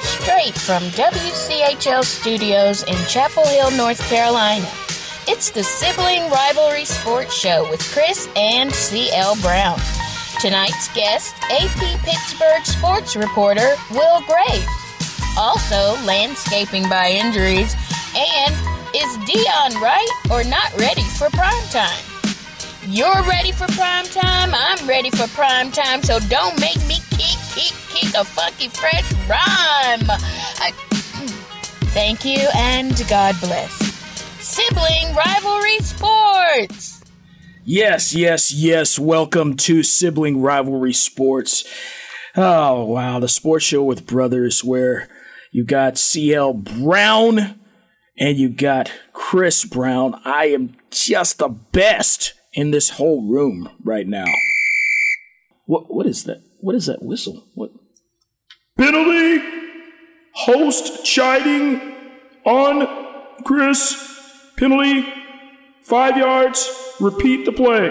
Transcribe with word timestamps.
Straight 0.00 0.54
from 0.54 0.82
WCHL 0.94 2.04
studios 2.04 2.82
in 2.84 2.96
Chapel 3.06 3.46
Hill, 3.46 3.70
North 3.72 4.00
Carolina. 4.08 4.68
It's 5.28 5.50
the 5.50 5.62
Sibling 5.62 6.30
Rivalry 6.30 6.84
Sports 6.84 7.34
Show 7.34 7.68
with 7.70 7.82
Chris 7.92 8.28
and 8.36 8.72
CL 8.72 9.36
Brown. 9.42 9.78
Tonight's 10.40 10.92
guest, 10.94 11.34
AP 11.50 12.00
Pittsburgh 12.04 12.64
sports 12.64 13.16
reporter 13.16 13.74
Will 13.90 14.20
Graves. 14.22 14.66
Also, 15.36 16.00
landscaping 16.04 16.88
by 16.88 17.10
injuries. 17.10 17.74
And 18.14 18.54
is 18.94 19.16
Deion 19.28 19.80
right 19.80 20.08
or 20.30 20.44
not 20.44 20.72
ready 20.78 21.04
for 21.18 21.28
prime 21.30 21.68
time? 21.70 22.04
You're 22.88 23.22
ready 23.24 23.50
for 23.50 23.66
prime 23.72 24.06
time. 24.06 24.54
I'm 24.54 24.86
ready 24.88 25.10
for 25.10 25.26
prime 25.28 25.72
time. 25.72 26.02
So 26.02 26.20
don't 26.20 26.58
make 26.60 26.78
me 26.86 27.00
kick 27.62 28.14
a 28.14 28.24
funky 28.24 28.68
fresh 28.68 29.10
rhyme. 29.28 30.10
I, 30.60 30.72
thank 31.92 32.24
you 32.24 32.48
and 32.54 32.94
God 33.08 33.34
bless. 33.40 33.72
Sibling 34.40 35.14
rivalry 35.14 35.78
sports. 35.80 37.02
Yes, 37.64 38.14
yes, 38.14 38.52
yes. 38.52 38.98
Welcome 38.98 39.56
to 39.56 39.82
Sibling 39.82 40.40
Rivalry 40.40 40.92
Sports. 40.92 41.64
Oh, 42.36 42.84
wow. 42.84 43.18
The 43.18 43.28
sports 43.28 43.64
show 43.64 43.82
with 43.82 44.06
brothers 44.06 44.62
where 44.62 45.08
you 45.50 45.64
got 45.64 45.98
CL 45.98 46.52
Brown 46.52 47.58
and 48.18 48.36
you 48.38 48.50
got 48.50 48.92
Chris 49.12 49.64
Brown. 49.64 50.20
I 50.24 50.46
am 50.46 50.76
just 50.90 51.38
the 51.38 51.48
best 51.48 52.34
in 52.52 52.70
this 52.70 52.90
whole 52.90 53.22
room 53.22 53.70
right 53.82 54.06
now. 54.06 54.26
What 55.64 55.92
what 55.92 56.06
is 56.06 56.24
that? 56.24 56.45
What 56.66 56.74
is 56.74 56.86
that 56.86 57.00
whistle? 57.00 57.44
What 57.54 57.70
Penalty! 58.76 59.40
Host 60.32 61.04
chiding 61.04 61.80
on 62.44 62.88
Chris. 63.44 63.94
Penalty. 64.56 65.06
Five 65.82 66.16
yards. 66.16 66.68
Repeat 66.98 67.44
the 67.44 67.52
play. 67.52 67.90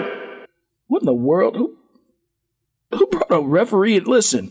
what 0.88 1.00
in 1.00 1.06
the 1.06 1.14
world? 1.14 1.56
Who 1.56 1.78
who 2.92 3.06
brought 3.06 3.30
a 3.30 3.40
referee? 3.40 4.00
Listen, 4.00 4.50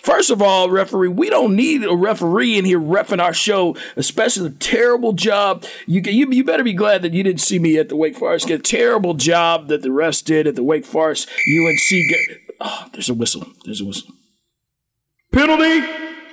first 0.00 0.30
of 0.30 0.40
all, 0.40 0.70
referee, 0.70 1.08
we 1.08 1.28
don't 1.28 1.56
need 1.56 1.82
a 1.82 1.96
referee 1.96 2.56
in 2.56 2.64
here 2.64 2.78
refing 2.78 3.20
our 3.20 3.34
show, 3.34 3.76
especially 3.96 4.50
the 4.50 4.54
terrible 4.54 5.14
job. 5.14 5.64
You, 5.88 6.00
you 6.00 6.30
you 6.30 6.44
better 6.44 6.62
be 6.62 6.74
glad 6.74 7.02
that 7.02 7.12
you 7.12 7.24
didn't 7.24 7.40
see 7.40 7.58
me 7.58 7.76
at 7.78 7.88
the 7.88 7.96
Wake 7.96 8.14
Forest. 8.14 8.46
Get 8.46 8.60
a 8.60 8.62
terrible 8.62 9.14
job 9.14 9.66
that 9.66 9.82
the 9.82 9.88
refs 9.88 10.24
did 10.24 10.46
at 10.46 10.54
the 10.54 10.62
Wake 10.62 10.86
Forest 10.86 11.28
UNC. 11.28 12.43
Oh, 12.64 12.88
there's 12.92 13.10
a 13.10 13.14
whistle. 13.14 13.46
There's 13.64 13.80
a 13.80 13.84
whistle. 13.84 14.12
Penalty 15.32 15.86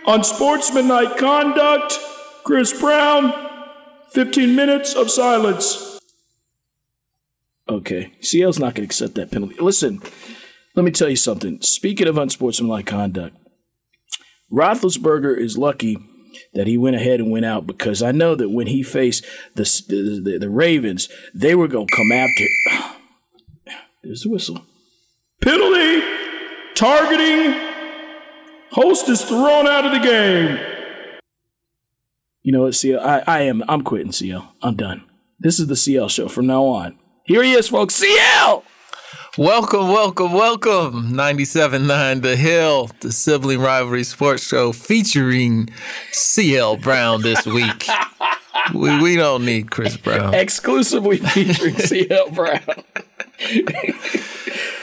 on 0.08 0.20
unsportsmanlike 0.20 1.18
conduct. 1.18 2.00
Chris 2.44 2.80
Brown. 2.80 3.50
15 4.12 4.56
minutes 4.56 4.94
of 4.94 5.10
silence. 5.10 6.00
Okay, 7.70 8.12
CL's 8.22 8.60
not 8.60 8.76
going 8.76 8.88
to 8.88 8.92
accept 8.94 9.16
that 9.16 9.32
penalty. 9.32 9.56
Listen, 9.60 10.02
let 10.76 10.84
me 10.84 10.92
tell 10.92 11.08
you 11.10 11.16
something. 11.16 11.62
Speaking 11.62 12.08
of 12.08 12.18
unsportsmanlike 12.18 12.86
conduct, 12.86 13.38
Roethlisberger 14.52 15.38
is 15.38 15.58
lucky 15.58 15.98
that 16.54 16.68
he 16.68 16.78
went 16.78 16.98
ahead 16.98 17.22
and 17.22 17.32
went 17.32 17.46
out 17.46 17.66
because 17.66 18.04
I 18.04 18.12
know 18.12 18.36
that 18.36 18.50
when 18.50 18.68
he 18.68 18.84
faced 18.84 19.26
the 19.56 19.64
the, 19.88 20.22
the, 20.32 20.38
the 20.40 20.50
Ravens, 20.50 21.08
they 21.34 21.56
were 21.56 21.70
going 21.70 21.88
to 21.88 21.96
come 21.96 22.12
after. 22.12 22.44
There's 24.04 24.24
the 24.24 24.30
whistle. 24.30 24.66
Penalty. 25.42 26.11
Targeting. 26.82 27.54
Host 28.72 29.08
is 29.08 29.24
thrown 29.24 29.68
out 29.68 29.86
of 29.86 29.92
the 29.92 30.00
game. 30.00 30.58
You 32.42 32.54
know 32.54 32.62
what, 32.62 32.74
CL? 32.74 33.00
I, 33.00 33.22
I 33.28 33.42
am. 33.42 33.64
I'm 33.68 33.84
quitting, 33.84 34.12
CL. 34.12 34.56
I'm 34.64 34.78
done. 34.78 35.04
This 35.40 35.60
is 35.60 35.68
the 35.68 35.76
CL 35.76 36.10
show 36.10 36.28
from 36.28 36.48
now 36.48 36.64
on. 36.64 36.98
Here 37.24 37.44
he 37.44 37.52
is, 37.52 37.68
folks. 37.68 37.94
CL. 37.94 38.64
Welcome, 39.38 39.90
welcome, 39.90 40.34
welcome. 40.34 41.14
97.9 41.14 42.24
The 42.24 42.36
Hill, 42.36 42.90
the 43.02 43.12
sibling 43.12 43.60
rivalry 43.60 44.04
sports 44.04 44.48
show 44.48 44.72
featuring 44.72 45.70
CL 46.12 46.78
Brown 46.78 47.22
this 47.22 47.46
week. 47.46 47.86
we, 48.74 49.00
we 49.00 49.16
don't 49.16 49.46
need 49.46 49.70
Chris 49.70 49.98
Brown. 49.98 50.34
Exclusively 50.34 51.18
featuring 51.18 51.76
CL 51.76 52.32
Brown. 52.32 52.64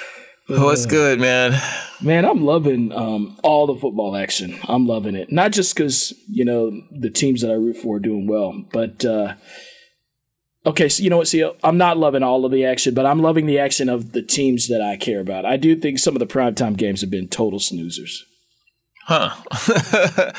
What's 0.49 0.87
good, 0.87 1.21
man? 1.21 1.61
Man, 2.01 2.25
I'm 2.25 2.43
loving 2.43 2.91
um, 2.93 3.39
all 3.43 3.67
the 3.67 3.75
football 3.75 4.17
action. 4.17 4.59
I'm 4.67 4.87
loving 4.87 5.15
it. 5.15 5.31
Not 5.31 5.53
just 5.53 5.75
because, 5.75 6.15
you 6.27 6.45
know, 6.45 6.81
the 6.91 7.11
teams 7.11 7.43
that 7.43 7.51
I 7.51 7.55
root 7.55 7.77
for 7.77 7.97
are 7.97 8.01
doing 8.01 8.27
well, 8.27 8.65
but, 8.73 9.05
uh, 9.05 9.35
okay, 10.65 10.89
so 10.89 11.03
you 11.03 11.11
know 11.11 11.19
what, 11.19 11.29
see, 11.29 11.49
I'm 11.63 11.77
not 11.77 11.99
loving 11.99 12.23
all 12.23 12.47
of 12.47 12.53
the 12.53 12.65
action, 12.65 12.95
but 12.95 13.05
I'm 13.05 13.21
loving 13.21 13.45
the 13.45 13.59
action 13.59 13.91
of 13.91 14.13
the 14.13 14.23
teams 14.23 14.69
that 14.69 14.81
I 14.81 14.97
care 14.97 15.21
about. 15.21 15.45
I 15.45 15.59
do 15.59 15.77
think 15.77 15.99
some 15.99 16.15
of 16.15 16.21
the 16.21 16.27
primetime 16.27 16.79
games 16.79 17.03
have 17.03 17.11
been 17.11 17.29
total 17.29 17.59
snoozers. 17.59 18.21
Huh. 19.05 19.35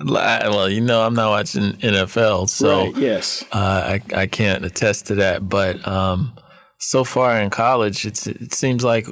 well, 0.00 0.68
you 0.68 0.80
know, 0.80 1.02
I'm 1.02 1.14
not 1.14 1.30
watching 1.30 1.74
NFL, 1.74 2.48
so 2.48 2.86
right, 2.86 2.96
yes. 2.96 3.44
uh, 3.52 3.98
I, 4.14 4.22
I 4.22 4.26
can't 4.26 4.64
attest 4.64 5.06
to 5.08 5.16
that. 5.16 5.48
But 5.48 5.86
um, 5.86 6.32
so 6.78 7.04
far 7.04 7.40
in 7.40 7.50
college, 7.50 8.04
it's, 8.04 8.26
it 8.26 8.52
seems 8.52 8.82
like 8.82 9.06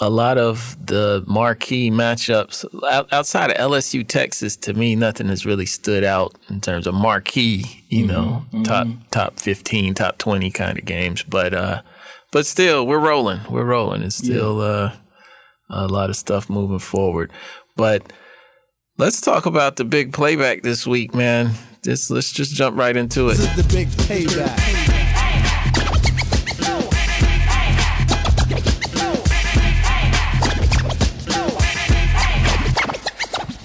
a 0.00 0.08
lot 0.08 0.38
of 0.38 0.76
the 0.84 1.24
marquee 1.26 1.90
matchups 1.90 2.64
outside 3.10 3.50
of 3.50 3.56
LSU, 3.56 4.06
Texas, 4.06 4.56
to 4.56 4.74
me, 4.74 4.94
nothing 4.94 5.28
has 5.28 5.44
really 5.44 5.66
stood 5.66 6.04
out 6.04 6.36
in 6.48 6.60
terms 6.60 6.86
of 6.86 6.94
marquee, 6.94 7.82
you 7.88 8.06
know, 8.06 8.44
mm-hmm, 8.46 8.62
top 8.62 8.86
mm-hmm. 8.86 9.00
top 9.10 9.40
fifteen, 9.40 9.94
top 9.94 10.18
twenty 10.18 10.50
kind 10.50 10.78
of 10.78 10.84
games. 10.84 11.22
But 11.24 11.52
uh, 11.52 11.82
but 12.30 12.46
still, 12.46 12.86
we're 12.86 13.00
rolling. 13.00 13.40
We're 13.50 13.64
rolling. 13.64 14.02
It's 14.02 14.16
still 14.16 14.58
yeah. 14.58 14.64
uh, 14.64 14.92
a 15.70 15.88
lot 15.88 16.10
of 16.10 16.16
stuff 16.16 16.48
moving 16.48 16.78
forward. 16.78 17.32
But 17.76 18.12
let's 18.98 19.20
talk 19.20 19.46
about 19.46 19.76
the 19.76 19.84
big 19.84 20.12
playback 20.12 20.62
this 20.62 20.86
week, 20.86 21.14
man. 21.14 21.52
This 21.82 22.08
let's 22.10 22.32
just 22.32 22.54
jump 22.54 22.76
right 22.76 22.96
into 22.96 23.28
it. 23.28 23.36
This 23.36 23.50
is 23.50 23.66
the 23.66 23.74
big 23.74 23.88
payback. 23.88 24.97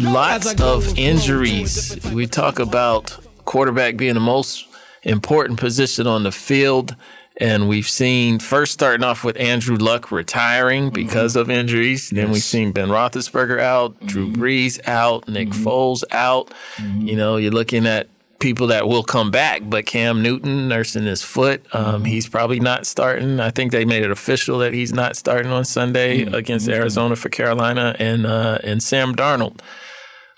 Lots 0.03 0.59
of 0.61 0.99
injuries. 0.99 1.97
We 2.13 2.27
talk 2.27 2.59
about 2.59 3.17
quarterback 3.45 3.95
being 3.95 4.15
the 4.15 4.19
most 4.19 4.67
important 5.03 5.59
position 5.59 6.07
on 6.07 6.23
the 6.23 6.31
field. 6.31 6.95
And 7.37 7.67
we've 7.67 7.87
seen 7.87 8.39
first 8.39 8.73
starting 8.73 9.03
off 9.03 9.23
with 9.23 9.39
Andrew 9.39 9.77
Luck 9.77 10.11
retiring 10.11 10.85
mm-hmm. 10.85 10.93
because 10.93 11.33
mm-hmm. 11.33 11.41
of 11.41 11.49
injuries. 11.49 12.09
Then 12.09 12.31
we've 12.31 12.43
seen 12.43 12.73
Ben 12.73 12.89
Roethlisberger 12.89 13.59
out, 13.59 13.95
mm-hmm. 13.95 14.07
Drew 14.07 14.31
Brees 14.31 14.85
out, 14.87 15.27
Nick 15.27 15.49
mm-hmm. 15.49 15.67
Foles 15.67 16.03
out. 16.11 16.53
Mm-hmm. 16.75 17.07
You 17.07 17.15
know, 17.15 17.37
you're 17.37 17.51
looking 17.51 17.87
at 17.87 18.07
people 18.39 18.67
that 18.67 18.87
will 18.89 19.03
come 19.03 19.31
back, 19.31 19.61
but 19.63 19.85
Cam 19.85 20.21
Newton 20.21 20.67
nursing 20.67 21.05
his 21.05 21.23
foot, 21.23 21.65
um, 21.73 21.85
mm-hmm. 21.85 22.05
he's 22.05 22.27
probably 22.27 22.59
not 22.59 22.85
starting. 22.85 23.39
I 23.39 23.49
think 23.51 23.71
they 23.71 23.85
made 23.85 24.03
it 24.03 24.11
official 24.11 24.59
that 24.59 24.73
he's 24.73 24.91
not 24.91 25.15
starting 25.15 25.51
on 25.51 25.63
Sunday 25.63 26.23
against 26.23 26.67
Arizona 26.67 27.15
for 27.15 27.29
Carolina, 27.29 27.95
and 27.99 28.25
uh, 28.25 28.59
and 28.63 28.83
Sam 28.83 29.15
Darnold 29.15 29.61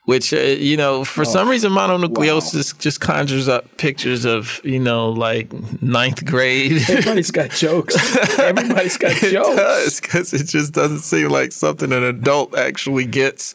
which 0.05 0.33
uh, 0.33 0.37
you 0.37 0.77
know 0.77 1.03
for 1.03 1.21
oh, 1.21 1.25
some 1.25 1.49
reason 1.49 1.71
mononucleosis 1.71 2.73
wow. 2.73 2.79
just 2.79 3.01
conjures 3.01 3.47
up 3.47 3.77
pictures 3.77 4.25
of 4.25 4.61
you 4.63 4.79
know 4.79 5.09
like 5.09 5.51
ninth 5.81 6.25
grade. 6.25 6.71
Everybody's 6.89 7.31
got 7.31 7.51
jokes. 7.51 7.95
Everybody's 8.39 8.97
got 8.97 9.11
it 9.23 9.31
jokes. 9.31 9.99
because 9.99 10.33
it 10.33 10.45
just 10.45 10.73
doesn't 10.73 10.99
seem 10.99 11.29
like 11.29 11.51
something 11.51 11.91
an 11.91 12.03
adult 12.03 12.57
actually 12.57 13.05
gets 13.05 13.53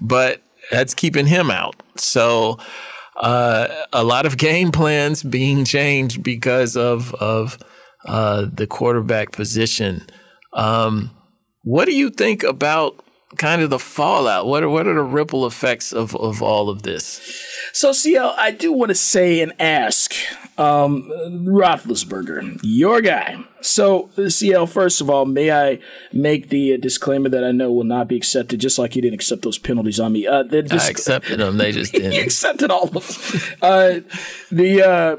but 0.00 0.40
that's 0.70 0.94
keeping 0.94 1.26
him 1.26 1.50
out. 1.50 1.76
So 1.96 2.58
uh, 3.16 3.68
a 3.92 4.04
lot 4.04 4.26
of 4.26 4.36
game 4.36 4.72
plans 4.72 5.22
being 5.22 5.64
changed 5.64 6.22
because 6.22 6.76
of 6.76 7.14
of 7.14 7.58
uh, 8.04 8.46
the 8.52 8.66
quarterback 8.66 9.32
position. 9.32 10.06
Um, 10.52 11.10
what 11.62 11.86
do 11.86 11.94
you 11.94 12.10
think 12.10 12.42
about 12.42 13.02
kind 13.36 13.62
of 13.62 13.70
the 13.70 13.78
fallout? 13.78 14.46
What 14.46 14.62
are 14.62 14.68
what 14.68 14.86
are 14.86 14.94
the 14.94 15.02
ripple 15.02 15.46
effects 15.46 15.92
of, 15.92 16.14
of 16.16 16.42
all 16.42 16.68
of 16.68 16.82
this? 16.82 17.20
So, 17.72 17.92
CL, 17.92 18.34
I 18.38 18.50
do 18.52 18.72
want 18.72 18.90
to 18.90 18.94
say 18.94 19.40
and 19.40 19.52
ask 19.58 20.14
um, 20.56 21.10
Roethlisberger, 21.28 22.60
your 22.62 23.00
guy. 23.00 23.44
So, 23.60 24.10
CL, 24.28 24.66
first 24.68 25.00
of 25.00 25.10
all, 25.10 25.26
may 25.26 25.50
I 25.50 25.80
make 26.12 26.48
the 26.50 26.78
disclaimer 26.78 27.28
that 27.28 27.44
I 27.44 27.50
know 27.50 27.72
will 27.72 27.84
not 27.84 28.08
be 28.08 28.16
accepted, 28.16 28.60
just 28.60 28.78
like 28.78 28.94
you 28.94 29.02
didn't 29.02 29.14
accept 29.14 29.42
those 29.42 29.58
penalties 29.58 29.98
on 29.98 30.12
me. 30.12 30.26
Uh, 30.26 30.44
just, 30.44 30.86
I 30.86 30.90
accepted 30.90 31.40
them; 31.40 31.56
they 31.56 31.72
just 31.72 31.92
didn't. 31.92 32.12
you 32.12 32.22
accepted 32.22 32.70
all 32.70 32.84
of 32.84 32.92
them. 32.92 33.40
Uh, 33.60 34.00
the 34.50 34.82
uh, 34.82 35.16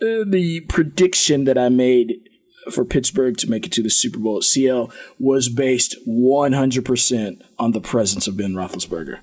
the 0.00 0.60
prediction 0.68 1.44
that 1.44 1.58
I 1.58 1.68
made 1.68 2.29
for 2.70 2.84
Pittsburgh 2.84 3.36
to 3.38 3.50
make 3.50 3.66
it 3.66 3.72
to 3.72 3.82
the 3.82 3.90
Super 3.90 4.18
Bowl 4.18 4.38
at 4.38 4.44
CL 4.44 4.92
was 5.18 5.48
based 5.48 5.96
100% 6.06 7.42
on 7.58 7.72
the 7.72 7.80
presence 7.80 8.26
of 8.26 8.36
Ben 8.36 8.52
Roethlisberger. 8.52 9.20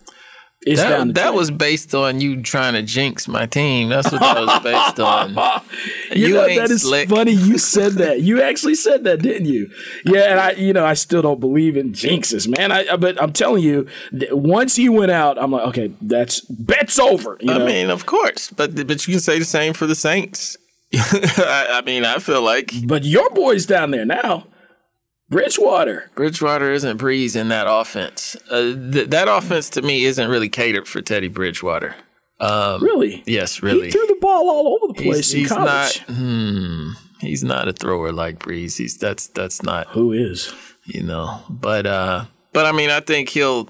It's 0.62 0.82
That, 0.82 1.14
that 1.14 1.34
was 1.34 1.52
based 1.52 1.94
on 1.94 2.20
you 2.20 2.42
trying 2.42 2.74
to 2.74 2.82
jinx 2.82 3.28
my 3.28 3.46
team. 3.46 3.90
That's 3.90 4.12
what 4.12 4.20
that 4.22 4.40
was 4.40 4.60
based 4.64 5.00
on. 5.00 5.38
You, 6.12 6.28
You 6.28 6.34
know, 6.36 6.56
that 6.56 6.72
is 6.72 6.84
slick. 6.84 7.10
funny. 7.10 7.34
You 7.34 7.58
said 7.58 7.94
that. 7.94 8.22
You 8.22 8.42
actually 8.42 8.76
said 8.76 9.04
that, 9.04 9.22
didn't 9.22 9.46
you? 9.46 9.70
Yeah, 10.06 10.32
and 10.32 10.40
I, 10.40 10.52
you 10.52 10.72
know, 10.72 10.86
I 10.86 10.94
still 10.94 11.22
don't 11.22 11.40
believe 11.42 11.76
in 11.76 11.92
jinxes, 11.92 12.48
man. 12.48 12.72
I, 12.72 12.96
but 12.96 13.22
I'm 13.22 13.34
telling 13.34 13.62
you, 13.62 13.88
once 14.32 14.78
he 14.78 14.88
went 14.88 15.12
out, 15.12 15.38
I'm 15.38 15.52
like, 15.52 15.68
okay, 15.68 15.92
that's 16.02 16.40
bet's 16.42 16.98
over. 16.98 17.38
You 17.42 17.52
I 17.52 17.60
mean, 17.60 17.90
of 17.90 18.06
course, 18.06 18.50
but 18.50 18.74
but 18.88 19.06
you 19.06 19.14
can 19.14 19.20
say 19.20 19.38
the 19.38 19.46
same 19.46 19.74
for 19.74 19.86
the 19.86 19.96
Saints. 19.96 20.58
I, 20.94 21.68
I 21.74 21.82
mean, 21.86 22.06
I 22.06 22.20
feel 22.20 22.42
like 22.42 22.72
but 22.86 23.04
your 23.04 23.30
boy's 23.32 23.66
down 23.66 23.92
there 23.92 24.06
now, 24.06 24.48
Bridgewater. 25.30 26.10
Bridgewater 26.16 26.72
isn't 26.72 26.98
Brees 27.00 27.36
in 27.36 27.50
that 27.50 27.68
offense. 27.70 28.38
Uh, 28.50 28.74
th- 28.92 29.10
that 29.10 29.28
offense 29.28 29.70
to 29.72 29.82
me 29.82 30.06
isn't 30.06 30.30
really 30.30 30.50
catered 30.50 30.88
for 30.88 31.02
Teddy 31.02 31.28
Bridgewater. 31.28 31.96
Really? 32.40 33.24
Yes, 33.26 33.62
really. 33.62 33.88
He 33.88 33.92
threw 33.92 34.08
the 34.08 34.18
ball 34.22 34.50
all 34.50 34.76
over 34.82 34.94
the 34.94 35.02
place 35.04 35.32
He's, 35.32 35.34
in 35.34 35.40
he's 35.42 35.50
college. 35.50 36.04
not. 36.08 36.16
Hmm. 36.18 36.90
He's 37.20 37.44
not 37.44 37.68
a 37.68 37.74
thrower 37.74 38.12
like 38.12 38.40
Brees. 38.40 38.78
He's 38.78 38.98
that's 38.98 39.28
that's 39.28 39.64
not 39.64 39.88
Who 39.88 40.14
is? 40.14 40.54
you 40.86 41.02
know. 41.04 41.42
But 41.50 41.86
uh, 41.88 42.26
but 42.54 42.66
I 42.66 42.72
mean, 42.72 42.92
I 42.92 43.00
think 43.02 43.30
he'll 43.30 43.68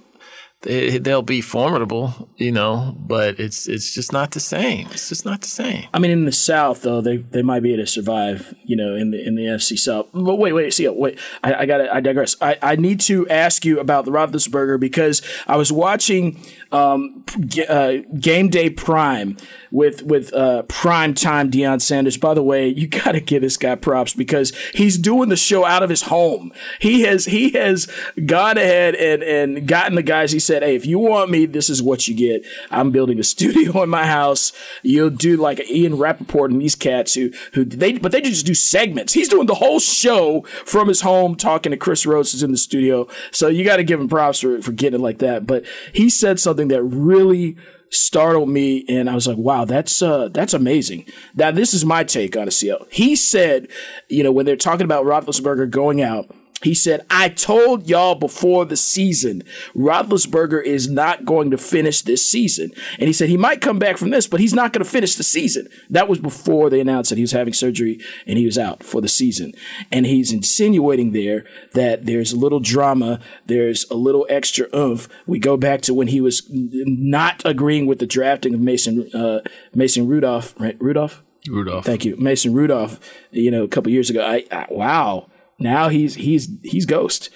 they, 0.61 0.97
they'll 0.97 1.21
be 1.21 1.41
formidable, 1.41 2.29
you 2.35 2.51
know. 2.51 2.95
But 2.97 3.39
it's 3.39 3.67
it's 3.67 3.93
just 3.93 4.11
not 4.11 4.31
the 4.31 4.39
same. 4.39 4.87
It's 4.91 5.09
just 5.09 5.25
not 5.25 5.41
the 5.41 5.47
same. 5.47 5.87
I 5.93 5.99
mean, 5.99 6.11
in 6.11 6.25
the 6.25 6.31
South, 6.31 6.81
though, 6.81 6.99
they, 6.99 7.17
they 7.17 7.41
might 7.43 7.61
be 7.61 7.73
able 7.73 7.83
to 7.83 7.87
survive, 7.87 8.55
you 8.63 8.75
know, 8.75 8.95
in 8.95 9.11
the 9.11 9.25
in 9.25 9.35
the 9.35 9.43
FC 9.43 9.77
South. 9.77 10.07
But 10.13 10.35
wait, 10.35 10.53
wait, 10.53 10.73
see, 10.73 10.87
wait, 10.87 11.19
I, 11.43 11.53
I 11.53 11.65
got 11.65 11.81
I 11.81 11.99
digress. 11.99 12.35
I, 12.41 12.57
I 12.61 12.75
need 12.75 12.99
to 13.01 13.27
ask 13.29 13.65
you 13.65 13.79
about 13.79 14.05
the 14.05 14.11
Roethlisberger 14.11 14.79
because 14.79 15.21
I 15.45 15.57
was 15.57 15.71
watching 15.71 16.43
um, 16.71 17.23
G- 17.39 17.65
uh, 17.65 18.01
Game 18.19 18.49
Day 18.49 18.69
Prime 18.69 19.37
with 19.77 20.01
with 20.01 20.33
uh, 20.33 20.63
prime 20.63 21.13
time 21.13 21.51
Deion 21.51 21.79
Sanders. 21.79 22.17
By 22.17 22.33
the 22.33 22.41
way, 22.41 22.67
you 22.67 22.87
got 23.03 23.11
to 23.11 23.19
give 23.19 23.43
this 23.43 23.57
guy 23.57 23.75
props 23.75 24.11
because 24.11 24.51
he's 24.73 24.97
doing 24.97 25.29
the 25.29 25.37
show 25.37 25.63
out 25.63 25.83
of 25.83 25.89
his 25.91 26.03
home. 26.03 26.51
He 26.81 27.01
has 27.01 27.25
he 27.25 27.51
has 27.51 27.87
gone 28.25 28.57
ahead 28.57 28.95
and 28.95 29.21
and 29.21 29.67
gotten 29.67 29.93
the 29.93 30.01
guys. 30.01 30.31
He 30.31 30.39
said, 30.39 30.63
"Hey, 30.63 30.75
if 30.75 30.87
you 30.87 30.97
want 30.97 31.29
me, 31.29 31.45
this 31.45 31.69
is 31.69 31.83
what 31.83 32.07
you 32.07 32.15
get. 32.15 32.43
I'm 32.71 32.89
building 32.89 33.19
a 33.19 33.23
studio 33.35 33.83
in 33.83 33.89
my 33.89 34.07
house. 34.07 34.51
You'll 34.81 35.11
do 35.11 35.37
like 35.37 35.59
an 35.59 35.67
Ian 35.69 35.97
Rapoport 35.97 36.49
and 36.49 36.59
these 36.59 36.75
cats 36.75 37.13
who 37.13 37.31
who 37.53 37.63
they 37.63 37.99
but 37.99 38.11
they 38.11 38.21
just 38.21 38.47
do 38.47 38.55
segments. 38.55 39.13
He's 39.13 39.29
doing 39.29 39.45
the 39.45 39.55
whole 39.55 39.79
show 39.79 40.41
from 40.65 40.87
his 40.87 41.01
home, 41.01 41.35
talking 41.35 41.71
to 41.71 41.77
Chris 41.77 42.03
Rose 42.03 42.31
who's 42.31 42.41
in 42.41 42.51
the 42.51 42.57
studio. 42.57 43.07
So 43.29 43.47
you 43.47 43.63
got 43.63 43.77
to 43.77 43.83
give 43.83 43.99
him 43.99 44.07
props 44.07 44.39
for 44.39 44.59
for 44.59 44.71
getting 44.71 44.99
it 44.99 45.03
like 45.03 45.19
that. 45.19 45.45
But 45.45 45.65
he 45.93 46.09
said 46.09 46.39
something 46.39 46.69
that 46.69 46.81
really 46.81 47.57
startled 47.89 48.49
me 48.49 48.85
and 48.89 49.09
I 49.09 49.15
was 49.15 49.27
like, 49.27 49.37
wow, 49.37 49.65
that's 49.65 50.01
uh 50.01 50.29
that's 50.29 50.53
amazing. 50.53 51.05
Now 51.35 51.51
this 51.51 51.73
is 51.73 51.85
my 51.85 52.03
take 52.03 52.35
on 52.35 52.47
a 52.47 52.51
CL. 52.51 52.87
He 52.89 53.15
said, 53.15 53.67
you 54.09 54.23
know, 54.23 54.31
when 54.31 54.45
they're 54.45 54.55
talking 54.55 54.85
about 54.85 55.05
Roethlisberger 55.05 55.69
going 55.69 56.01
out, 56.01 56.29
he 56.63 56.73
said, 56.73 57.05
I 57.09 57.29
told 57.29 57.87
y'all 57.87 58.15
before 58.15 58.65
the 58.65 58.77
season, 58.77 59.43
Roethlisberger 59.75 60.63
is 60.63 60.89
not 60.89 61.23
going 61.23 61.51
to 61.51 61.57
finish 61.57 62.01
this 62.01 62.27
season. 62.27 62.71
And 62.97 63.07
he 63.07 63.13
said 63.13 63.29
he 63.29 63.37
might 63.37 63.61
come 63.61 63.77
back 63.77 63.97
from 63.97 64.09
this, 64.09 64.25
but 64.25 64.39
he's 64.39 64.55
not 64.55 64.73
going 64.73 64.83
to 64.83 64.89
finish 64.89 65.15
the 65.15 65.23
season. 65.23 65.67
That 65.89 66.07
was 66.07 66.17
before 66.17 66.71
they 66.71 66.79
announced 66.79 67.11
that 67.11 67.17
he 67.17 67.23
was 67.23 67.31
having 67.31 67.53
surgery 67.53 67.99
and 68.25 68.39
he 68.39 68.45
was 68.45 68.57
out 68.57 68.83
for 68.83 69.01
the 69.01 69.07
season. 69.07 69.53
And 69.91 70.07
he's 70.07 70.31
insinuating 70.31 71.11
there 71.11 71.45
that 71.73 72.07
there's 72.07 72.33
a 72.33 72.37
little 72.37 72.59
drama, 72.59 73.19
there's 73.45 73.85
a 73.91 73.95
little 73.95 74.25
extra 74.27 74.67
oomph. 74.75 75.07
We 75.27 75.37
go 75.37 75.57
back 75.57 75.81
to 75.81 75.93
when 75.93 76.07
he 76.07 76.21
was 76.21 76.41
not 76.49 77.43
agreeing 77.45 77.85
with 77.85 77.99
the 77.99 78.07
drafting 78.07 78.55
of 78.55 78.59
Mason 78.59 79.09
uh, 79.13 79.41
Mason 79.75 80.07
Rudolph, 80.07 80.59
right? 80.59 80.75
Rudolph? 80.79 81.21
Rudolph. 81.47 81.85
Thank 81.85 82.03
you, 82.03 82.17
Mason 82.17 82.53
Rudolph. 82.53 82.99
You 83.31 83.51
know, 83.51 83.63
a 83.63 83.67
couple 83.67 83.91
years 83.91 84.09
ago. 84.09 84.25
I, 84.25 84.45
I 84.51 84.65
wow. 84.69 85.29
Now 85.59 85.89
he's 85.89 86.15
he's 86.15 86.49
he's 86.63 86.85
ghost. 86.85 87.29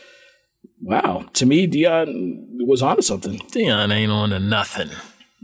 Wow. 0.81 1.25
To 1.33 1.45
me, 1.45 1.67
Deion 1.67 2.47
was 2.65 2.81
onto 2.81 3.01
something. 3.01 3.39
Deion 3.39 3.93
ain't 3.93 4.11
on 4.11 4.29
to 4.31 4.39
nothing. 4.39 4.89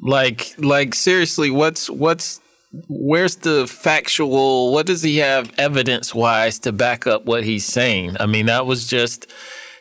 Like 0.01 0.53
like 0.57 0.93
seriously, 0.95 1.49
what's 1.49 1.89
what's 1.89 2.39
where's 2.87 3.37
the 3.37 3.65
factual 3.67 4.73
what 4.73 4.85
does 4.85 5.01
he 5.01 5.17
have 5.17 5.51
evidence 5.57 6.13
wise 6.13 6.59
to 6.59 6.71
back 6.71 7.07
up 7.07 7.25
what 7.25 7.43
he's 7.43 7.65
saying? 7.65 8.17
I 8.19 8.25
mean, 8.25 8.47
that 8.47 8.65
was 8.65 8.87
just 8.87 9.31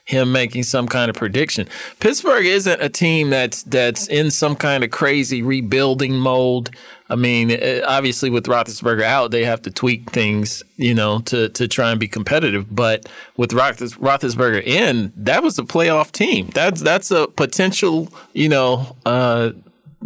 him 0.06 0.30
making 0.30 0.62
some 0.62 0.86
kind 0.86 1.10
of 1.10 1.16
prediction. 1.16 1.68
Pittsburgh 2.00 2.46
isn't 2.46 2.80
a 2.80 2.88
team 2.88 3.30
that's 3.30 3.64
that's 3.64 4.06
in 4.06 4.30
some 4.30 4.56
kind 4.56 4.84
of 4.84 4.90
crazy 4.90 5.42
rebuilding 5.42 6.14
mode. 6.14 6.70
I 7.08 7.14
mean, 7.14 7.52
eh, 7.52 7.82
obviously 7.86 8.30
with 8.30 8.46
Roethlisberger 8.46 9.02
out, 9.04 9.30
they 9.30 9.44
have 9.44 9.62
to 9.62 9.70
tweak 9.70 10.10
things, 10.10 10.62
you 10.76 10.92
know, 10.94 11.20
to 11.26 11.48
to 11.50 11.68
try 11.68 11.90
and 11.92 12.00
be 12.00 12.08
competitive. 12.08 12.74
But 12.74 13.08
with 13.36 13.50
Roethlis- 13.52 13.98
Roethlisberger 13.98 14.62
in, 14.66 15.12
that 15.16 15.42
was 15.42 15.58
a 15.58 15.62
playoff 15.62 16.10
team. 16.10 16.50
That's 16.52 16.80
that's 16.80 17.10
a 17.12 17.28
potential, 17.28 18.08
you 18.32 18.48
know, 18.48 18.96
uh, 19.06 19.52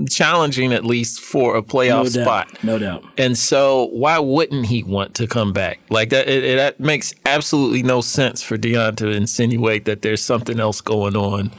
challenging 0.08 0.73
at 0.73 0.85
least 0.85 1.20
for 1.20 1.56
a 1.56 1.62
playoff 1.62 2.14
No 2.14 2.23
spot. 2.23 2.49
doubt. 2.52 2.64
No 2.64 2.79
doubt. 2.79 3.05
And 3.19 3.37
so, 3.37 3.87
why 3.93 4.19
wouldn't 4.19 4.67
he 4.67 4.82
want 4.82 5.14
to 5.17 5.26
come 5.26 5.53
back? 5.53 5.81
Like 5.91 6.11
that, 6.11 6.29
it, 6.29 6.44
it 6.44 6.56
that 6.56 6.81
makes 6.81 7.14
absolutely 7.26 7.82
no 7.82 8.00
sense 8.00 8.43
for 8.43 8.56
Deion 8.56 8.96
to 8.99 9.08
insinuate 9.08 9.85
that 9.87 10.03
there's 10.03 10.23
something 10.23 10.61
else 10.61 10.81
going 10.81 11.17
on 11.17 11.50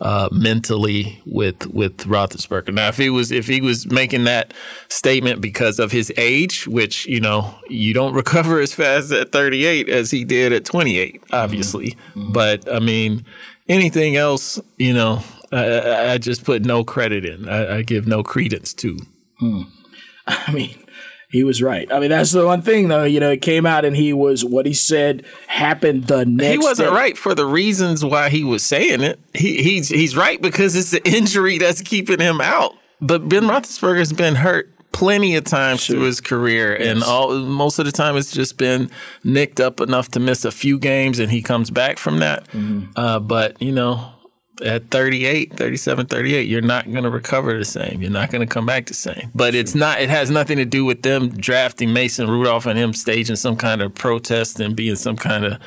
uh, 0.00 0.28
mentally 0.32 1.20
with 1.26 1.66
with 1.66 1.96
Roethlisberger. 1.98 2.72
Now, 2.72 2.88
if 2.88 2.96
he 2.96 3.10
was 3.10 3.30
if 3.30 3.46
he 3.46 3.60
was 3.60 3.90
making 3.90 4.24
that 4.24 4.54
statement 4.88 5.40
because 5.40 5.78
of 5.78 5.92
his 5.92 6.12
age, 6.16 6.66
which 6.66 7.06
you 7.06 7.20
know 7.20 7.54
you 7.68 7.92
don't 7.94 8.14
recover 8.22 8.60
as 8.60 8.72
fast 8.72 9.12
at 9.12 9.32
38 9.32 9.88
as 9.88 10.10
he 10.10 10.24
did 10.24 10.52
at 10.52 10.64
28, 10.64 11.22
obviously. 11.32 11.96
But 12.16 12.70
I 12.72 12.78
mean, 12.78 13.24
anything 13.68 14.16
else, 14.16 14.58
you 14.78 14.94
know, 14.94 15.22
I, 15.52 16.12
I- 16.12 16.18
just 16.18 16.44
put 16.44 16.64
no 16.64 16.84
credit 16.84 17.24
in. 17.24 17.48
I, 17.48 17.78
I 17.78 17.82
give 17.82 18.06
no 18.06 18.22
credence 18.22 18.72
to. 18.74 18.98
I 20.26 20.52
mean, 20.52 20.74
he 21.30 21.44
was 21.44 21.62
right. 21.62 21.90
I 21.92 22.00
mean, 22.00 22.10
that's 22.10 22.32
the 22.32 22.44
one 22.44 22.60
thing, 22.60 22.88
though. 22.88 23.04
You 23.04 23.20
know, 23.20 23.30
it 23.30 23.40
came 23.40 23.64
out 23.64 23.84
and 23.84 23.94
he 23.96 24.12
was 24.12 24.44
what 24.44 24.66
he 24.66 24.74
said 24.74 25.24
happened 25.46 26.08
the 26.08 26.24
next. 26.26 26.50
he 26.50 26.58
wasn't 26.58 26.90
day. 26.90 26.94
right 26.94 27.16
for 27.16 27.34
the 27.36 27.46
reasons 27.46 28.04
why 28.04 28.30
he 28.30 28.42
was 28.42 28.64
saying 28.64 29.00
it. 29.00 29.20
He, 29.32 29.62
he's 29.62 29.88
he's 29.88 30.16
right 30.16 30.42
because 30.42 30.74
it's 30.74 30.90
the 30.90 31.08
injury 31.08 31.58
that's 31.58 31.82
keeping 31.82 32.18
him 32.18 32.40
out. 32.40 32.74
But 33.00 33.28
Ben 33.28 33.44
Roethlisberger's 33.44 34.12
been 34.12 34.34
hurt 34.34 34.70
plenty 34.92 35.36
of 35.36 35.44
times 35.44 35.86
through 35.86 36.00
his 36.00 36.20
career, 36.20 36.74
and 36.74 37.02
all 37.04 37.32
most 37.38 37.78
of 37.78 37.86
the 37.86 37.92
time 37.92 38.16
it's 38.16 38.32
just 38.32 38.56
been 38.56 38.90
nicked 39.22 39.60
up 39.60 39.80
enough 39.80 40.08
to 40.10 40.20
miss 40.20 40.44
a 40.44 40.50
few 40.50 40.80
games, 40.80 41.20
and 41.20 41.30
he 41.30 41.42
comes 41.42 41.70
back 41.70 41.98
from 41.98 42.18
that. 42.18 42.44
Mm-hmm. 42.48 42.90
Uh, 42.96 43.20
but 43.20 43.60
you 43.62 43.72
know. 43.72 44.12
At 44.64 44.90
38, 44.90 45.54
37, 45.54 46.06
38, 46.06 46.48
you're 46.48 46.60
not 46.60 46.90
going 46.90 47.04
to 47.04 47.10
recover 47.10 47.56
the 47.56 47.64
same. 47.64 48.02
You're 48.02 48.10
not 48.10 48.30
going 48.30 48.46
to 48.46 48.52
come 48.52 48.66
back 48.66 48.86
the 48.86 48.94
same. 48.94 49.30
But 49.34 49.54
it's 49.54 49.74
not, 49.74 50.00
it 50.00 50.10
has 50.10 50.30
nothing 50.30 50.58
to 50.58 50.64
do 50.64 50.84
with 50.84 51.02
them 51.02 51.30
drafting 51.30 51.92
Mason 51.92 52.28
Rudolph 52.28 52.66
and 52.66 52.78
him 52.78 52.92
staging 52.92 53.36
some 53.36 53.56
kind 53.56 53.80
of 53.80 53.94
protest 53.94 54.60
and 54.60 54.76
being 54.76 54.96
some 54.96 55.16
kind 55.16 55.44
of 55.44 55.60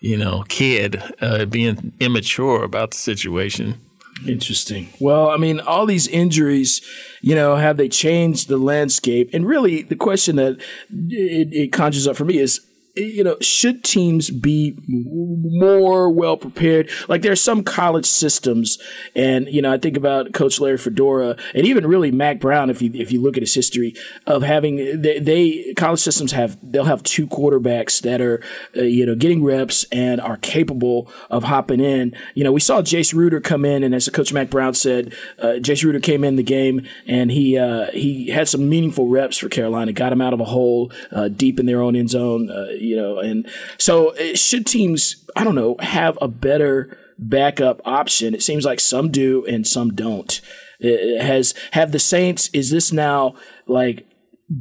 you 0.00 0.16
know, 0.16 0.44
kid 0.48 1.02
uh, 1.20 1.44
being 1.44 1.92
immature 2.00 2.62
about 2.62 2.92
the 2.92 2.96
situation. 2.96 3.80
Interesting. 4.26 4.88
Well, 5.00 5.30
I 5.30 5.36
mean, 5.36 5.60
all 5.60 5.86
these 5.86 6.08
injuries, 6.08 6.80
you 7.20 7.34
know, 7.34 7.56
have 7.56 7.76
they 7.76 7.88
changed 7.88 8.48
the 8.48 8.58
landscape? 8.58 9.30
And 9.32 9.46
really, 9.46 9.82
the 9.82 9.96
question 9.96 10.36
that 10.36 10.60
it, 10.90 11.52
it 11.52 11.72
conjures 11.72 12.08
up 12.08 12.16
for 12.16 12.24
me 12.24 12.38
is, 12.38 12.60
you 12.98 13.24
know, 13.24 13.36
should 13.40 13.84
teams 13.84 14.30
be 14.30 14.76
more 14.86 16.10
well 16.10 16.36
prepared? 16.36 16.90
Like 17.08 17.22
there 17.22 17.32
are 17.32 17.36
some 17.36 17.62
college 17.62 18.06
systems, 18.06 18.78
and 19.14 19.46
you 19.48 19.62
know, 19.62 19.72
I 19.72 19.78
think 19.78 19.96
about 19.96 20.32
Coach 20.32 20.60
Larry 20.60 20.78
Fedora, 20.78 21.36
and 21.54 21.66
even 21.66 21.86
really 21.86 22.10
Mack 22.10 22.40
Brown. 22.40 22.70
If 22.70 22.82
you 22.82 22.90
if 22.94 23.12
you 23.12 23.20
look 23.20 23.36
at 23.36 23.42
his 23.42 23.54
history 23.54 23.94
of 24.26 24.42
having, 24.42 25.00
they, 25.00 25.18
they 25.18 25.74
college 25.74 26.00
systems 26.00 26.32
have 26.32 26.58
they'll 26.62 26.84
have 26.84 27.02
two 27.02 27.26
quarterbacks 27.26 28.00
that 28.02 28.20
are, 28.20 28.42
uh, 28.76 28.82
you 28.82 29.06
know, 29.06 29.14
getting 29.14 29.44
reps 29.44 29.84
and 29.92 30.20
are 30.20 30.36
capable 30.38 31.10
of 31.30 31.44
hopping 31.44 31.80
in. 31.80 32.14
You 32.34 32.44
know, 32.44 32.52
we 32.52 32.60
saw 32.60 32.82
Jace 32.82 33.14
Ruder 33.14 33.40
come 33.40 33.64
in, 33.64 33.82
and 33.82 33.94
as 33.94 34.08
Coach 34.08 34.32
Mack 34.32 34.50
Brown 34.50 34.74
said, 34.74 35.14
uh, 35.38 35.58
Jace 35.58 35.84
Ruder 35.84 36.00
came 36.00 36.24
in 36.24 36.36
the 36.36 36.42
game 36.42 36.86
and 37.06 37.30
he 37.30 37.58
uh, 37.58 37.86
he 37.92 38.28
had 38.28 38.48
some 38.48 38.68
meaningful 38.68 39.08
reps 39.08 39.38
for 39.38 39.48
Carolina, 39.48 39.92
got 39.92 40.12
him 40.12 40.20
out 40.20 40.32
of 40.32 40.40
a 40.40 40.44
hole 40.44 40.92
uh, 41.12 41.28
deep 41.28 41.60
in 41.60 41.66
their 41.66 41.82
own 41.82 41.96
end 41.96 42.10
zone. 42.10 42.50
You 42.88 42.96
know, 42.96 43.18
and 43.18 43.48
so 43.78 44.16
uh, 44.16 44.34
should 44.34 44.66
teams, 44.66 45.24
I 45.36 45.44
don't 45.44 45.54
know, 45.54 45.76
have 45.80 46.18
a 46.20 46.28
better 46.28 46.96
backup 47.18 47.80
option? 47.84 48.34
It 48.34 48.42
seems 48.42 48.64
like 48.64 48.80
some 48.80 49.10
do 49.10 49.44
and 49.46 49.66
some 49.66 49.94
don't. 49.94 50.40
Uh, 50.82 51.22
has 51.22 51.54
have 51.72 51.92
the 51.92 51.98
Saints? 51.98 52.50
Is 52.52 52.70
this 52.70 52.92
now 52.92 53.34
like? 53.66 54.04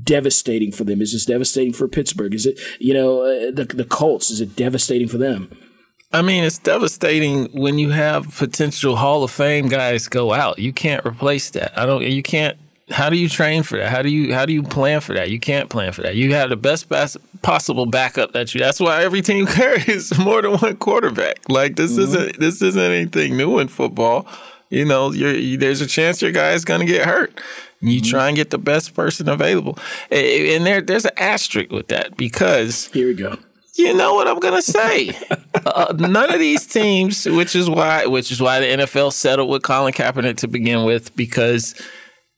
Devastating 0.03 0.74
for 0.74 0.84
them. 0.84 1.01
Is 1.01 1.13
this 1.13 1.25
devastating 1.25 1.72
for 1.72 1.88
Pittsburgh? 1.88 2.34
Is 2.36 2.46
it 2.46 2.60
you 2.77 2.93
know 2.93 3.50
the 3.50 3.63
the 3.63 3.86
Colts? 3.86 4.29
Is 4.29 4.41
it 4.41 4.53
devastating 4.53 5.07
for 5.07 5.17
them? 5.17 5.50
I 6.12 6.22
mean, 6.22 6.43
it's 6.43 6.57
devastating 6.57 7.46
when 7.53 7.79
you 7.79 7.91
have 7.91 8.36
potential 8.36 8.98
Hall 8.98 9.24
of 9.24 9.31
Fame 9.31 9.67
guys 9.69 10.07
go 10.10 10.34
out. 10.34 10.60
You 10.60 10.74
can't 10.74 11.05
replace 11.05 11.51
that. 11.51 11.77
I 11.77 11.86
don't. 11.86 12.01
You 12.03 12.22
can't. 12.22 12.57
How 12.89 13.10
do 13.10 13.17
you 13.17 13.27
train 13.27 13.63
for 13.63 13.77
that? 13.77 13.89
How 13.89 14.01
do 14.01 14.10
you 14.10 14.34
how 14.34 14.46
do 14.46 14.53
you 14.53 14.63
plan 14.63 15.01
for 15.01 15.13
that? 15.13 15.29
You 15.29 15.39
can't 15.39 15.70
plan 15.70 15.91
for 15.91 16.01
that. 16.03 16.15
You 16.15 16.34
have 16.34 16.50
the 16.50 16.56
best 16.56 16.88
bas- 16.88 17.17
possible 17.41 17.86
backup 17.86 18.32
that 18.32 18.53
you. 18.53 18.62
That's 18.62 18.79
why 18.79 19.03
every 19.03 19.22
team 19.22 19.46
carries 19.48 20.17
more 20.17 20.41
than 20.41 20.53
one 20.53 20.77
quarterback. 20.77 21.50
Like 21.50 21.75
this 21.75 21.91
mm-hmm. 21.91 22.01
isn't 22.01 22.39
this 22.39 22.62
isn't 22.62 22.82
anything 22.82 23.36
new 23.36 23.60
in 23.60 23.67
football. 23.67 24.25
You 24.70 24.86
know, 24.86 25.12
you, 25.12 25.58
there's 25.58 25.79
a 25.79 25.88
chance 25.88 26.22
your 26.22 26.34
guy 26.34 26.51
is 26.51 26.65
going 26.65 26.82
to 26.82 26.86
get 26.86 27.06
hurt. 27.06 27.39
You 27.79 28.01
mm-hmm. 28.01 28.10
try 28.10 28.27
and 28.27 28.36
get 28.36 28.50
the 28.50 28.58
best 28.58 28.94
person 28.94 29.29
available, 29.29 29.77
and 30.10 30.65
there 30.65 30.82
there's 30.82 31.06
an 31.06 31.12
asterisk 31.17 31.72
with 31.72 31.88
that 31.89 32.17
because 32.17 32.88
here 32.88 33.08
we 33.08 33.13
go 33.13 33.38
you 33.77 33.94
know 33.94 34.13
what 34.15 34.27
I'm 34.27 34.39
gonna 34.39 34.62
say. 34.62 35.15
uh, 35.65 35.94
none 35.98 36.34
of 36.34 36.39
these 36.39 36.65
teams, 36.65 37.25
which 37.25 37.56
is 37.56 37.70
why, 37.70 38.06
which 38.06 38.32
is 38.32 38.41
why 38.41 38.60
the 38.60 38.65
NFL 38.65 39.13
settled 39.13 39.50
with 39.50 39.63
Colin 39.63 39.94
Kaepernick 39.94 40.38
to 40.38 40.48
begin 40.48 40.84
with, 40.84 41.15
because 41.15 41.75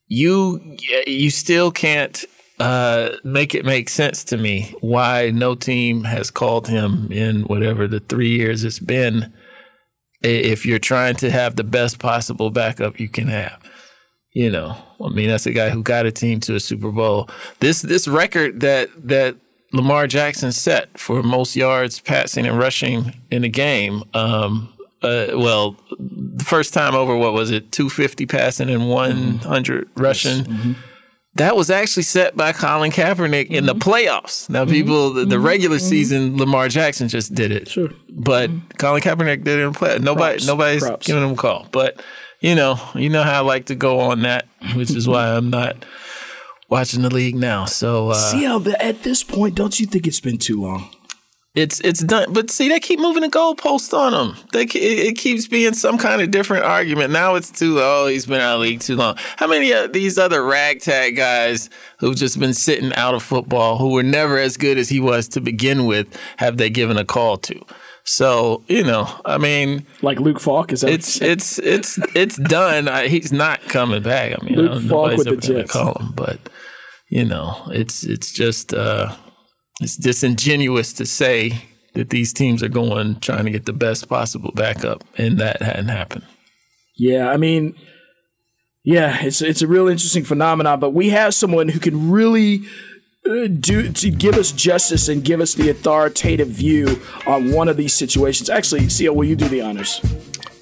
you 0.10 0.78
you 1.08 1.30
still 1.30 1.72
can't 1.72 2.26
uh, 2.60 3.12
make 3.24 3.56
it 3.56 3.64
make 3.64 3.88
sense 3.88 4.24
to 4.26 4.38
me 4.38 4.74
why 4.82 5.30
no 5.30 5.56
team 5.56 6.04
has 6.04 6.30
called 6.30 6.68
him 6.68 7.10
in 7.12 7.44
whatever 7.44 7.88
the 7.88 8.02
three 8.02 8.36
years 8.36 8.66
it's 8.66 8.80
been. 8.80 9.32
If 10.22 10.66
you're 10.66 10.80
trying 10.80 11.16
to 11.18 11.32
have 11.32 11.56
the 11.56 11.64
best 11.64 12.00
possible 12.00 12.50
backup 12.50 13.00
you 13.00 13.08
can 13.08 13.30
have, 13.30 13.58
you 14.34 14.52
know, 14.52 14.76
I 15.02 15.10
mean 15.10 15.30
that's 15.30 15.46
a 15.46 15.54
guy 15.54 15.70
who 15.70 15.82
got 15.82 16.06
a 16.06 16.12
team 16.12 16.42
to 16.42 16.56
a 16.56 16.60
Super 16.60 16.92
Bowl. 16.92 17.30
This 17.62 17.82
this 17.82 18.08
record 18.08 18.60
that 18.60 18.90
that 19.08 19.38
Lamar 19.72 20.08
Jackson 20.08 20.52
set 20.52 20.98
for 21.00 21.22
most 21.22 21.56
yards 21.56 22.00
passing 22.00 22.48
and 22.48 22.58
rushing 22.58 23.14
in 23.32 23.44
a 23.44 23.50
game. 23.50 24.04
Um, 24.14 24.74
uh, 25.02 25.28
well, 25.34 25.78
the 25.98 26.44
first 26.44 26.74
time 26.74 26.96
over, 26.96 27.16
what 27.16 27.34
was 27.34 27.52
it? 27.52 27.72
250 27.72 28.26
passing 28.26 28.70
and 28.70 28.90
100 28.90 29.88
mm-hmm. 29.88 30.02
rushing. 30.02 30.44
Mm-hmm. 30.44 30.74
That 31.36 31.56
was 31.56 31.70
actually 31.70 32.04
set 32.04 32.36
by 32.36 32.52
Colin 32.52 32.92
Kaepernick 32.92 33.46
mm-hmm. 33.46 33.54
in 33.54 33.66
the 33.66 33.76
mm-hmm. 33.76 33.90
playoffs. 33.90 34.50
Now, 34.50 34.64
mm-hmm. 34.64 34.74
people, 34.74 35.14
the, 35.14 35.26
the 35.26 35.36
mm-hmm. 35.36 35.46
regular 35.46 35.80
season, 35.80 36.38
Lamar 36.38 36.68
Jackson 36.68 37.08
just 37.08 37.34
did 37.34 37.52
it. 37.52 37.70
Sure. 37.70 37.90
But 38.10 38.50
Colin 38.78 39.02
Kaepernick 39.02 39.44
did 39.44 39.60
it 39.60 39.64
in 39.64 39.74
play. 39.74 40.00
Nobody, 40.00 40.38
Props. 40.38 40.48
nobody's 40.48 40.84
Props. 40.84 41.08
giving 41.08 41.24
him 41.24 41.32
a 41.32 41.36
call. 41.36 41.68
But 41.72 42.02
you 42.42 42.56
know, 42.56 42.80
you 42.96 43.10
know 43.10 43.24
how 43.24 43.44
I 43.44 43.46
like 43.46 43.68
to 43.68 43.76
go 43.76 44.00
on 44.00 44.24
that, 44.24 44.48
which 44.76 44.92
is 44.92 45.08
why 45.08 45.30
I'm 45.36 45.50
not 45.50 45.86
watching 46.70 47.02
the 47.02 47.14
league 47.14 47.36
now. 47.36 47.66
So 47.66 48.10
uh, 48.10 48.14
see 48.14 48.44
how 48.44 48.64
at 48.80 49.04
this 49.04 49.24
point, 49.24 49.56
don't 49.56 49.80
you 49.80 49.86
think 49.86 50.08
it's 50.08 50.20
been 50.20 50.38
too 50.38 50.62
long? 50.62 50.90
It's 51.56 51.80
it's 51.80 52.04
done, 52.04 52.32
but 52.32 52.52
see, 52.52 52.70
they 52.70 52.80
keep 52.80 53.00
moving 53.00 53.24
the 53.24 53.28
goalposts 53.28 53.92
on 53.98 54.12
them. 54.12 54.38
They 54.54 54.64
it, 54.64 54.76
it, 54.76 55.18
keeps 55.18 55.48
being 55.48 55.74
some 55.74 55.98
kind 55.98 56.22
of 56.22 56.30
different 56.30 56.64
argument. 56.64 57.12
Now 57.12 57.34
it's 57.34 57.50
too 57.50 57.80
oh 57.80 58.06
he's 58.06 58.28
been 58.28 58.40
out 58.40 58.56
of 58.56 58.62
league 58.62 58.82
too 58.82 58.96
long. 58.96 59.16
How 59.38 59.48
many 59.48 59.72
of 59.72 59.92
these 59.92 60.20
other 60.20 60.44
ragtag 60.44 61.16
guys 61.16 61.72
who've 61.98 62.16
just 62.16 62.40
been 62.40 62.54
sitting 62.54 62.94
out 62.94 63.16
of 63.16 63.24
football, 63.24 63.80
who 63.80 63.94
were 63.94 64.04
never 64.04 64.38
as 64.38 64.58
good 64.58 64.78
as 64.78 64.90
he 64.90 65.00
was 65.00 65.28
to 65.30 65.42
begin 65.42 65.88
with, 65.88 66.16
have 66.38 66.58
they 66.58 66.70
given 66.70 66.98
a 66.98 67.06
call 67.06 67.38
to? 67.38 67.60
So 68.04 68.64
you 68.68 68.84
know, 68.84 69.10
I 69.26 69.40
mean, 69.40 69.88
like 70.04 70.20
Luke 70.20 70.40
Falk 70.40 70.72
is 70.72 70.82
that 70.82 70.92
it's 70.92 71.20
it's 71.20 71.58
it's 71.58 71.98
it's 72.16 72.38
done. 72.48 72.88
I, 72.88 73.08
he's 73.08 73.34
not 73.34 73.60
coming 73.64 74.04
back. 74.04 74.36
I 74.40 74.46
mean, 74.46 74.56
Luke 74.56 74.84
I 74.84 74.88
Falk 74.88 75.18
with 75.18 75.28
the 75.28 75.38
Jets. 75.38 75.72
Call 75.72 75.96
him, 75.96 76.12
but 76.16 76.40
you 77.08 77.26
know, 77.26 77.64
it's 77.72 78.04
it's 78.04 78.32
just 78.32 78.72
uh, 78.72 79.16
it's 79.80 79.96
disingenuous 79.96 80.94
to 80.94 81.06
say 81.06 81.62
that 81.94 82.10
these 82.10 82.34
teams 82.34 82.62
are 82.62 82.70
going 82.70 83.20
trying 83.20 83.46
to 83.46 83.52
get 83.52 83.66
the 83.66 83.74
best 83.74 84.10
possible 84.10 84.52
backup, 84.54 85.04
and 85.18 85.38
that 85.40 85.62
hadn't 85.62 85.88
happened. 85.88 86.26
Yeah, 86.98 87.30
I 87.30 87.38
mean, 87.38 87.76
yeah, 88.84 89.18
it's 89.22 89.42
it's 89.42 89.62
a 89.62 89.68
real 89.68 89.88
interesting 89.88 90.24
phenomenon. 90.24 90.80
But 90.80 90.92
we 90.92 91.10
have 91.10 91.34
someone 91.34 91.70
who 91.70 91.80
can 91.80 92.12
really 92.12 92.64
uh, 93.26 93.48
do 93.48 93.92
to 93.92 94.10
give 94.10 94.36
us 94.36 94.52
justice 94.52 95.08
and 95.08 95.24
give 95.24 95.42
us 95.42 95.54
the 95.54 95.70
authoritative 95.70 96.50
view 96.50 97.02
on 97.26 97.52
one 97.52 97.70
of 97.70 97.78
these 97.78 97.94
situations. 97.94 98.50
Actually, 98.50 98.90
CL, 98.90 99.16
will 99.16 99.26
you 99.26 99.36
do 99.36 99.48
the 99.48 99.62
honors? 99.62 100.02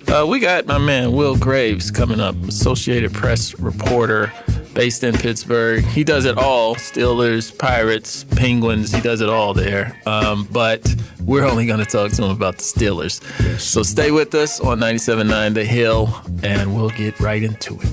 Uh, 0.08 0.26
we 0.26 0.40
got 0.40 0.66
my 0.68 0.78
man 0.78 1.12
Will 1.12 1.36
Graves 1.36 1.92
coming 1.92 2.22
up, 2.22 2.36
Associated 2.48 3.14
Press 3.14 3.60
reporter 3.60 4.32
based 4.78 5.04
in 5.04 5.12
Pittsburgh. 5.16 5.84
He 5.84 6.04
does 6.04 6.26
it 6.26 6.38
all 6.38 6.76
Steelers, 6.76 7.58
Pirates, 7.58 8.24
Penguins. 8.26 8.94
He 8.94 9.02
does 9.02 9.22
it 9.22 9.30
all 9.30 9.56
there. 9.56 10.00
Um, 10.06 10.48
but 10.52 10.96
we're 11.26 11.46
only 11.46 11.66
going 11.66 11.80
to 11.80 11.86
talk 11.86 12.12
to 12.12 12.24
him 12.24 12.30
about 12.30 12.58
the 12.58 12.64
Steelers. 12.64 13.24
So 13.60 13.82
stay 13.82 14.12
with 14.12 14.36
us 14.36 14.60
on 14.60 14.80
97.9 14.80 15.56
The 15.56 15.66
Hill, 15.66 16.14
and 16.44 16.76
we'll 16.76 16.92
get 16.92 17.20
right 17.20 17.42
into 17.42 17.80
it. 17.82 17.90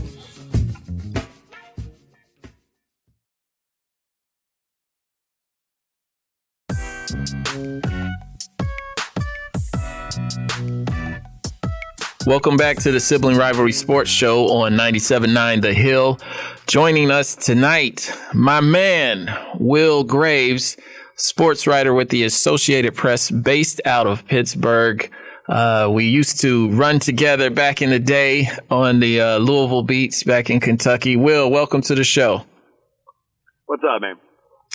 Welcome 12.27 12.57
back 12.57 12.79
to 12.79 12.91
the 12.91 13.01
Sibling 13.01 13.37
Rivalry 13.37 13.73
Sports 13.73 14.09
Show 14.09 14.49
on 14.49 14.73
97.9 14.73 15.61
The 15.61 15.75
Hill. 15.75 16.19
Joining 16.67 17.11
us 17.11 17.37
tonight, 17.37 18.11
my 18.33 18.63
man, 18.63 19.29
Will 19.59 20.05
Graves, 20.05 20.79
sports 21.17 21.67
writer 21.67 21.93
with 21.93 22.09
the 22.09 22.25
Associated 22.25 22.95
Press 22.95 23.31
based 23.31 23.83
out 23.85 24.07
of 24.07 24.27
Pittsburgh. 24.27 25.13
Uh, 25.51 25.91
we 25.93 26.07
used 26.07 26.41
to 26.41 26.71
run 26.71 26.99
together 26.99 27.51
back 27.51 27.83
in 27.83 27.91
the 27.91 27.99
day 27.99 28.49
on 28.71 29.01
the 29.01 29.21
uh, 29.21 29.37
Louisville 29.37 29.83
beats 29.83 30.23
back 30.23 30.49
in 30.49 30.61
Kentucky. 30.61 31.17
Will, 31.17 31.51
welcome 31.51 31.83
to 31.83 31.95
the 31.95 32.05
show. 32.05 32.45
What's 33.67 33.83
up, 33.85 34.01
man? 34.01 34.17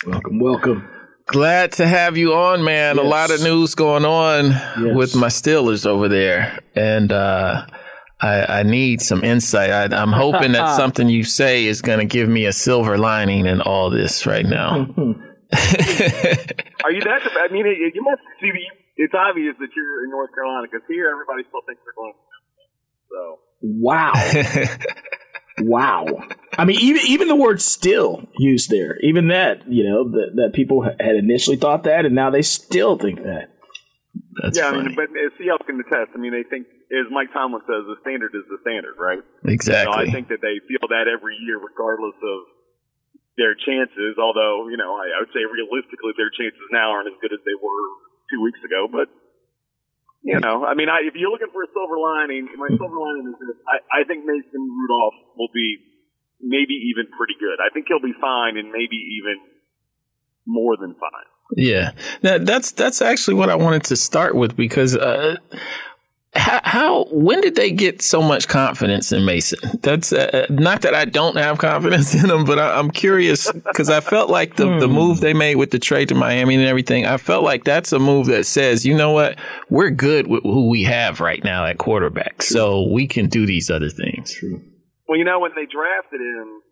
Welcome, 0.06 0.38
welcome. 0.38 0.88
Glad 1.30 1.70
to 1.72 1.86
have 1.86 2.16
you 2.16 2.34
on, 2.34 2.64
man. 2.64 2.96
Yes. 2.96 3.04
A 3.04 3.08
lot 3.08 3.30
of 3.30 3.40
news 3.40 3.76
going 3.76 4.04
on 4.04 4.50
yes. 4.50 4.96
with 4.96 5.14
my 5.14 5.28
Steelers 5.28 5.86
over 5.86 6.08
there, 6.08 6.58
and 6.74 7.12
uh, 7.12 7.66
I, 8.20 8.58
I, 8.58 8.62
need 8.64 9.00
some 9.00 9.22
insight. 9.22 9.70
I, 9.70 10.02
am 10.02 10.10
hoping 10.10 10.50
that 10.52 10.74
something 10.76 11.08
you 11.08 11.22
say 11.22 11.66
is 11.66 11.82
going 11.82 12.00
to 12.00 12.04
give 12.04 12.28
me 12.28 12.46
a 12.46 12.52
silver 12.52 12.98
lining 12.98 13.46
in 13.46 13.60
all 13.60 13.90
this 13.90 14.26
right 14.26 14.44
now. 14.44 14.72
Are 15.52 16.90
you 16.90 17.00
that? 17.00 17.20
I 17.38 17.46
mean, 17.52 17.64
you 17.94 18.02
must 18.02 18.22
see. 18.40 18.50
It's 18.96 19.14
obvious 19.14 19.54
that 19.60 19.68
you're 19.76 20.04
in 20.04 20.10
North 20.10 20.34
Carolina 20.34 20.66
because 20.68 20.84
here 20.88 21.10
everybody 21.10 21.44
still 21.48 21.60
thinks 21.64 21.80
they're 21.84 21.94
going. 21.96 22.12
So 23.08 23.38
wow. 23.62 24.12
wow. 25.60 26.06
I 26.60 26.66
mean, 26.66 26.76
even 26.80 27.00
even 27.08 27.28
the 27.28 27.36
word 27.36 27.62
"still" 27.62 28.28
used 28.36 28.68
there, 28.68 28.98
even 29.00 29.28
that, 29.28 29.64
you 29.66 29.80
know, 29.82 30.04
that 30.10 30.36
that 30.36 30.52
people 30.52 30.82
had 30.82 31.16
initially 31.16 31.56
thought 31.56 31.84
that, 31.84 32.04
and 32.04 32.14
now 32.14 32.28
they 32.28 32.42
still 32.42 32.98
think 32.98 33.22
that. 33.24 33.48
That's 34.42 34.58
yeah, 34.58 34.68
funny. 34.68 34.80
I 34.80 34.82
mean, 34.92 34.94
but 34.94 35.08
CL 35.40 35.58
can 35.64 35.80
attest. 35.80 36.12
I 36.14 36.18
mean, 36.18 36.36
they 36.36 36.44
think, 36.44 36.66
as 36.92 37.08
Mike 37.10 37.32
Tomlin 37.32 37.64
says, 37.64 37.88
the 37.88 37.96
standard 38.04 38.36
is 38.36 38.44
the 38.52 38.58
standard, 38.60 39.00
right? 39.00 39.24
Exactly. 39.48 39.88
You 39.88 40.04
know, 40.04 40.04
I 40.04 40.12
think 40.12 40.28
that 40.28 40.44
they 40.44 40.60
feel 40.68 40.84
that 40.92 41.08
every 41.08 41.40
year, 41.40 41.56
regardless 41.56 42.20
of 42.20 42.38
their 43.40 43.56
chances. 43.56 44.20
Although, 44.20 44.68
you 44.68 44.76
know, 44.76 45.00
I, 45.00 45.16
I 45.16 45.18
would 45.24 45.32
say 45.32 45.40
realistically, 45.48 46.12
their 46.20 46.28
chances 46.28 46.60
now 46.68 46.92
aren't 46.92 47.08
as 47.08 47.16
good 47.24 47.32
as 47.32 47.40
they 47.48 47.56
were 47.56 47.84
two 48.28 48.44
weeks 48.44 48.60
ago. 48.60 48.84
But 48.84 49.08
you 50.20 50.36
know, 50.36 50.68
I 50.68 50.76
mean, 50.76 50.92
I, 50.92 51.08
if 51.08 51.16
you're 51.16 51.32
looking 51.32 51.48
for 51.48 51.64
a 51.64 51.70
silver 51.72 51.96
lining, 51.96 52.52
my 52.60 52.68
silver 52.68 53.00
lining 53.00 53.32
is 53.32 53.38
this: 53.40 53.56
I, 53.64 54.04
I 54.04 54.04
think 54.04 54.28
Mason 54.28 54.60
Rudolph 54.60 55.16
will 55.40 55.48
be 55.56 55.80
maybe 56.42 56.74
even 56.74 57.06
pretty 57.06 57.34
good. 57.38 57.58
I 57.60 57.72
think 57.72 57.86
he'll 57.88 58.00
be 58.00 58.14
fine, 58.20 58.56
and 58.56 58.70
maybe 58.70 58.96
even 58.96 59.40
more 60.46 60.76
than 60.76 60.94
fine. 60.94 61.24
Yeah, 61.56 61.92
that, 62.22 62.46
that's 62.46 62.72
that's 62.72 63.02
actually 63.02 63.34
what 63.34 63.50
I 63.50 63.56
wanted 63.56 63.84
to 63.84 63.96
start 63.96 64.36
with 64.36 64.56
because 64.56 64.96
uh, 64.96 65.36
how, 66.34 66.60
how, 66.62 67.04
when 67.10 67.40
did 67.40 67.56
they 67.56 67.72
get 67.72 68.02
so 68.02 68.22
much 68.22 68.46
confidence 68.46 69.10
in 69.10 69.24
Mason? 69.24 69.58
That's 69.82 70.12
uh, 70.12 70.46
not 70.48 70.82
that 70.82 70.94
I 70.94 71.04
don't 71.04 71.36
have 71.36 71.58
confidence 71.58 72.14
in 72.22 72.30
him, 72.30 72.44
but 72.44 72.58
I, 72.58 72.78
am 72.78 72.90
curious 72.92 73.50
because 73.50 73.90
I 73.90 74.00
felt 74.00 74.30
like 74.30 74.54
the, 74.54 74.78
the 74.78 74.86
move 74.86 75.20
they 75.20 75.34
made 75.34 75.56
with 75.56 75.72
the 75.72 75.80
trade 75.80 76.08
to 76.10 76.14
Miami 76.14 76.54
and 76.54 76.64
everything. 76.64 77.04
I 77.04 77.16
felt 77.16 77.42
like 77.42 77.64
that's 77.64 77.92
a 77.92 77.98
move 77.98 78.26
that 78.26 78.46
says, 78.46 78.86
you 78.86 78.96
know 78.96 79.10
what, 79.10 79.38
we're 79.70 79.90
good 79.90 80.28
with 80.28 80.44
who 80.44 80.68
we 80.68 80.84
have 80.84 81.18
right 81.18 81.42
now 81.42 81.66
at 81.66 81.78
quarterback, 81.78 82.42
so 82.42 82.88
we 82.88 83.08
can 83.08 83.28
do 83.28 83.44
these 83.44 83.68
other 83.68 83.90
things. 83.90 84.40
Well, 85.10 85.18
you 85.18 85.26
know, 85.26 85.42
when 85.42 85.50
they 85.58 85.66
drafted 85.66 86.22
him, 86.22 86.62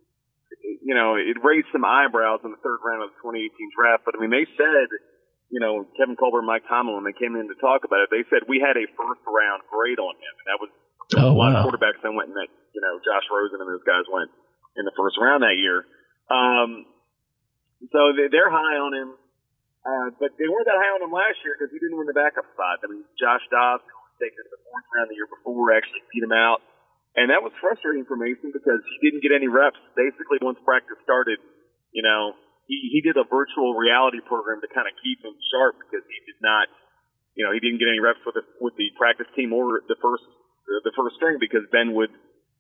you 0.87 0.95
know, 0.95 1.19
it 1.19 1.43
raised 1.43 1.75
some 1.75 1.83
eyebrows 1.83 2.47
in 2.47 2.55
the 2.55 2.63
third 2.63 2.79
round 2.87 3.03
of 3.03 3.11
the 3.11 3.19
2018 3.19 3.51
draft. 3.75 4.07
But 4.07 4.15
I 4.15 4.23
mean, 4.23 4.31
they 4.31 4.47
said 4.55 4.87
you 5.49 5.61
know, 5.61 5.89
Kevin 5.97 6.17
Colbert 6.17 6.45
and 6.45 6.49
Mike 6.49 6.69
Tomlin, 6.69 7.01
when 7.01 7.09
they 7.09 7.17
came 7.17 7.33
in 7.33 7.49
to 7.49 7.57
talk 7.57 7.85
about 7.85 8.05
it, 8.05 8.13
they 8.13 8.25
said 8.29 8.45
we 8.49 8.61
had 8.61 8.77
a 8.77 8.85
first 8.93 9.25
round 9.25 9.65
grade 9.65 9.97
on 9.97 10.13
him. 10.21 10.35
And 10.45 10.47
that 10.53 10.59
was 10.61 10.71
oh, 11.17 11.33
a 11.33 11.37
lot 11.37 11.57
wow. 11.57 11.65
of 11.65 11.73
quarterbacks 11.73 12.05
that 12.05 12.13
went 12.13 12.29
in 12.29 12.37
that, 12.37 12.53
you 12.77 12.81
know, 12.85 13.01
Josh 13.01 13.25
Rosen 13.33 13.61
and 13.65 13.69
those 13.69 13.85
guys 13.85 14.05
went 14.13 14.29
in 14.77 14.85
the 14.85 14.93
first 14.93 15.17
round 15.17 15.41
that 15.43 15.57
year. 15.57 15.89
Um, 16.29 16.85
so 17.89 18.13
they're 18.13 18.53
high 18.53 18.77
on 18.77 18.93
him. 18.93 19.11
Uh, 19.89 20.13
but 20.21 20.37
they 20.37 20.45
weren't 20.45 20.69
that 20.69 20.77
high 20.77 20.93
on 20.93 21.01
him 21.01 21.15
last 21.15 21.41
year 21.41 21.57
because 21.57 21.73
he 21.73 21.81
didn't 21.81 21.97
win 21.97 22.05
the 22.05 22.13
backup 22.13 22.45
spot. 22.53 22.85
I 22.85 22.93
mean, 22.93 23.09
Josh 23.17 23.41
Dobbs, 23.49 23.89
who 23.89 23.97
was 23.97 24.17
taken 24.21 24.37
to 24.37 24.53
the 24.53 24.61
fourth 24.69 24.85
round 24.93 25.09
the 25.09 25.17
year 25.17 25.31
before, 25.33 25.73
actually 25.73 26.05
beat 26.13 26.29
him 26.29 26.35
out. 26.37 26.61
And 27.17 27.31
that 27.33 27.43
was 27.43 27.53
frustrating 27.59 28.05
for 28.05 28.17
Mason 28.17 28.53
because 28.53 28.85
he 28.85 28.97
didn't 29.03 29.25
get 29.25 29.33
any 29.33 29.49
reps. 29.49 29.81
Basically, 29.97 30.39
once 30.43 30.61
practice 30.63 31.01
started, 31.03 31.41
you 31.91 32.05
know, 32.05 32.37
he, 32.69 32.93
he 32.93 33.01
did 33.01 33.17
a 33.17 33.25
virtual 33.25 33.75
reality 33.75 34.21
program 34.21 34.61
to 34.61 34.69
kind 34.69 34.87
of 34.87 34.95
keep 35.01 35.25
him 35.25 35.35
sharp 35.51 35.81
because 35.81 36.05
he 36.05 36.19
did 36.29 36.39
not, 36.45 36.69
you 37.35 37.43
know, 37.43 37.51
he 37.51 37.59
didn't 37.59 37.81
get 37.81 37.89
any 37.89 37.99
reps 37.99 38.21
with 38.29 38.37
the, 38.37 38.45
with 38.61 38.77
the 38.77 38.93
practice 39.01 39.27
team 39.35 39.57
or 39.57 39.81
the 39.89 39.97
first, 39.99 40.23
the 40.85 40.93
first 40.95 41.17
string 41.17 41.41
because 41.41 41.65
Ben 41.73 41.97
would 41.97 42.13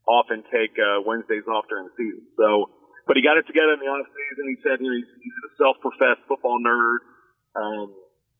often 0.08 0.40
take 0.48 0.72
uh, 0.80 1.04
Wednesdays 1.04 1.44
off 1.44 1.68
during 1.68 1.92
the 1.92 1.94
season. 1.94 2.24
So, 2.40 2.72
but 3.04 3.20
he 3.20 3.22
got 3.22 3.36
it 3.36 3.44
together 3.44 3.76
in 3.76 3.80
the 3.84 3.86
off 3.92 4.08
season. 4.08 4.48
He 4.48 4.58
said, 4.64 4.80
you 4.80 4.88
know, 4.88 4.96
he's, 4.96 5.12
he's 5.20 5.38
a 5.44 5.50
self-professed 5.60 6.24
football 6.24 6.56
nerd. 6.56 7.04
Um, 7.52 7.92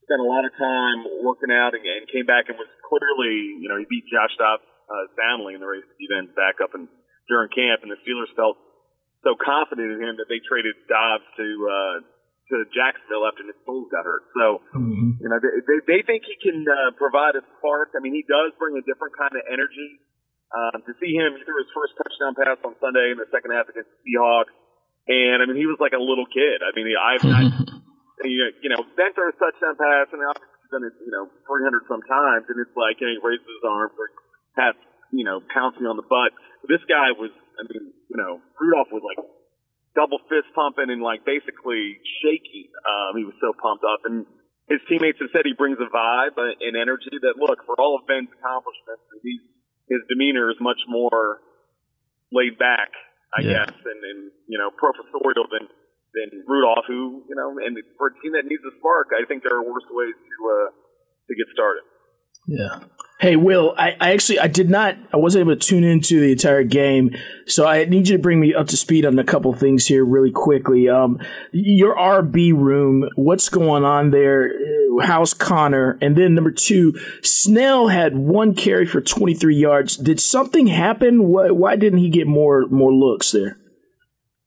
spent 0.09 0.25
a 0.25 0.29
lot 0.29 0.49
of 0.49 0.57
time 0.57 1.05
working 1.21 1.53
out 1.53 1.77
and, 1.77 1.85
and 1.85 2.09
came 2.09 2.25
back 2.25 2.49
and 2.49 2.57
was 2.57 2.69
clearly, 2.81 3.61
you 3.61 3.69
know, 3.69 3.77
he 3.77 3.85
beat 3.93 4.09
Josh 4.09 4.33
Dobbs 4.41 4.65
uh, 4.89 5.05
soundly 5.15 5.55
in 5.55 5.61
the 5.61 5.69
race 5.69 5.85
to 5.85 5.97
be 6.01 6.09
then 6.09 6.33
back 6.35 6.65
up 6.65 6.73
and 6.75 6.89
during 7.29 7.53
camp, 7.53 7.85
and 7.85 7.93
the 7.93 8.01
Steelers 8.01 8.33
felt 8.35 8.57
so 9.23 9.37
confident 9.37 9.93
in 9.93 10.01
him 10.01 10.17
that 10.17 10.27
they 10.33 10.41
traded 10.41 10.75
Dobbs 10.89 11.29
to 11.37 11.47
uh, 11.69 11.97
to 12.49 12.65
Jacksonville 12.73 13.29
after 13.29 13.45
Nick 13.45 13.61
Foles 13.69 13.93
got 13.93 14.09
hurt. 14.09 14.25
So 14.33 14.65
mm-hmm. 14.73 15.21
you 15.21 15.29
know 15.29 15.39
they, 15.39 15.53
they 15.61 15.79
they 15.85 16.01
think 16.03 16.25
he 16.25 16.37
can 16.41 16.65
uh, 16.65 16.97
provide 16.97 17.37
a 17.37 17.45
spark. 17.61 17.93
I 17.93 18.01
mean, 18.01 18.17
he 18.17 18.25
does 18.25 18.57
bring 18.57 18.75
a 18.81 18.85
different 18.85 19.15
kind 19.15 19.37
of 19.37 19.45
energy. 19.47 20.01
Um, 20.49 20.81
to 20.81 20.97
see 20.97 21.13
him, 21.13 21.37
he 21.37 21.45
threw 21.45 21.61
his 21.61 21.69
first 21.77 21.93
touchdown 22.01 22.33
pass 22.33 22.57
on 22.65 22.73
Sunday 22.81 23.13
in 23.13 23.21
the 23.21 23.29
second 23.29 23.53
half 23.53 23.69
against 23.69 23.93
the 23.93 24.01
Seahawks, 24.01 24.57
and 25.05 25.45
I 25.45 25.45
mean 25.45 25.61
he 25.61 25.69
was 25.69 25.77
like 25.77 25.93
a 25.93 26.01
little 26.01 26.25
kid. 26.25 26.65
I 26.65 26.73
mean 26.73 26.89
I've 26.97 27.21
not, 27.21 27.53
you 28.25 28.71
know 28.73 28.81
Ben 28.97 29.13
throws 29.13 29.37
touchdown 29.37 29.77
pass 29.77 30.09
and 30.17 30.25
obviously 30.25 30.57
he's 30.57 30.73
done 30.73 30.85
it 30.89 30.97
you 31.05 31.13
know 31.13 31.29
300 31.45 31.85
sometimes, 31.85 32.49
and 32.49 32.57
it's 32.65 32.73
like 32.73 32.97
you 33.05 33.13
know, 33.13 33.13
he 33.13 33.21
raises 33.21 33.45
his 33.45 33.65
arms 33.69 33.93
or 34.01 34.09
has 34.59 34.75
you 35.13 35.25
know 35.25 35.41
pounds 35.55 35.79
me 35.81 35.87
on 35.87 35.97
the 35.97 36.07
butt. 36.07 36.35
This 36.69 36.83
guy 36.89 37.15
was 37.15 37.31
I 37.59 37.67
mean, 37.67 37.91
you 38.11 38.17
know, 38.17 38.41
Rudolph 38.61 38.89
was 38.95 39.03
like 39.03 39.19
double 39.99 40.23
fist 40.31 40.55
pumping 40.55 40.91
and 40.91 41.03
like 41.03 41.27
basically 41.27 41.99
shaking. 42.23 42.71
Um, 42.87 43.19
he 43.19 43.27
was 43.27 43.35
so 43.43 43.51
pumped 43.59 43.83
up, 43.83 44.07
and 44.07 44.27
his 44.71 44.79
teammates 44.87 45.19
have 45.19 45.35
said 45.35 45.43
he 45.43 45.59
brings 45.59 45.83
a 45.83 45.91
vibe 45.91 46.39
and 46.39 46.79
energy 46.79 47.11
that 47.11 47.35
look 47.35 47.67
for 47.67 47.75
all 47.81 47.99
of 47.99 48.07
Ben's 48.07 48.31
accomplishments. 48.31 49.03
He's, 49.23 49.43
his 49.91 50.03
demeanor 50.07 50.51
is 50.51 50.61
much 50.61 50.79
more 50.87 51.43
laid 52.31 52.59
back, 52.59 52.93
I 53.35 53.43
yeah. 53.43 53.67
guess, 53.67 53.75
and, 53.75 54.01
and 54.05 54.21
you 54.47 54.59
know, 54.59 54.71
professorial 54.71 55.51
than 55.51 55.67
than 56.15 56.45
Rudolph, 56.47 56.87
who 56.87 57.27
you 57.29 57.35
know, 57.35 57.59
and 57.59 57.75
for 57.99 58.15
a 58.15 58.15
team 58.23 58.33
that 58.39 58.47
needs 58.47 58.63
a 58.63 58.73
spark, 58.79 59.11
I 59.11 59.27
think 59.27 59.43
there 59.43 59.59
are 59.59 59.67
worse 59.67 59.89
ways 59.91 60.15
to 60.15 60.37
uh, 60.47 60.69
to 61.27 61.33
get 61.35 61.51
started. 61.53 61.83
Yeah. 62.49 62.81
Hey, 63.21 63.35
Will, 63.35 63.75
I, 63.77 63.97
I, 64.01 64.13
actually 64.13 64.39
I 64.39 64.47
did 64.47 64.71
not 64.71 64.97
I 65.13 65.17
wasn't 65.17 65.41
able 65.41 65.57
to 65.57 65.67
tune 65.67 65.83
into 65.83 66.21
the 66.21 66.31
entire 66.31 66.63
game, 66.63 67.17
so 67.47 67.67
I 67.67 67.85
need 67.85 68.09
you 68.09 68.17
to 68.17 68.23
bring 68.23 68.39
me 68.39 68.55
up 68.55 68.69
to 68.69 68.77
speed 68.77 69.05
on 69.05 69.19
a 69.19 69.25
couple 69.25 69.53
things 69.55 69.87
here 69.87 70.05
really 70.05 70.31
quickly. 70.31 70.89
Um, 70.89 71.19
your 71.53 71.97
RB 71.97 72.57
room, 72.57 73.09
what's 73.17 73.49
going 73.49 73.83
on 73.83 74.13
there? 74.13 74.53
How's 75.03 75.35
Conner? 75.35 75.99
And 76.01 76.17
then 76.17 76.37
number 76.37 76.53
two, 76.53 76.95
Snell 77.23 77.89
had 77.89 78.17
one 78.17 78.55
carry 78.55 78.87
for 78.87 79.01
23 79.01 79.57
yards. 79.57 79.97
Did 79.97 80.21
something 80.21 80.69
happen? 80.69 81.25
Why, 81.25 81.51
why 81.51 81.75
didn't 81.75 81.99
he 81.99 82.11
get 82.11 82.29
more 82.29 82.69
more 82.69 82.95
looks 82.95 83.33
there? 83.33 83.59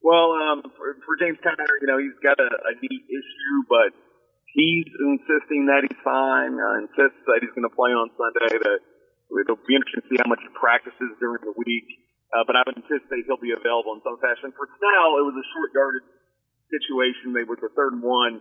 Well, 0.02 0.32
um, 0.32 0.62
for, 0.62 0.96
for 1.04 1.16
James 1.20 1.38
Conner, 1.44 1.66
you 1.82 1.86
know 1.86 1.98
he's 1.98 2.18
got 2.22 2.40
a, 2.40 2.48
a 2.48 2.74
knee 2.80 3.02
issue, 3.10 3.62
but 3.68 3.92
he's 4.52 4.88
insisting 4.88 5.66
that 5.68 5.84
he's 5.84 6.00
fine, 6.04 6.56
uh, 6.56 6.84
insists 6.84 7.20
that 7.28 7.40
he's 7.40 7.52
going 7.56 7.68
to 7.68 7.74
play 7.74 7.92
on 7.92 8.12
Sunday. 8.16 8.56
That 8.60 8.80
it'll 9.42 9.60
be 9.64 9.76
interesting 9.76 10.04
to 10.04 10.08
see 10.08 10.20
how 10.20 10.28
much 10.28 10.40
he 10.44 10.50
practices 10.52 11.16
during 11.20 11.40
the 11.44 11.56
week. 11.56 11.88
Uh, 12.32 12.44
but 12.48 12.56
I 12.56 12.64
would 12.64 12.80
anticipate 12.80 13.28
he'll 13.28 13.40
be 13.40 13.52
available 13.52 13.92
in 13.92 14.00
some 14.00 14.16
fashion. 14.16 14.56
For 14.56 14.64
Snell, 14.64 15.20
it 15.20 15.24
was 15.28 15.36
a 15.36 15.46
short 15.52 15.70
yardage 15.76 16.08
situation. 16.72 17.36
They 17.36 17.44
were 17.44 17.60
the 17.60 17.68
third 17.76 17.92
and 17.92 18.00
one, 18.00 18.40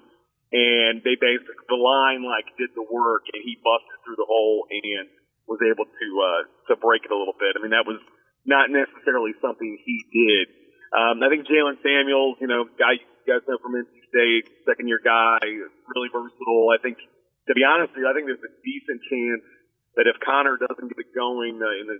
and 0.56 1.04
they 1.04 1.20
basically 1.20 1.60
the 1.68 1.80
line 1.80 2.24
like 2.24 2.48
did 2.56 2.72
the 2.72 2.88
work, 2.88 3.28
and 3.36 3.44
he 3.44 3.60
busted 3.60 3.98
through 4.08 4.16
the 4.16 4.28
hole 4.28 4.64
and 4.72 5.12
was 5.48 5.60
able 5.60 5.84
to 5.84 6.08
uh, 6.24 6.42
to 6.72 6.74
break 6.80 7.04
it 7.04 7.12
a 7.12 7.18
little 7.20 7.36
bit. 7.36 7.56
I 7.56 7.60
mean, 7.60 7.76
that 7.76 7.84
was 7.84 8.00
not 8.48 8.72
necessarily 8.72 9.36
something 9.44 9.76
he 9.84 9.98
did. 10.08 10.48
Um, 10.96 11.24
I 11.24 11.28
think 11.28 11.48
Jaylen 11.48 11.80
Samuels, 11.84 12.40
you 12.40 12.48
know, 12.48 12.64
guy 12.80 13.00
you 13.00 13.28
guys 13.28 13.44
know 13.48 13.60
from 13.60 13.76
NC 13.76 14.01
State, 14.12 14.46
second 14.68 14.88
year 14.88 15.00
guy, 15.00 15.40
really 15.42 16.12
versatile. 16.12 16.70
I 16.76 16.80
think, 16.84 17.00
to 17.48 17.54
be 17.56 17.64
honest 17.64 17.96
with 17.96 18.04
you, 18.04 18.10
I 18.10 18.14
think 18.14 18.28
there's 18.28 18.44
a 18.44 18.54
decent 18.64 19.00
chance 19.08 19.44
that 19.96 20.06
if 20.08 20.20
Conner 20.20 20.60
doesn't 20.60 20.88
get 20.88 21.00
it 21.00 21.16
going 21.16 21.60
uh, 21.64 21.82
in 21.82 21.88
the 21.88 22.00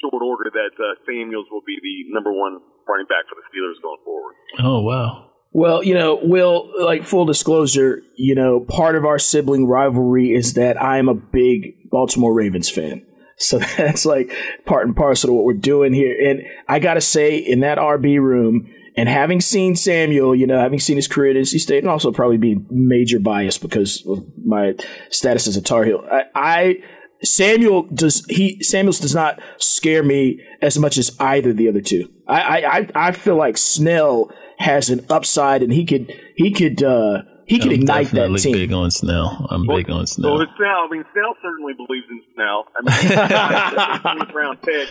short 0.00 0.24
order, 0.24 0.50
that 0.50 0.74
uh, 0.80 0.96
Samuels 1.06 1.46
will 1.50 1.64
be 1.66 1.78
the 1.80 2.12
number 2.12 2.32
one 2.32 2.58
running 2.88 3.06
back 3.06 3.28
for 3.28 3.36
the 3.36 3.44
Steelers 3.52 3.80
going 3.82 4.00
forward. 4.04 4.34
Oh 4.60 4.80
wow. 4.80 5.30
Well, 5.52 5.84
you 5.84 5.94
know, 5.94 6.18
Will, 6.20 6.72
like 6.82 7.04
full 7.04 7.26
disclosure, 7.26 8.02
you 8.16 8.34
know, 8.34 8.60
part 8.60 8.96
of 8.96 9.04
our 9.04 9.20
sibling 9.20 9.68
rivalry 9.68 10.34
is 10.34 10.54
that 10.54 10.80
I 10.82 10.98
am 10.98 11.08
a 11.08 11.14
big 11.14 11.90
Baltimore 11.90 12.34
Ravens 12.34 12.68
fan. 12.68 13.06
So 13.36 13.58
that's 13.76 14.04
like 14.04 14.32
part 14.64 14.86
and 14.86 14.96
parcel 14.96 15.30
of 15.30 15.36
what 15.36 15.44
we're 15.44 15.54
doing 15.54 15.92
here. 15.94 16.16
And 16.28 16.42
I 16.68 16.80
got 16.80 16.94
to 16.94 17.00
say, 17.00 17.36
in 17.36 17.60
that 17.60 17.78
RB 17.78 18.20
room, 18.20 18.68
and 18.96 19.08
having 19.08 19.40
seen 19.40 19.76
Samuel, 19.76 20.34
you 20.34 20.46
know, 20.46 20.58
having 20.58 20.78
seen 20.78 20.96
his 20.96 21.08
career 21.08 21.30
at 21.30 21.36
NC 21.36 21.60
State, 21.60 21.78
and 21.78 21.88
also 21.88 22.12
probably 22.12 22.38
being 22.38 22.66
major 22.70 23.18
biased 23.18 23.60
because 23.60 24.04
of 24.06 24.24
my 24.44 24.74
status 25.10 25.46
as 25.46 25.56
a 25.56 25.62
Tar 25.62 25.84
Heel, 25.84 26.06
I, 26.10 26.22
I 26.34 26.82
Samuel 27.22 27.82
does 27.84 28.24
he 28.26 28.62
Samuels 28.62 29.00
does 29.00 29.14
not 29.14 29.40
scare 29.58 30.02
me 30.02 30.40
as 30.60 30.78
much 30.78 30.98
as 30.98 31.16
either 31.18 31.52
the 31.52 31.68
other 31.68 31.80
two. 31.80 32.08
I 32.28 32.64
I 32.64 33.08
I 33.08 33.12
feel 33.12 33.36
like 33.36 33.56
Snell 33.56 34.30
has 34.58 34.90
an 34.90 35.04
upside, 35.10 35.62
and 35.62 35.72
he 35.72 35.84
could 35.84 36.12
he 36.36 36.52
could. 36.52 36.82
uh 36.82 37.22
he 37.46 37.58
could 37.58 37.72
I'm 37.72 37.80
ignite 37.80 38.10
that 38.12 38.36
team. 38.38 38.52
big 38.52 38.72
on 38.72 38.90
Snell. 38.90 39.46
I'm 39.50 39.66
well, 39.66 39.76
big 39.76 39.90
on 39.90 40.06
Snell. 40.06 40.38
Well, 40.38 40.46
Snell, 40.56 40.86
I 40.86 40.88
mean, 40.90 41.04
Snell 41.12 41.36
certainly 41.42 41.74
believes 41.74 42.06
in 42.10 42.22
Snell. 42.34 42.66
I 42.76 44.16
mean, 44.16 44.26
he's 44.26 44.34
round 44.34 44.62
pick 44.62 44.88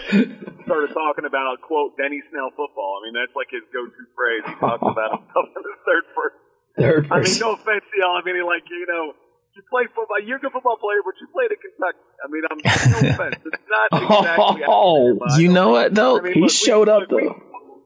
started 0.64 0.94
talking 0.94 1.26
about 1.26 1.62
quote 1.62 1.96
Benny 1.98 2.22
Snell 2.32 2.50
football. 2.52 3.00
I 3.02 3.06
mean, 3.06 3.14
that's 3.14 3.36
like 3.36 3.48
his 3.52 3.64
go-to 3.74 4.04
phrase. 4.16 4.44
He 4.48 4.56
talks 4.60 4.82
about 4.82 5.20
himself 5.20 5.50
in 5.56 5.64
the 5.64 5.78
third 5.86 6.06
person. 6.16 6.40
Third 6.78 7.10
person. 7.10 7.12
I 7.12 7.30
mean, 7.30 7.40
no 7.40 7.54
offense 7.54 7.84
to 7.92 7.96
y'all. 8.00 8.18
I 8.18 8.24
mean, 8.26 8.46
like 8.46 8.64
you 8.70 8.86
know, 8.88 9.14
you 9.56 9.62
play 9.70 9.86
football. 9.86 10.20
You're 10.24 10.38
a 10.38 10.40
good 10.40 10.52
football 10.52 10.78
player, 10.78 11.02
but 11.06 11.14
you 11.22 11.28
played 11.34 11.52
at 11.52 11.60
Kentucky. 11.62 12.06
I 12.22 12.28
mean, 12.32 12.44
I'm 12.50 12.60
no 12.60 13.10
offense. 13.14 13.42
It's 13.46 13.68
not 13.70 13.88
exactly. 14.22 14.64
Oh, 14.68 15.18
you 15.38 15.50
know 15.50 15.70
what 15.70 15.94
though? 15.94 16.20
I 16.20 16.22
mean, 16.22 16.34
he 16.34 16.42
look, 16.42 16.52
showed 16.52 16.88
we, 16.88 16.94
up 16.94 17.10
though. 17.10 17.18
We, 17.18 17.32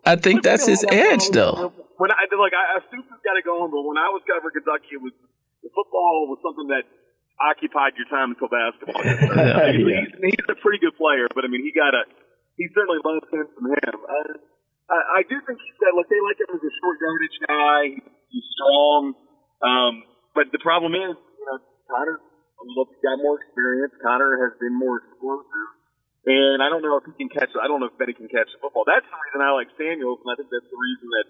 I 0.05 0.15
think 0.15 0.43
that's 0.43 0.65
his 0.65 0.85
edge, 0.89 1.29
though 1.29 1.73
when 1.97 2.13
I 2.13 2.25
like 2.29 2.53
I, 2.53 2.81
Stoops 2.89 3.09
got 3.25 3.37
it 3.37 3.45
going, 3.45 3.69
but 3.73 3.81
when 3.81 3.97
I 3.97 4.09
was 4.13 4.21
covering 4.25 4.53
Kentucky, 4.53 4.97
it 4.97 5.01
was 5.01 5.13
the 5.65 5.69
football 5.73 6.29
was 6.29 6.39
something 6.45 6.69
that 6.69 6.85
occupied 7.41 7.97
your 7.97 8.09
time 8.09 8.33
until 8.33 8.49
basketball. 8.49 9.01
yeah. 9.05 9.73
he's, 9.73 10.13
he's 10.13 10.47
a 10.49 10.57
pretty 10.57 10.81
good 10.81 10.93
player, 10.97 11.29
but 11.33 11.45
I 11.45 11.49
mean, 11.49 11.65
he 11.65 11.73
got 11.73 11.93
a 11.93 12.05
he 12.57 12.65
certainly 12.73 13.01
learned 13.05 13.25
things 13.29 13.49
from 13.53 13.65
him. 13.69 13.95
Uh, 14.01 14.33
I, 14.89 14.97
I 15.19 15.21
do 15.25 15.37
think 15.45 15.57
he 15.61 15.71
said, 15.77 15.93
look, 15.93 16.09
they 16.09 16.17
like 16.21 16.39
him 16.41 16.49
as 16.57 16.63
a 16.63 16.73
short 16.81 16.97
yardage 17.01 17.37
guy. 17.45 17.81
He's 18.33 18.47
strong, 18.57 19.13
um, 19.61 19.93
but 20.33 20.49
the 20.53 20.61
problem 20.61 20.93
is, 20.93 21.13
you 21.17 21.45
know, 21.45 21.57
Conner 21.89 22.17
look 22.77 22.89
got 23.05 23.17
more 23.21 23.37
experience. 23.41 23.93
Conner 24.01 24.41
has 24.47 24.57
been 24.57 24.73
more 24.73 25.01
explosive. 25.01 25.69
And 26.27 26.59
I 26.59 26.67
don't 26.67 26.83
know 26.83 26.99
if 26.99 27.07
he 27.07 27.15
can 27.15 27.31
catch. 27.31 27.55
I 27.55 27.71
don't 27.71 27.79
know 27.79 27.87
if 27.87 27.95
Benny 27.95 28.11
can 28.11 28.27
catch 28.27 28.51
the 28.51 28.59
football. 28.59 28.83
That's 28.83 29.07
the 29.07 29.15
reason 29.15 29.39
I 29.39 29.55
like 29.55 29.71
Samuels, 29.79 30.19
and 30.25 30.27
I 30.27 30.35
think 30.35 30.51
that's 30.51 30.67
the 30.67 30.75
reason 30.75 31.07
that 31.07 31.27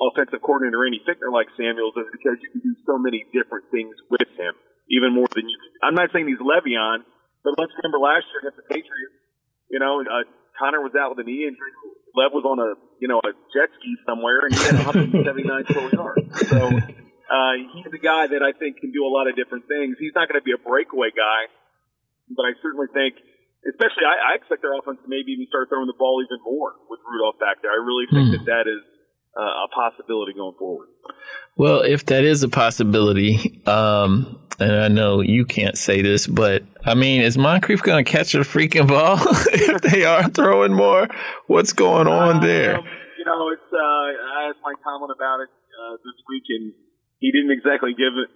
offensive 0.00 0.40
coordinator 0.40 0.80
Randy 0.80 1.00
Fichtner 1.04 1.28
like 1.28 1.52
Samuels 1.56 1.94
is 1.96 2.08
because 2.10 2.40
you 2.40 2.48
can 2.50 2.60
do 2.64 2.74
so 2.88 2.96
many 2.96 3.28
different 3.32 3.68
things 3.70 3.94
with 4.08 4.28
him, 4.34 4.56
even 4.88 5.12
more 5.12 5.28
than 5.34 5.48
you. 5.48 5.56
I'm 5.84 5.94
not 5.94 6.10
saying 6.12 6.26
he's 6.26 6.40
Le'Veon, 6.40 7.04
but 7.44 7.54
let's 7.60 7.72
remember 7.76 8.00
last 8.00 8.24
year 8.32 8.48
against 8.48 8.64
the 8.64 8.68
Patriots. 8.68 9.16
You 9.68 9.78
know, 9.78 10.00
uh, 10.00 10.24
Conner 10.58 10.80
was 10.80 10.96
out 10.96 11.14
with 11.14 11.24
a 11.24 11.28
knee 11.28 11.44
injury. 11.44 11.72
Lev 12.16 12.32
was 12.34 12.42
on 12.42 12.58
a 12.58 12.74
you 12.98 13.06
know 13.06 13.20
a 13.22 13.32
jet 13.54 13.70
ski 13.78 13.94
somewhere, 14.04 14.48
and 14.48 14.56
he 14.56 14.60
had 14.60 14.82
179 14.82 15.64
total 15.70 15.90
yards. 15.94 16.26
So 16.48 16.58
uh, 17.30 17.54
he's 17.70 17.92
a 17.92 18.02
guy 18.02 18.26
that 18.26 18.42
I 18.42 18.50
think 18.50 18.82
can 18.82 18.90
do 18.90 19.06
a 19.06 19.12
lot 19.12 19.28
of 19.28 19.36
different 19.36 19.68
things. 19.68 19.96
He's 20.00 20.16
not 20.16 20.26
going 20.26 20.40
to 20.40 20.44
be 20.44 20.50
a 20.50 20.58
breakaway 20.58 21.14
guy, 21.14 21.52
but 22.34 22.44
I 22.48 22.58
certainly 22.62 22.88
think. 22.92 23.20
Especially, 23.60 24.08
I, 24.08 24.32
I 24.32 24.40
expect 24.40 24.64
their 24.64 24.72
offense 24.72 25.04
to 25.04 25.08
maybe 25.12 25.36
even 25.36 25.44
start 25.44 25.68
throwing 25.68 25.84
the 25.84 25.92
ball 26.00 26.24
even 26.24 26.40
more 26.48 26.72
with 26.88 26.96
Rudolph 27.04 27.36
back 27.36 27.60
there. 27.60 27.68
I 27.68 27.76
really 27.76 28.08
think 28.08 28.32
hmm. 28.32 28.40
that 28.40 28.44
that 28.48 28.64
is 28.64 28.80
uh, 29.36 29.64
a 29.64 29.68
possibility 29.68 30.32
going 30.32 30.54
forward. 30.58 30.88
Well, 31.56 31.80
if 31.82 32.06
that 32.06 32.24
is 32.24 32.42
a 32.42 32.48
possibility, 32.48 33.60
um, 33.66 34.38
and 34.58 34.72
I 34.72 34.88
know 34.88 35.20
you 35.20 35.44
can't 35.44 35.76
say 35.76 36.02
this, 36.02 36.26
but 36.26 36.62
I 36.84 36.94
mean, 36.94 37.22
is 37.22 37.36
Moncrief 37.36 37.82
going 37.82 38.04
to 38.04 38.10
catch 38.10 38.34
a 38.34 38.40
freaking 38.40 38.88
ball 38.88 39.18
if 39.52 39.82
they 39.82 40.04
are 40.04 40.28
throwing 40.28 40.72
more? 40.72 41.08
What's 41.46 41.72
going 41.72 42.06
on 42.06 42.36
uh, 42.36 42.40
there? 42.40 42.76
You 43.18 43.24
know, 43.24 43.48
it's 43.50 43.72
uh, 43.72 43.76
I 43.76 44.48
asked 44.48 44.60
Mike 44.62 44.82
Tomlin 44.82 45.10
about 45.14 45.40
it 45.40 45.48
uh, 45.48 45.96
this 45.96 46.16
week, 46.28 46.44
and 46.48 46.72
he 47.18 47.32
didn't 47.32 47.52
exactly 47.52 47.92
give 47.92 48.16
it, 48.16 48.30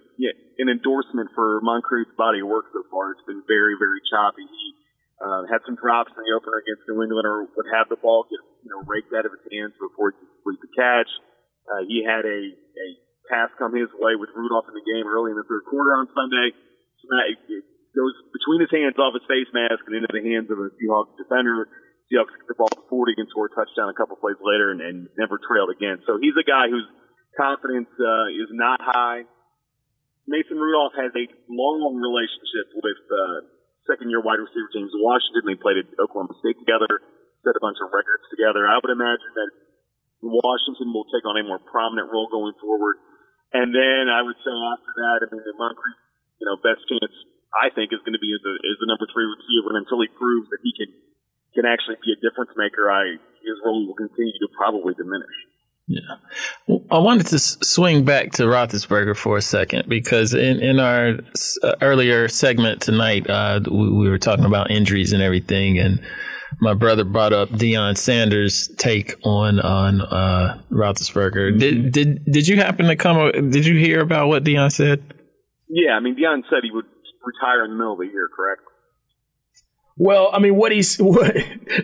an 0.57 0.69
endorsement 0.69 1.29
for 1.35 1.59
Moncrief's 1.61 2.15
body 2.17 2.39
of 2.39 2.47
work 2.47 2.65
so 2.71 2.83
far. 2.89 3.11
It's 3.11 3.25
been 3.27 3.43
very, 3.47 3.75
very 3.77 3.99
choppy. 4.09 4.43
He 4.43 4.73
uh, 5.21 5.47
had 5.47 5.63
some 5.63 5.79
drops 5.79 6.11
in 6.11 6.21
the 6.23 6.35
opener 6.35 6.59
against 6.59 6.83
New 6.91 6.99
England, 6.99 7.23
or 7.23 7.47
would 7.47 7.69
have 7.71 7.87
the 7.87 7.99
ball 7.99 8.27
get 8.27 8.41
you 8.63 8.69
know 8.71 8.83
raked 8.83 9.13
out 9.15 9.23
of 9.23 9.31
his 9.31 9.45
hands 9.47 9.71
before 9.79 10.11
he 10.11 10.19
could 10.19 10.31
complete 10.39 10.61
the 10.63 10.71
catch. 10.75 11.11
Uh, 11.65 11.81
he 11.87 12.03
had 12.03 12.27
a, 12.27 12.39
a 12.51 12.87
pass 13.31 13.49
come 13.57 13.73
his 13.73 13.89
way 13.97 14.13
with 14.19 14.29
Rudolph 14.35 14.69
in 14.69 14.75
the 14.75 14.85
game 14.85 15.07
early 15.07 15.33
in 15.33 15.37
the 15.39 15.47
third 15.47 15.65
quarter 15.65 15.97
on 15.97 16.05
Sunday. 16.13 16.53
It, 16.53 17.39
it 17.47 17.65
goes 17.95 18.13
between 18.33 18.59
his 18.61 18.71
hands 18.73 18.99
off 18.99 19.15
his 19.15 19.25
face 19.25 19.49
mask 19.55 19.81
and 19.87 19.95
into 19.97 20.11
the 20.11 20.21
hands 20.21 20.51
of 20.51 20.59
a 20.59 20.67
Seahawks 20.77 21.15
defender. 21.17 21.65
Seahawks 22.11 22.35
get 22.37 22.45
the 22.45 22.57
ball 22.59 22.69
to 22.69 22.83
40 22.85 23.17
and 23.17 23.29
score 23.31 23.49
a 23.49 23.53
touchdown 23.55 23.89
a 23.89 23.97
couple 23.97 24.19
plays 24.21 24.37
later 24.43 24.69
and, 24.69 24.81
and 24.81 25.09
never 25.17 25.41
trailed 25.41 25.73
again. 25.73 26.03
So 26.05 26.21
he's 26.21 26.37
a 26.37 26.45
guy 26.45 26.69
whose 26.69 26.85
confidence 27.33 27.89
uh, 27.97 28.29
is 28.29 28.51
not 28.53 28.77
high. 28.83 29.25
Mason 30.27 30.57
Rudolph 30.57 30.93
has 30.97 31.13
a 31.13 31.25
long 31.49 31.97
relationship 31.97 32.67
with 32.81 33.01
uh, 33.09 33.54
second-year 33.85 34.21
wide 34.21 34.41
receiver 34.41 34.69
James 34.73 34.93
Washington. 34.97 35.45
They 35.45 35.57
played 35.57 35.81
at 35.81 35.89
Oklahoma 36.01 36.33
State 36.41 36.57
together, 36.61 37.01
set 37.45 37.57
a 37.57 37.61
bunch 37.61 37.77
of 37.81 37.93
records 37.93 38.25
together. 38.33 38.65
I 38.65 38.81
would 38.81 38.93
imagine 38.93 39.31
that 39.37 39.51
Washington 40.25 40.89
will 40.89 41.05
take 41.09 41.25
on 41.25 41.37
a 41.37 41.45
more 41.45 41.61
prominent 41.61 42.09
role 42.09 42.25
going 42.27 42.57
forward. 42.57 42.97
And 43.53 43.71
then 43.71 44.09
I 44.09 44.25
would 44.25 44.37
say 44.41 44.51
after 44.51 44.91
that, 45.05 45.17
I 45.23 45.25
mean, 45.29 45.45
the 45.45 45.53
Moncrief, 45.55 45.97
you 46.41 46.45
know, 46.49 46.57
best 46.59 46.83
chance 46.89 47.13
I 47.55 47.71
think 47.71 47.93
is 47.93 48.03
going 48.03 48.17
to 48.17 48.23
be 48.23 48.33
as, 48.35 48.43
a, 48.43 48.53
as 48.57 48.75
the 48.81 48.89
number 48.89 49.07
three 49.07 49.29
receiver. 49.29 49.71
And 49.71 49.85
until 49.85 50.01
he 50.01 50.09
proves 50.11 50.49
that 50.51 50.59
he 50.65 50.73
can 50.75 50.91
can 51.55 51.63
actually 51.63 51.95
be 52.03 52.11
a 52.11 52.19
difference 52.19 52.51
maker, 52.59 52.91
I 52.91 53.15
his 53.15 53.57
role 53.63 53.87
will 53.87 53.95
continue 53.95 54.35
to 54.43 54.49
probably 54.57 54.91
diminish. 54.97 55.37
Yeah. 55.87 56.77
I 56.89 56.97
wanted 56.97 57.27
to 57.27 57.39
swing 57.39 58.05
back 58.05 58.31
to 58.33 58.43
Roethlisberger 58.43 59.15
for 59.15 59.37
a 59.37 59.41
second 59.41 59.87
because 59.87 60.33
in, 60.33 60.59
in 60.59 60.79
our 60.79 61.19
uh, 61.61 61.73
earlier 61.81 62.27
segment 62.27 62.81
tonight, 62.81 63.29
uh, 63.29 63.59
we, 63.69 63.91
we, 63.91 64.09
were 64.09 64.17
talking 64.17 64.45
about 64.45 64.71
injuries 64.71 65.13
and 65.13 65.21
everything, 65.21 65.77
and 65.77 65.99
my 66.59 66.73
brother 66.73 67.03
brought 67.03 67.33
up 67.33 67.49
Deion 67.49 67.95
Sanders' 67.97 68.67
take 68.77 69.13
on 69.23 69.59
on 69.59 70.01
uh, 70.01 70.59
Roethlisberger. 70.71 71.51
Mm-hmm. 71.51 71.59
Did 71.59 71.91
did 71.91 72.25
did 72.25 72.47
you 72.47 72.57
happen 72.57 72.87
to 72.87 72.95
come? 72.95 73.51
Did 73.51 73.67
you 73.67 73.77
hear 73.77 74.01
about 74.01 74.27
what 74.27 74.43
Deion 74.43 74.71
said? 74.71 75.03
Yeah, 75.69 75.91
I 75.91 75.99
mean 75.99 76.15
Deion 76.15 76.41
said 76.49 76.63
he 76.63 76.71
would 76.71 76.85
retire 77.23 77.63
in 77.63 77.71
the 77.71 77.77
middle 77.77 77.93
of 77.93 77.99
the 77.99 78.07
year, 78.07 78.27
correct? 78.35 78.61
Well, 79.97 80.29
I 80.33 80.39
mean, 80.39 80.55
what 80.55 80.71
he's 80.71 80.97
what, 80.99 81.35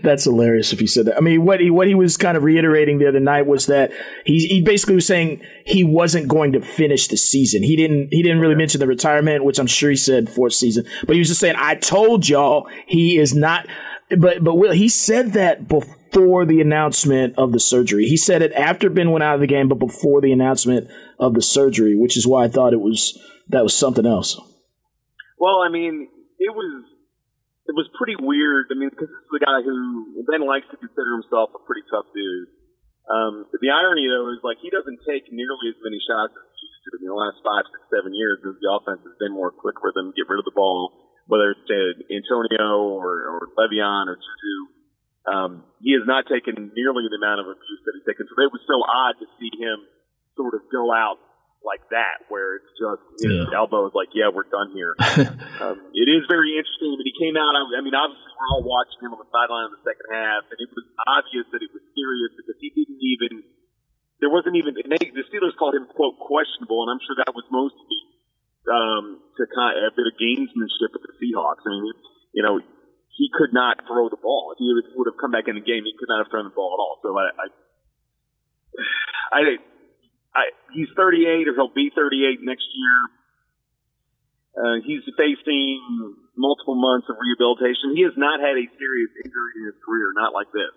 that's 0.03 0.25
hilarious 0.25 0.73
if 0.73 0.79
he 0.79 0.87
said 0.87 1.05
that. 1.05 1.17
I 1.17 1.21
mean, 1.21 1.45
what 1.45 1.59
he 1.59 1.69
what 1.69 1.87
he 1.87 1.95
was 1.95 2.17
kind 2.17 2.35
of 2.35 2.43
reiterating 2.43 2.97
the 2.97 3.07
other 3.07 3.19
night 3.19 3.45
was 3.45 3.67
that 3.67 3.91
he 4.25 4.47
he 4.47 4.61
basically 4.61 4.95
was 4.95 5.07
saying 5.07 5.41
he 5.65 5.83
wasn't 5.83 6.27
going 6.27 6.51
to 6.53 6.61
finish 6.61 7.07
the 7.07 7.17
season. 7.17 7.63
He 7.63 7.75
didn't 7.75 8.09
he 8.11 8.21
didn't 8.21 8.39
really 8.39 8.55
mention 8.55 8.79
the 8.79 8.87
retirement, 8.87 9.45
which 9.45 9.59
I'm 9.59 9.67
sure 9.67 9.89
he 9.89 9.95
said 9.95 10.29
fourth 10.29 10.53
season, 10.53 10.85
but 11.05 11.13
he 11.13 11.19
was 11.19 11.29
just 11.29 11.39
saying, 11.39 11.55
"I 11.57 11.75
told 11.75 12.27
y'all 12.27 12.67
he 12.87 13.17
is 13.17 13.33
not." 13.33 13.67
But 14.09 14.43
but 14.43 14.55
Will 14.55 14.73
he 14.73 14.89
said 14.89 15.31
that 15.33 15.69
before 15.69 16.45
the 16.45 16.59
announcement 16.59 17.35
of 17.37 17.53
the 17.53 17.59
surgery. 17.59 18.05
He 18.05 18.17
said 18.17 18.41
it 18.41 18.51
after 18.51 18.89
Ben 18.89 19.11
went 19.11 19.23
out 19.23 19.35
of 19.35 19.39
the 19.39 19.47
game, 19.47 19.69
but 19.69 19.79
before 19.79 20.19
the 20.19 20.33
announcement 20.33 20.89
of 21.17 21.33
the 21.33 21.41
surgery, 21.41 21.95
which 21.95 22.17
is 22.17 22.27
why 22.27 22.43
I 22.43 22.47
thought 22.49 22.73
it 22.73 22.81
was 22.81 23.17
that 23.47 23.63
was 23.63 23.73
something 23.73 24.05
else. 24.05 24.37
Well, 25.39 25.61
I 25.65 25.69
mean, 25.69 26.09
it 26.39 26.53
was 26.53 26.83
it 27.71 27.75
was 27.79 27.87
pretty 27.95 28.19
weird. 28.19 28.67
I 28.67 28.75
mean, 28.75 28.91
because 28.91 29.07
this 29.07 29.23
is 29.31 29.35
a 29.39 29.43
guy 29.47 29.63
who 29.63 30.19
Ben 30.27 30.43
likes 30.43 30.67
to 30.75 30.77
consider 30.77 31.15
himself 31.15 31.55
a 31.55 31.61
pretty 31.63 31.87
tough 31.87 32.03
dude. 32.11 32.51
Um, 33.07 33.47
the 33.47 33.71
irony, 33.71 34.11
though, 34.11 34.27
is 34.35 34.43
like 34.43 34.59
he 34.59 34.67
doesn't 34.67 34.99
take 35.07 35.31
nearly 35.31 35.71
as 35.71 35.79
many 35.79 36.03
shots 36.03 36.35
as 36.35 36.47
he 36.51 36.67
used 36.67 36.83
to 36.83 36.91
in 36.99 37.07
the 37.07 37.15
last 37.15 37.39
five, 37.39 37.63
six, 37.71 37.79
seven 37.87 38.11
years 38.11 38.43
as 38.43 38.59
the 38.59 38.67
offense 38.67 38.99
has 39.07 39.15
been 39.23 39.31
more 39.31 39.55
quick 39.55 39.79
rhythm, 39.79 40.11
get 40.11 40.27
rid 40.27 40.43
of 40.43 40.47
the 40.47 40.51
ball, 40.51 40.91
whether 41.31 41.55
it's 41.55 41.63
to 41.71 41.79
Antonio 42.11 42.91
or, 42.91 43.39
or 43.39 43.41
Le'Veon 43.55 44.11
or 44.11 44.19
JuJu. 44.19 44.55
Um, 45.31 45.51
he 45.79 45.95
has 45.95 46.03
not 46.03 46.27
taken 46.27 46.75
nearly 46.75 47.07
the 47.07 47.15
amount 47.23 47.39
of 47.39 47.47
abuse 47.47 47.81
that 47.87 47.95
he's 47.95 48.03
taken. 48.03 48.27
So 48.27 48.35
it 48.43 48.51
was 48.51 48.63
so 48.67 48.83
odd 48.83 49.15
to 49.23 49.27
see 49.39 49.53
him 49.55 49.79
sort 50.35 50.59
of 50.59 50.67
go 50.67 50.91
out 50.91 51.23
like 51.61 51.85
that, 51.93 52.25
where 52.29 52.57
it's 52.57 52.71
just 52.73 53.03
his 53.21 53.45
yeah. 53.45 53.57
elbow 53.57 53.85
is 53.85 53.93
like, 53.93 54.09
yeah, 54.17 54.33
we're 54.33 54.49
done 54.49 54.73
here. 54.73 54.97
um, 55.61 55.77
it 55.93 56.07
is 56.09 56.25
very 56.25 56.57
interesting. 56.57 56.97
But 56.97 57.05
he 57.05 57.13
came 57.13 57.37
out. 57.37 57.53
I, 57.53 57.61
I 57.77 57.81
mean, 57.85 57.93
obviously, 57.93 58.25
we're 58.33 58.49
all 58.57 58.65
watching 58.65 58.99
him 59.05 59.13
on 59.13 59.21
the 59.21 59.29
sideline 59.29 59.69
in 59.69 59.73
the 59.77 59.83
second 59.85 60.07
half, 60.09 60.49
and 60.49 60.57
it 60.57 60.69
was 60.73 60.85
obvious 61.05 61.45
that 61.53 61.61
it 61.61 61.69
was 61.69 61.83
serious 61.93 62.31
because 62.33 62.57
he 62.57 62.69
didn't 62.73 63.01
even. 63.01 63.45
There 64.19 64.29
wasn't 64.29 64.57
even. 64.57 64.77
And 64.77 64.89
they, 64.89 65.09
the 65.13 65.25
Steelers 65.29 65.57
called 65.57 65.77
him 65.77 65.85
quote 65.89 66.17
questionable, 66.17 66.85
and 66.85 66.93
I'm 66.93 67.01
sure 67.01 67.17
that 67.21 67.33
was 67.33 67.45
mostly 67.53 67.99
um, 68.69 69.21
to 69.37 69.43
kind 69.49 69.81
of 69.81 69.93
a 69.93 69.93
bit 69.93 70.09
of 70.09 70.17
gamesmanship 70.17 70.93
with 70.93 71.05
the 71.05 71.13
Seahawks. 71.21 71.65
I 71.65 71.77
mean, 71.77 71.93
you 72.33 72.43
know, 72.45 72.61
he 73.17 73.29
could 73.33 73.53
not 73.53 73.85
throw 73.85 74.09
the 74.09 74.17
ball. 74.17 74.53
If 74.53 74.59
he 74.61 74.65
would 74.97 75.09
have 75.09 75.19
come 75.21 75.31
back 75.31 75.47
in 75.47 75.55
the 75.55 75.65
game, 75.65 75.85
he 75.85 75.93
could 75.93 76.09
not 76.09 76.25
have 76.25 76.29
thrown 76.29 76.45
the 76.45 76.55
ball 76.57 76.73
at 76.73 76.81
all. 76.81 76.97
So 77.01 77.13
I, 77.17 77.29
I, 77.37 77.45
I 79.37 79.41
I, 80.31 80.55
he's 80.71 80.87
38 80.95 81.47
or 81.47 81.53
he'll 81.55 81.73
be 81.73 81.91
38 81.91 82.39
next 82.41 82.67
year. 82.71 82.97
Uh, 84.51 84.77
he's 84.83 85.03
facing 85.15 85.79
multiple 86.35 86.75
months 86.75 87.07
of 87.07 87.15
rehabilitation. 87.19 87.95
He 87.95 88.03
has 88.03 88.15
not 88.15 88.39
had 88.39 88.55
a 88.55 88.65
serious 88.79 89.11
injury 89.15 89.51
in 89.59 89.63
his 89.71 89.79
career, 89.83 90.11
not 90.15 90.31
like 90.35 90.51
this. 90.51 90.71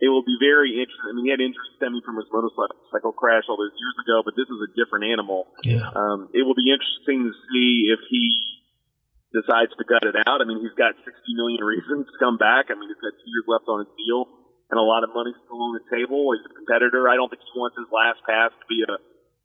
It 0.00 0.08
will 0.08 0.24
be 0.24 0.38
very 0.40 0.80
interesting. 0.80 1.10
I 1.10 1.12
mean, 1.12 1.28
he 1.28 1.30
had 1.30 1.44
injuries 1.44 1.76
stemming 1.76 2.00
from 2.06 2.16
his 2.16 2.26
motorcycle 2.32 3.12
crash 3.12 3.44
all 3.52 3.60
those 3.60 3.76
years 3.76 3.96
ago, 4.00 4.24
but 4.24 4.32
this 4.32 4.48
is 4.48 4.58
a 4.64 4.70
different 4.72 5.12
animal. 5.12 5.44
Yeah. 5.60 5.84
Um, 5.92 6.32
it 6.32 6.42
will 6.42 6.56
be 6.56 6.72
interesting 6.72 7.28
to 7.28 7.32
see 7.52 7.92
if 7.92 8.00
he 8.08 8.24
decides 9.34 9.76
to 9.76 9.84
gut 9.84 10.02
it 10.08 10.16
out. 10.24 10.40
I 10.40 10.48
mean, 10.48 10.64
he's 10.64 10.74
got 10.74 10.96
60 10.96 11.12
million 11.36 11.62
reasons 11.62 12.08
to 12.08 12.16
come 12.16 12.40
back. 12.40 12.72
I 12.72 12.78
mean, 12.80 12.88
he's 12.88 13.02
got 13.02 13.12
two 13.12 13.28
years 13.28 13.46
left 13.46 13.68
on 13.68 13.84
his 13.84 13.92
deal 14.00 14.39
and 14.70 14.78
a 14.78 14.86
lot 14.86 15.02
of 15.02 15.10
money 15.10 15.34
still 15.44 15.58
on 15.58 15.74
the 15.74 15.84
table. 15.90 16.30
He's 16.32 16.46
a 16.46 16.54
competitor. 16.54 17.10
I 17.10 17.18
don't 17.18 17.28
think 17.28 17.42
he 17.42 17.58
wants 17.58 17.76
his 17.76 17.90
last 17.90 18.22
pass 18.22 18.54
to 18.54 18.66
be 18.70 18.86
a, 18.86 18.96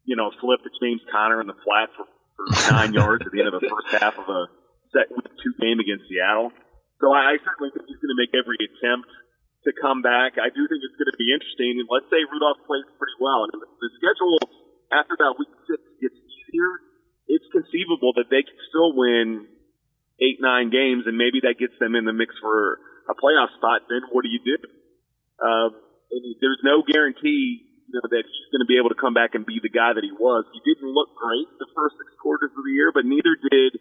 you 0.06 0.16
know, 0.16 0.30
flip 0.38 0.62
to 0.62 0.72
James 0.78 1.02
Conner 1.10 1.42
in 1.42 1.48
the 1.50 1.58
flat 1.66 1.90
for, 1.98 2.06
for 2.38 2.46
nine 2.72 2.94
yards 2.94 3.26
at 3.26 3.34
the 3.34 3.42
end 3.42 3.50
of 3.50 3.58
the 3.58 3.66
first 3.66 3.90
half 3.98 4.18
of 4.22 4.30
a 4.30 4.48
set 4.94 5.10
week 5.10 5.26
two 5.42 5.54
game 5.58 5.82
against 5.82 6.06
Seattle. 6.08 6.54
So 7.02 7.12
I, 7.12 7.36
I 7.36 7.42
certainly 7.42 7.74
think 7.74 7.90
he's 7.90 8.00
going 8.00 8.14
to 8.14 8.20
make 8.22 8.32
every 8.38 8.62
attempt 8.62 9.10
to 9.66 9.74
come 9.74 10.06
back. 10.06 10.38
I 10.38 10.54
do 10.54 10.62
think 10.70 10.80
it's 10.86 10.96
going 10.96 11.10
to 11.10 11.18
be 11.18 11.34
interesting. 11.34 11.82
And 11.82 11.90
let's 11.90 12.08
say 12.14 12.22
Rudolph 12.22 12.62
plays 12.70 12.86
pretty 13.02 13.18
well, 13.18 13.50
and 13.50 13.58
the, 13.58 13.90
schedule 13.98 14.38
after 14.94 15.18
that 15.18 15.36
week 15.42 15.52
six 15.66 15.82
gets 16.00 16.16
easier. 16.16 16.70
It's 17.26 17.50
conceivable 17.50 18.14
that 18.22 18.30
they 18.30 18.46
could 18.46 18.62
still 18.70 18.94
win 18.94 19.50
eight, 20.22 20.38
nine 20.38 20.70
games, 20.70 21.10
and 21.10 21.18
maybe 21.18 21.42
that 21.42 21.58
gets 21.58 21.74
them 21.82 21.98
in 21.98 22.06
the 22.06 22.14
mix 22.14 22.38
for 22.38 22.78
a 23.10 23.18
playoff 23.18 23.50
spot. 23.58 23.90
Then 23.90 24.06
what 24.14 24.22
do 24.22 24.30
you 24.30 24.40
do? 24.46 24.62
Um, 25.46 25.70
there's 26.42 26.64
no 26.66 26.82
guarantee 26.82 27.62
you 27.62 27.94
know, 27.94 28.08
that 28.10 28.26
he's 28.26 28.50
going 28.50 28.66
to 28.66 28.70
be 28.70 28.82
able 28.82 28.90
to 28.90 28.98
come 28.98 29.14
back 29.14 29.38
and 29.38 29.46
be 29.46 29.62
the 29.62 29.70
guy 29.70 29.94
that 29.94 30.02
he 30.02 30.10
was. 30.10 30.46
He 30.58 30.62
didn't 30.66 30.90
look 30.90 31.14
great 31.14 31.46
the 31.62 31.70
first 31.78 32.02
six 32.02 32.10
quarters 32.18 32.50
of 32.50 32.64
the 32.66 32.74
year, 32.74 32.90
but 32.90 33.06
neither 33.06 33.38
did 33.38 33.78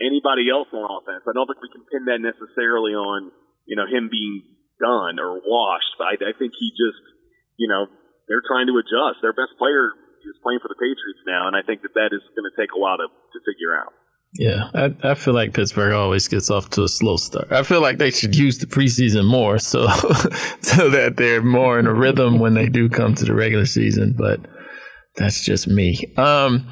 anybody 0.00 0.48
else 0.48 0.72
on 0.72 0.88
offense. 0.88 1.22
I 1.28 1.36
don't 1.36 1.44
think 1.44 1.60
we 1.60 1.68
can 1.68 1.84
pin 1.92 2.08
that 2.08 2.24
necessarily 2.24 2.96
on 2.96 3.30
you 3.68 3.76
know 3.76 3.86
him 3.86 4.08
being 4.08 4.42
done 4.80 5.20
or 5.20 5.38
washed. 5.44 6.00
I, 6.00 6.16
I 6.16 6.32
think 6.32 6.56
he 6.56 6.72
just 6.72 7.02
you 7.60 7.68
know 7.68 7.86
they're 8.26 8.44
trying 8.44 8.66
to 8.72 8.76
adjust. 8.80 9.20
Their 9.20 9.36
best 9.36 9.54
player 9.60 9.92
is 10.24 10.36
playing 10.40 10.64
for 10.64 10.72
the 10.72 10.78
Patriots 10.80 11.22
now, 11.28 11.46
and 11.46 11.54
I 11.54 11.62
think 11.62 11.84
that 11.84 11.94
that 11.94 12.10
is 12.16 12.24
going 12.32 12.48
to 12.48 12.56
take 12.56 12.72
a 12.72 12.80
while 12.80 12.96
to 12.96 13.06
to 13.06 13.38
figure 13.44 13.76
out. 13.76 13.92
Yeah, 14.34 14.70
I, 14.74 14.94
I 15.02 15.14
feel 15.14 15.34
like 15.34 15.52
Pittsburgh 15.52 15.92
always 15.92 16.26
gets 16.26 16.50
off 16.50 16.70
to 16.70 16.84
a 16.84 16.88
slow 16.88 17.18
start. 17.18 17.52
I 17.52 17.62
feel 17.64 17.82
like 17.82 17.98
they 17.98 18.10
should 18.10 18.34
use 18.34 18.58
the 18.58 18.66
preseason 18.66 19.26
more 19.26 19.58
so 19.58 19.88
so 20.62 20.88
that 20.88 21.14
they're 21.16 21.42
more 21.42 21.78
in 21.78 21.86
a 21.86 21.92
rhythm 21.92 22.38
when 22.38 22.54
they 22.54 22.68
do 22.68 22.88
come 22.88 23.14
to 23.16 23.26
the 23.26 23.34
regular 23.34 23.66
season. 23.66 24.14
But 24.16 24.40
that's 25.16 25.44
just 25.44 25.68
me. 25.68 26.14
Um, 26.16 26.66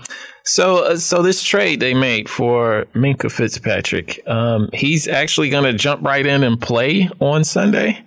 so 0.45 0.85
uh, 0.87 0.97
so 0.97 1.21
this 1.23 1.43
trade 1.43 1.81
they 1.81 1.93
made 1.93 2.31
for 2.31 2.87
Minkah 2.95 3.31
Fitzpatrick, 3.31 4.27
um, 4.27 4.71
he's 4.73 5.07
actually 5.07 5.51
going 5.51 5.65
to 5.65 5.75
jump 5.75 6.03
right 6.03 6.25
in 6.25 6.43
and 6.43 6.59
play 6.59 7.11
on 7.21 7.45
Sunday. 7.45 8.03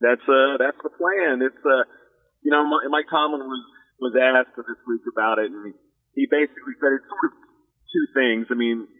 That's 0.00 0.22
uh 0.22 0.56
that's 0.58 0.78
the 0.82 0.90
plan. 0.90 1.42
It's 1.42 1.64
uh 1.66 1.82
you 2.44 2.52
know 2.52 2.62
Mike 2.90 3.06
Tomlin 3.10 3.40
was 3.40 3.64
was 4.00 4.14
asked 4.14 4.56
this 4.56 4.78
week 4.86 5.02
about 5.12 5.38
it, 5.40 5.50
and 5.50 5.74
he 6.14 6.26
basically 6.30 6.78
said 6.80 6.92
it's 6.94 7.08
sort 7.08 7.32
of 7.32 7.44
two 7.94 8.06
things. 8.10 8.50
I 8.50 8.58
mean, 8.58 8.90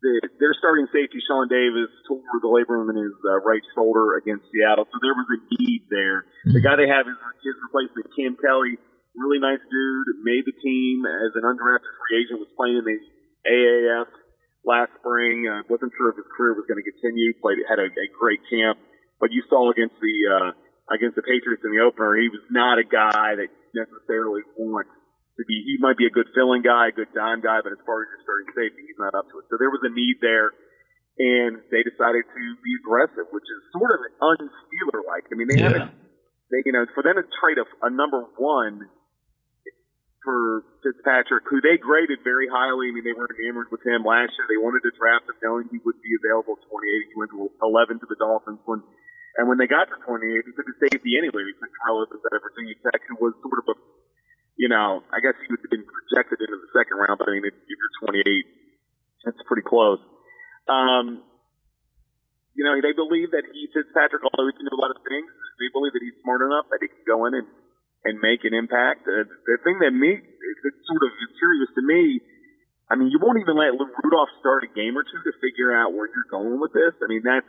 the, 0.00 0.12
their 0.40 0.56
starting 0.56 0.88
safety, 0.88 1.20
Sean 1.20 1.52
Davis, 1.52 1.92
tore 2.08 2.40
the 2.40 2.48
labrum 2.48 2.88
in 2.88 2.96
his 2.96 3.12
uh, 3.28 3.44
right 3.44 3.60
shoulder 3.76 4.16
against 4.16 4.48
Seattle, 4.48 4.88
so 4.88 4.96
there 5.04 5.12
was 5.12 5.28
a 5.28 5.38
need 5.60 5.84
there. 5.92 6.24
The 6.48 6.64
guy 6.64 6.80
they 6.80 6.88
have 6.88 7.04
is 7.04 7.18
his 7.44 7.56
replacement, 7.68 8.08
Cam 8.16 8.40
Kelly, 8.40 8.80
really 9.18 9.42
nice 9.42 9.60
dude, 9.60 10.08
made 10.24 10.48
the 10.48 10.56
team 10.56 11.04
as 11.04 11.36
an 11.36 11.44
undrafted 11.44 11.92
free 12.00 12.24
agent, 12.24 12.40
was 12.40 12.48
playing 12.56 12.80
in 12.80 12.86
the 12.88 12.98
AAF 13.44 14.08
last 14.64 14.94
spring. 15.02 15.50
Uh, 15.50 15.66
wasn't 15.68 15.92
sure 15.98 16.14
if 16.14 16.16
his 16.16 16.30
career 16.30 16.54
was 16.54 16.64
going 16.70 16.78
to 16.78 16.86
continue. 16.86 17.34
Played 17.42 17.58
had 17.68 17.82
a, 17.82 17.90
a 17.90 18.06
great 18.14 18.40
camp, 18.48 18.78
but 19.20 19.34
you 19.34 19.42
saw 19.50 19.70
against 19.70 19.98
the 19.98 20.16
uh, 20.30 20.50
against 20.94 21.16
the 21.16 21.22
Patriots 21.22 21.62
in 21.64 21.72
the 21.72 21.82
opener, 21.84 22.16
he 22.16 22.28
was 22.28 22.44
not 22.50 22.78
a 22.78 22.84
guy 22.84 23.36
that 23.36 23.48
necessarily 23.74 24.42
wants 24.56 24.90
to 25.38 25.42
be. 25.46 25.62
He 25.64 25.78
might 25.78 25.96
be 25.96 26.06
a 26.06 26.12
good 26.12 26.26
filling 26.34 26.62
guy, 26.66 26.90
a 26.90 26.94
good 26.94 27.08
dime 27.14 27.40
guy, 27.40 27.62
but 27.62 27.70
as 27.72 27.80
far 27.86 28.02
as 28.02 28.10
your 28.10 28.20
starting 28.26 28.50
safety, 28.58 28.82
he's 28.86 28.98
not 28.98 29.14
up 29.14 29.30
to 29.30 29.38
it. 29.38 29.46
So 29.48 29.56
there 29.56 29.70
was 29.70 29.80
a 29.86 29.92
need 29.94 30.18
there, 30.20 30.50
and 31.22 31.62
they 31.70 31.86
decided 31.86 32.26
to 32.26 32.42
be 32.62 32.72
aggressive, 32.82 33.30
which 33.30 33.46
is 33.46 33.60
sort 33.74 33.94
of 33.94 34.00
un-Steeler 34.18 35.00
like. 35.06 35.30
I 35.30 35.34
mean, 35.38 35.46
they 35.48 35.62
Yeah. 35.62 35.70
haven't. 35.78 35.94
They, 36.50 36.62
you 36.64 36.72
know, 36.72 36.86
for 36.96 37.02
them 37.04 37.16
to 37.20 37.24
trade 37.38 37.60
a, 37.60 37.66
a 37.86 37.90
number 37.92 38.24
one 38.40 38.88
for 40.24 40.64
Fitzpatrick, 40.82 41.44
who 41.46 41.60
they 41.62 41.78
graded 41.78 42.20
very 42.26 42.48
highly. 42.50 42.90
I 42.90 42.92
mean, 42.92 43.04
they 43.06 43.14
were 43.14 43.28
enamored 43.38 43.70
with 43.70 43.84
him 43.86 44.02
last 44.02 44.34
year. 44.34 44.46
They 44.50 44.58
wanted 44.58 44.82
to 44.88 44.92
draft 44.98 45.28
him 45.30 45.36
knowing 45.44 45.68
he 45.70 45.78
would 45.84 46.00
be 46.02 46.12
available 46.18 46.58
28. 46.58 47.12
He 47.12 47.16
went 47.16 47.30
to 47.36 47.52
11 47.62 48.00
to 48.02 48.06
the 48.10 48.18
Dolphins 48.18 48.58
when, 48.66 48.82
and 49.38 49.46
when 49.46 49.60
they 49.62 49.70
got 49.70 49.86
to 49.92 49.96
28, 50.02 50.18
he 50.42 50.52
took 50.56 50.66
a 50.66 50.76
safety 50.90 51.14
anyway. 51.20 51.46
He 51.46 51.54
took 51.54 51.70
Terrell 51.84 52.02
Edmunds 52.02 52.24
out 52.26 52.34
of 52.34 52.42
Virginia 52.42 52.76
Tech, 52.82 53.00
who 53.06 53.16
was 53.22 53.32
sort 53.44 53.58
of 53.62 53.66
a, 53.72 53.74
you 54.58 54.68
know, 54.68 55.06
I 55.14 55.22
guess 55.22 55.38
he 55.38 55.46
would 55.48 55.62
have 55.62 55.70
been 55.70 55.86
projected 55.86 56.42
into 56.42 56.58
the 56.58 56.70
second 56.74 56.98
round, 56.98 57.16
but 57.22 57.30
I 57.30 57.38
mean, 57.38 57.46
if, 57.46 57.54
you're 57.54 58.10
28, 58.10 58.26
that's 59.24 59.38
pretty 59.46 59.62
close. 59.62 60.02
Um, 60.66 61.22
you 62.58 62.66
know, 62.66 62.74
they 62.82 62.90
believe 62.92 63.30
that 63.32 63.46
he, 63.54 63.70
Fitzpatrick, 63.70 64.26
although 64.26 64.50
he 64.50 64.54
can 64.58 64.66
do 64.66 64.74
a 64.74 64.82
lot 64.82 64.90
of 64.90 64.98
things, 65.06 65.30
they 65.62 65.70
believe 65.70 65.94
that 65.94 66.02
he's 66.02 66.18
smart 66.26 66.42
enough 66.42 66.66
that 66.74 66.82
he 66.82 66.90
can 66.90 67.02
go 67.06 67.24
in 67.30 67.34
and 67.38 67.46
and 68.06 68.14
make 68.22 68.46
an 68.46 68.54
impact. 68.54 69.02
Uh, 69.10 69.26
the 69.26 69.58
thing 69.66 69.78
that 69.82 69.90
me 69.90 70.22
that's 70.22 70.80
sort 70.86 71.02
of 71.02 71.10
curious 71.38 71.70
to 71.74 71.82
me, 71.82 72.22
I 72.86 72.94
mean, 72.94 73.10
you 73.10 73.18
won't 73.18 73.42
even 73.42 73.58
let 73.58 73.74
Rudolph 73.74 74.30
start 74.38 74.62
a 74.62 74.70
game 74.70 74.94
or 74.94 75.02
two 75.02 75.18
to 75.18 75.32
figure 75.42 75.74
out 75.74 75.90
where 75.94 76.06
you're 76.06 76.30
going 76.30 76.62
with 76.62 76.70
this. 76.74 76.94
I 77.02 77.06
mean, 77.10 77.22
that's 77.26 77.46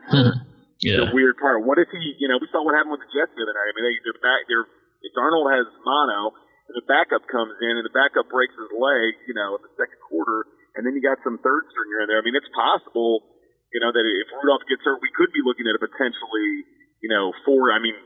Yeah. 0.82 1.06
the 1.06 1.14
weird 1.14 1.38
part. 1.38 1.62
What 1.66 1.78
if 1.78 1.90
he, 1.94 2.02
you 2.18 2.26
know, 2.30 2.42
we 2.42 2.50
saw 2.50 2.66
what 2.66 2.74
happened 2.74 2.98
with 2.98 3.06
the 3.06 3.12
Jets 3.14 3.30
the 3.38 3.46
other 3.46 3.54
night. 3.54 3.70
I 3.70 3.74
mean, 3.78 3.86
they, 3.94 3.96
they're 4.10 4.22
back, 4.26 4.42
they're, 4.50 4.66
if 5.06 5.12
Darnold 5.14 5.48
has 5.54 5.70
mono, 5.86 6.34
and 6.70 6.76
the 6.78 6.86
backup 6.86 7.26
comes 7.26 7.58
in, 7.66 7.82
and 7.82 7.86
the 7.86 7.92
backup 7.92 8.30
breaks 8.30 8.54
his 8.54 8.70
leg, 8.78 9.18
you 9.26 9.34
know, 9.34 9.58
in 9.58 9.62
the 9.66 9.74
second 9.74 9.98
quarter, 10.06 10.46
and 10.78 10.86
then 10.86 10.94
you 10.94 11.02
got 11.02 11.18
some 11.26 11.42
third 11.42 11.66
stringer 11.74 12.06
in 12.06 12.08
there. 12.08 12.22
I 12.22 12.26
mean, 12.26 12.38
it's 12.38 12.50
possible, 12.54 13.26
you 13.74 13.82
know, 13.82 13.90
that 13.90 14.06
if 14.06 14.30
Rudolph 14.38 14.64
gets 14.70 14.86
hurt, 14.86 15.02
we 15.02 15.10
could 15.18 15.34
be 15.34 15.42
looking 15.42 15.66
at 15.66 15.74
a 15.74 15.82
potentially, 15.82 16.70
you 17.02 17.10
know, 17.10 17.34
four. 17.42 17.74
I 17.74 17.82
mean, 17.82 17.98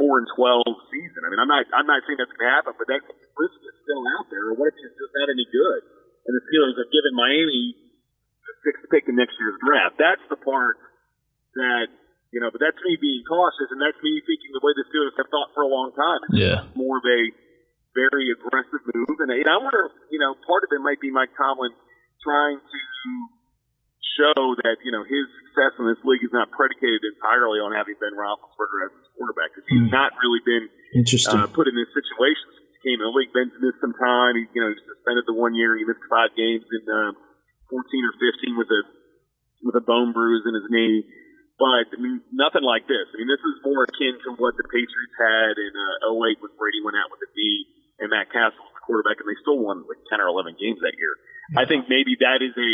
four 0.00 0.16
and 0.22 0.28
twelve 0.32 0.64
season. 0.88 1.26
I 1.26 1.28
mean, 1.28 1.42
I'm 1.42 1.50
not, 1.50 1.68
I'm 1.76 1.84
not 1.84 2.00
saying 2.08 2.16
that's 2.16 2.32
going 2.32 2.48
to 2.48 2.54
happen, 2.56 2.72
but 2.78 2.88
that 2.88 3.04
risk 3.04 3.58
is 3.60 3.76
still 3.84 4.00
out 4.16 4.32
there. 4.32 4.56
What 4.56 4.72
if 4.72 4.80
he's 4.80 4.96
just 4.96 5.12
not 5.12 5.28
any 5.28 5.44
good? 5.44 5.80
And 6.24 6.32
the 6.32 6.42
Steelers 6.48 6.76
have 6.80 6.88
given 6.88 7.12
Miami 7.12 7.76
the 7.76 8.54
sixth 8.64 8.84
pick 8.88 9.04
in 9.12 9.20
next 9.20 9.36
year's 9.36 9.60
draft. 9.60 10.00
That's 10.00 10.24
the 10.32 10.40
part 10.40 10.80
that 11.60 11.92
you 12.32 12.40
know. 12.40 12.48
But 12.48 12.64
that's 12.64 12.80
me 12.80 12.96
being 12.96 13.24
cautious, 13.28 13.68
and 13.68 13.80
that's 13.80 14.00
me 14.00 14.20
thinking 14.24 14.50
the 14.56 14.64
way 14.64 14.72
the 14.72 14.88
Steelers 14.88 15.16
have 15.20 15.28
thought 15.28 15.52
for 15.52 15.68
a 15.68 15.70
long 15.70 15.92
time. 15.92 16.20
Yeah. 16.32 16.64
Of 16.90 17.06
a 17.06 17.22
very 17.94 18.34
aggressive 18.34 18.82
move, 18.90 19.18
and, 19.22 19.30
and 19.30 19.46
I 19.46 19.56
wonder, 19.62 19.90
you 20.10 20.18
know, 20.18 20.34
part 20.46 20.66
of 20.66 20.70
it 20.74 20.82
might 20.82 20.98
be 20.98 21.10
Mike 21.10 21.30
Tomlin 21.38 21.70
trying 22.22 22.58
to 22.58 22.80
show 24.18 24.58
that 24.66 24.76
you 24.84 24.92
know 24.92 25.06
his 25.06 25.24
success 25.40 25.72
in 25.78 25.86
this 25.88 26.02
league 26.04 26.20
is 26.20 26.34
not 26.34 26.50
predicated 26.50 27.00
entirely 27.06 27.62
on 27.62 27.72
having 27.72 27.96
Ben 27.96 28.12
Roethlisberger 28.12 28.90
as 28.90 28.92
his 28.92 29.08
quarterback 29.16 29.54
because 29.54 29.66
he's 29.70 29.88
not 29.88 30.12
really 30.20 30.42
been 30.44 30.66
Interesting. 30.92 31.40
uh, 31.40 31.46
put 31.48 31.70
in 31.70 31.74
this 31.78 31.88
situation 31.94 32.46
since 32.52 32.68
he 32.74 32.78
came 32.90 32.98
in 33.00 33.06
the 33.06 33.14
league. 33.14 33.32
Ben's 33.32 33.54
missed 33.62 33.80
some 33.80 33.94
time. 33.96 34.36
He, 34.36 34.44
you 34.52 34.60
know, 34.60 34.70
he's 34.74 34.82
suspended 34.84 35.24
the 35.24 35.36
one 35.36 35.54
year. 35.54 35.78
He 35.78 35.86
missed 35.86 36.04
five 36.10 36.34
games 36.36 36.66
in 36.68 36.82
uh, 36.90 37.14
14 37.70 37.80
or 37.80 38.14
15 38.18 38.58
with 38.58 38.70
a 38.70 38.82
with 39.62 39.76
a 39.76 39.84
bone 39.84 40.12
bruise 40.12 40.44
in 40.48 40.54
his 40.56 40.68
knee. 40.68 41.04
But 41.60 41.92
I 41.92 42.00
mean, 42.00 42.24
nothing 42.32 42.64
like 42.64 42.88
this. 42.88 43.04
I 43.12 43.20
mean, 43.20 43.28
this 43.28 43.44
is 43.44 43.60
more 43.60 43.84
akin 43.84 44.16
to 44.24 44.40
what 44.40 44.56
the 44.56 44.64
Patriots 44.64 45.16
had 45.20 45.60
in 45.60 45.72
uh, 46.08 46.16
08 46.16 46.40
when 46.40 46.56
Brady 46.56 46.80
went 46.80 46.96
out 46.96 47.12
with 47.12 47.20
a 47.20 47.30
knee 47.36 47.68
and 48.00 48.08
Matt 48.08 48.32
Cassel 48.32 48.64
was 48.64 48.72
the 48.72 48.84
quarterback, 48.88 49.20
and 49.20 49.28
they 49.28 49.36
still 49.44 49.60
won 49.60 49.84
like 49.84 50.00
10 50.08 50.24
or 50.24 50.32
11 50.32 50.56
games 50.56 50.80
that 50.80 50.96
year. 50.96 51.14
I 51.60 51.68
think 51.68 51.84
maybe 51.92 52.16
that 52.24 52.40
is 52.40 52.56
a 52.56 52.70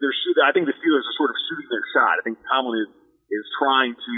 they're 0.00 0.12
shoot, 0.12 0.36
I 0.44 0.52
think 0.52 0.66
the 0.68 0.76
Steelers 0.76 1.06
are 1.06 1.16
sort 1.16 1.30
of 1.30 1.38
shooting 1.48 1.70
their 1.72 1.86
shot. 1.94 2.20
I 2.20 2.22
think 2.26 2.36
Tomlin 2.50 2.84
is 2.84 2.92
is 3.30 3.46
trying 3.58 3.94
to 3.94 4.16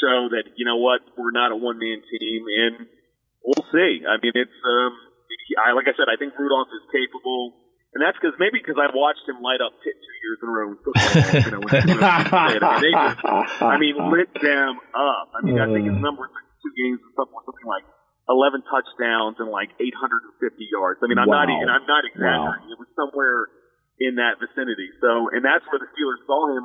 show 0.00 0.18
that 0.32 0.56
you 0.56 0.64
know 0.64 0.76
what 0.76 1.02
we're 1.16 1.34
not 1.34 1.52
a 1.52 1.56
one 1.56 1.78
man 1.78 2.04
team, 2.04 2.40
and 2.46 2.86
we'll 3.44 3.66
see. 3.72 4.04
I 4.06 4.20
mean, 4.22 4.36
it's 4.36 4.58
um, 4.62 4.92
I 5.58 5.72
like 5.72 5.88
I 5.88 5.94
said, 5.96 6.06
I 6.12 6.16
think 6.16 6.38
Rudolph 6.38 6.68
is 6.70 6.84
capable, 6.92 7.56
and 7.94 8.00
that's 8.02 8.18
because 8.18 8.34
maybe 8.38 8.58
because 8.58 8.76
I 8.80 8.88
watched 8.94 9.24
him 9.28 9.38
light 9.44 9.60
up 9.60 9.72
Pitt 9.84 9.94
two 9.94 10.16
years 10.24 10.38
in 10.42 10.46
a 10.48 10.52
row 10.52 10.66
in 10.72 10.78
football. 10.82 11.12
you 11.38 11.50
know, 11.54 11.60
when 11.62 11.72
he 11.86 11.94
was 11.94 12.02
playing. 12.32 12.62
I 12.62 12.70
mean, 12.76 12.82
they 12.82 12.92
just, 12.92 13.18
I 13.62 13.76
mean, 13.78 13.96
lit 14.10 14.30
them 14.36 14.72
up. 14.94 15.26
I 15.32 15.38
mean, 15.46 15.56
I 15.60 15.66
think 15.70 15.86
his 15.88 16.00
number 16.02 16.26
was 16.26 16.44
two 16.62 16.72
games 16.76 17.00
and 17.00 17.12
something, 17.16 17.40
something 17.46 17.68
like. 17.68 17.84
11 18.26 18.58
touchdowns 18.66 19.38
and 19.38 19.46
like 19.54 19.70
850 19.78 20.66
yards. 20.66 20.98
I 20.98 21.06
mean, 21.06 21.14
I'm 21.14 21.30
not 21.30 21.46
even, 21.46 21.70
I'm 21.70 21.86
not 21.86 22.02
exaggerating. 22.02 22.74
It 22.74 22.78
was 22.82 22.90
somewhere 22.98 23.46
in 24.02 24.18
that 24.18 24.42
vicinity. 24.42 24.90
So, 24.98 25.30
and 25.30 25.46
that's 25.46 25.62
where 25.70 25.78
the 25.78 25.86
Steelers 25.94 26.18
saw 26.26 26.42
him, 26.58 26.64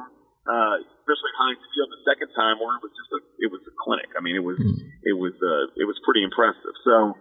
uh, 0.50 0.82
especially 0.82 1.32
Heinz 1.38 1.62
Field 1.62 1.90
the 1.94 2.02
second 2.10 2.34
time, 2.34 2.58
where 2.58 2.74
it 2.74 2.82
was 2.82 2.90
just 2.98 3.12
a, 3.14 3.20
it 3.46 3.50
was 3.54 3.62
a 3.70 3.74
clinic. 3.78 4.10
I 4.18 4.26
mean, 4.26 4.34
it 4.34 4.42
was, 4.42 4.58
it 5.06 5.14
was, 5.14 5.38
uh, 5.38 5.70
it 5.78 5.86
was 5.86 6.02
pretty 6.02 6.26
impressive. 6.26 6.74
So, 6.82 7.14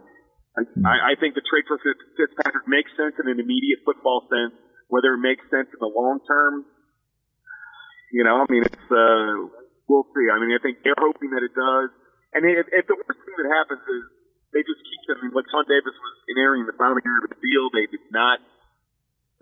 I, 0.59 1.15
I 1.15 1.21
think 1.21 1.39
the 1.39 1.47
trade 1.47 1.65
for 1.71 1.79
Fitzpatrick 1.79 2.67
makes 2.67 2.91
sense 2.99 3.15
in 3.23 3.31
an 3.31 3.39
immediate 3.39 3.87
football 3.87 4.27
sense. 4.27 4.55
Whether 4.91 5.15
it 5.15 5.23
makes 5.23 5.47
sense 5.47 5.71
in 5.71 5.79
the 5.79 5.87
long 5.87 6.19
term, 6.27 6.67
you 8.11 8.27
know, 8.27 8.43
I 8.43 8.47
mean, 8.51 8.67
it's, 8.67 8.87
uh, 8.91 9.47
we'll 9.87 10.07
see. 10.11 10.27
I 10.27 10.43
mean, 10.43 10.51
I 10.51 10.59
think 10.59 10.83
they're 10.83 10.99
hoping 10.99 11.31
that 11.31 11.47
it 11.47 11.55
does. 11.55 11.95
And 12.35 12.43
if, 12.43 12.67
if 12.75 12.85
the 12.91 12.99
worst 12.99 13.23
thing 13.23 13.39
that 13.39 13.51
happens 13.55 13.87
is 13.87 14.03
they 14.51 14.67
just 14.67 14.83
keep 14.83 15.03
them, 15.07 15.23
I 15.23 15.31
mean, 15.31 15.35
like 15.35 15.47
Sean 15.47 15.63
Davis 15.71 15.95
was 15.95 16.15
entering 16.35 16.67
the 16.67 16.75
final 16.75 16.99
year 16.99 17.23
of 17.23 17.31
the 17.31 17.39
deal, 17.39 17.71
they 17.71 17.87
did 17.87 18.03
not 18.11 18.43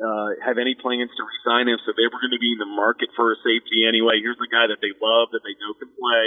uh, 0.00 0.28
have 0.44 0.60
any 0.60 0.76
plans 0.76 1.08
to 1.16 1.22
resign 1.24 1.72
him, 1.72 1.80
so 1.82 1.96
they 1.96 2.04
were 2.06 2.20
going 2.20 2.36
to 2.36 2.40
be 2.40 2.52
in 2.52 2.60
the 2.60 2.68
market 2.68 3.08
for 3.16 3.32
a 3.32 3.38
safety 3.40 3.88
anyway. 3.88 4.20
Here's 4.20 4.38
the 4.38 4.52
guy 4.52 4.68
that 4.68 4.84
they 4.84 4.92
love, 5.00 5.32
that 5.32 5.40
they 5.42 5.56
know 5.58 5.72
can 5.80 5.90
play, 5.96 6.24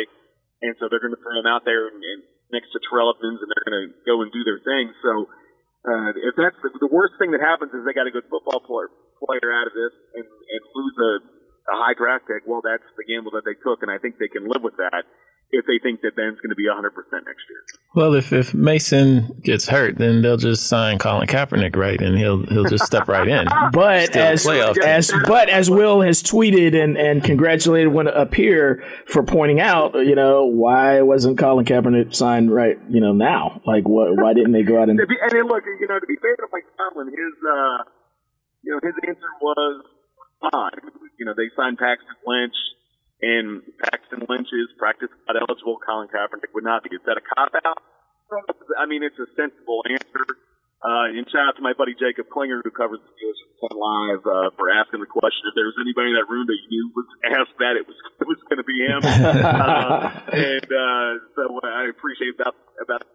and 0.65 0.73
so 0.81 0.89
they're 0.89 1.01
going 1.01 1.13
to 1.13 1.21
throw 1.21 1.37
him 1.37 1.45
out 1.45 1.61
there 1.61 1.87
and, 1.93 2.01
and 2.01 2.21
next 2.51 2.71
to 2.75 2.79
Terrell 2.87 3.11
Edmunds, 3.15 3.39
and 3.41 3.49
they're 3.49 3.67
going 3.67 3.79
to 3.81 3.87
go 4.05 4.21
and 4.21 4.29
do 4.31 4.43
their 4.43 4.59
thing. 4.59 4.91
So 5.01 5.27
uh, 5.87 6.11
if 6.13 6.35
that's 6.37 6.59
the, 6.61 6.69
the 6.77 6.91
worst 6.91 7.17
thing 7.17 7.31
that 7.31 7.41
happens 7.41 7.73
is 7.73 7.81
they 7.83 7.95
got 7.95 8.05
a 8.05 8.13
good 8.13 8.27
football 8.29 8.61
player, 8.61 8.91
player 9.17 9.49
out 9.49 9.65
of 9.65 9.73
this 9.73 9.93
and, 10.15 10.25
and 10.27 10.61
lose 10.75 10.95
a, 10.99 11.11
a 11.71 11.75
high 11.81 11.95
draft 11.97 12.29
pick. 12.29 12.45
Well, 12.45 12.61
that's 12.61 12.85
the 12.95 13.05
gamble 13.07 13.33
that 13.33 13.47
they 13.47 13.57
took, 13.59 13.81
and 13.81 13.89
I 13.89 13.97
think 13.97 14.21
they 14.21 14.29
can 14.29 14.45
live 14.45 14.61
with 14.61 14.77
that 14.77 15.03
if 15.51 15.65
they 15.65 15.79
think 15.79 16.01
that 16.01 16.15
Ben's 16.15 16.39
going 16.39 16.49
to 16.49 16.55
be 16.55 16.67
100% 16.67 16.83
next 17.25 17.43
year. 17.49 17.59
Well, 17.93 18.13
if, 18.13 18.31
if 18.31 18.53
Mason 18.53 19.41
gets 19.43 19.67
hurt, 19.67 19.97
then 19.97 20.21
they'll 20.21 20.37
just 20.37 20.67
sign 20.67 20.97
Colin 20.97 21.27
Kaepernick, 21.27 21.75
right? 21.75 22.01
And 22.01 22.17
he'll 22.17 22.45
he'll 22.45 22.65
just 22.65 22.85
step 22.85 23.07
right 23.07 23.27
in. 23.27 23.47
But 23.73 24.15
as 24.15 24.47
as 24.47 25.11
but 25.27 25.49
as 25.49 25.69
Will 25.69 26.01
has 26.01 26.21
tweeted 26.23 26.75
and, 26.75 26.97
and 26.97 27.23
congratulated 27.23 27.93
one 27.93 28.07
up 28.07 28.33
here 28.33 28.83
for 29.07 29.23
pointing 29.23 29.59
out, 29.59 29.93
you 29.95 30.15
know, 30.15 30.45
why 30.45 31.01
wasn't 31.01 31.37
Colin 31.37 31.65
Kaepernick 31.65 32.13
signed 32.15 32.53
right, 32.53 32.77
you 32.89 32.99
know, 32.99 33.13
now? 33.13 33.61
Like 33.65 33.87
what 33.87 34.15
why 34.17 34.33
didn't 34.33 34.51
they 34.51 34.63
go 34.63 34.81
out 34.81 34.89
and 34.89 34.99
To 34.99 35.03
and 35.03 35.31
then 35.31 35.47
look, 35.47 35.63
you 35.65 35.87
know, 35.87 35.99
to 35.99 36.05
be 36.05 36.15
fair 36.21 36.35
to 36.35 36.47
Mike 36.51 36.65
Tomlin, 36.77 37.07
his, 37.07 37.35
uh, 37.47 37.83
you 38.63 38.71
know, 38.73 38.79
his 38.83 38.95
answer 39.07 39.27
was 39.41 39.85
fine. 40.51 40.91
You 41.19 41.25
know, 41.25 41.33
they 41.35 41.49
signed 41.55 41.77
Paxton 41.77 42.15
Lynch, 42.25 42.55
and 43.21 43.61
Paxton 43.79 44.25
Lynch 44.27 44.49
is 44.49 44.73
practice 44.77 45.09
squad 45.21 45.37
eligible. 45.37 45.77
Colin 45.77 46.09
Kaepernick 46.09 46.53
would 46.53 46.63
not 46.63 46.83
be. 46.83 46.89
Is 46.95 47.01
that 47.05 47.17
a 47.17 47.21
cop 47.21 47.53
out? 47.65 47.77
I 48.79 48.85
mean, 48.85 49.03
it's 49.03 49.19
a 49.19 49.27
sensible 49.35 49.83
answer. 49.85 50.25
Uh, 50.81 51.13
and 51.13 51.29
shout 51.29 51.53
out 51.53 51.55
to 51.55 51.61
my 51.61 51.77
buddy 51.77 51.93
Jacob 51.93 52.25
Klinger, 52.33 52.65
who 52.65 52.73
covers 52.73 52.97
the 52.97 53.11
Steelers 53.13 53.37
live, 53.69 54.25
uh, 54.25 54.49
for 54.57 54.65
asking 54.73 55.05
the 55.05 55.05
question. 55.05 55.45
If 55.45 55.53
there 55.53 55.69
was 55.69 55.77
anybody 55.77 56.09
in 56.09 56.17
that 56.17 56.25
room 56.25 56.49
that 56.49 56.57
you 56.57 56.69
knew 56.73 56.85
was 56.97 57.05
asked 57.37 57.53
that, 57.61 57.77
it 57.77 57.85
was 57.85 57.93
it 58.21 58.25
was 58.25 58.41
going 58.49 58.57
to 58.57 58.65
be 58.65 58.81
him. 58.81 59.01
uh, 59.05 60.09
and 60.33 60.65
uh, 60.65 61.09
so 61.37 61.61
I 61.61 61.85
appreciate 61.85 62.41
that 62.41 62.57
about 62.81 63.05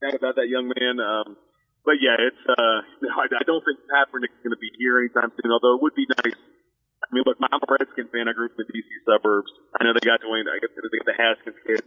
that 0.00 0.16
about 0.16 0.40
that 0.40 0.48
young 0.48 0.72
man. 0.72 0.96
Um, 0.96 1.36
but 1.84 2.00
yeah, 2.00 2.16
it's 2.16 2.44
uh, 2.48 2.80
no, 3.04 3.12
I, 3.12 3.28
I 3.28 3.44
don't 3.44 3.60
think 3.60 3.76
Kaepernick's 3.92 4.40
going 4.40 4.56
to 4.56 4.62
be 4.62 4.72
here 4.80 4.96
anytime 4.96 5.36
soon. 5.36 5.52
Although 5.52 5.76
it 5.76 5.82
would 5.84 5.94
be 5.94 6.08
nice. 6.24 6.40
I 7.06 7.14
mean, 7.14 7.24
look, 7.26 7.38
I'm 7.38 7.62
a 7.62 7.70
Redskins 7.70 8.10
fan. 8.10 8.28
I 8.28 8.34
grew 8.34 8.46
up 8.46 8.58
in 8.58 8.66
the 8.66 8.74
DC 8.74 8.90
suburbs. 9.06 9.50
I 9.78 9.84
know 9.84 9.94
they 9.94 10.02
got 10.02 10.20
Dwayne. 10.20 10.50
I 10.50 10.58
guess 10.58 10.74
they 10.74 10.98
got 10.98 11.06
the 11.06 11.14
Haskins 11.14 11.56
kid 11.66 11.82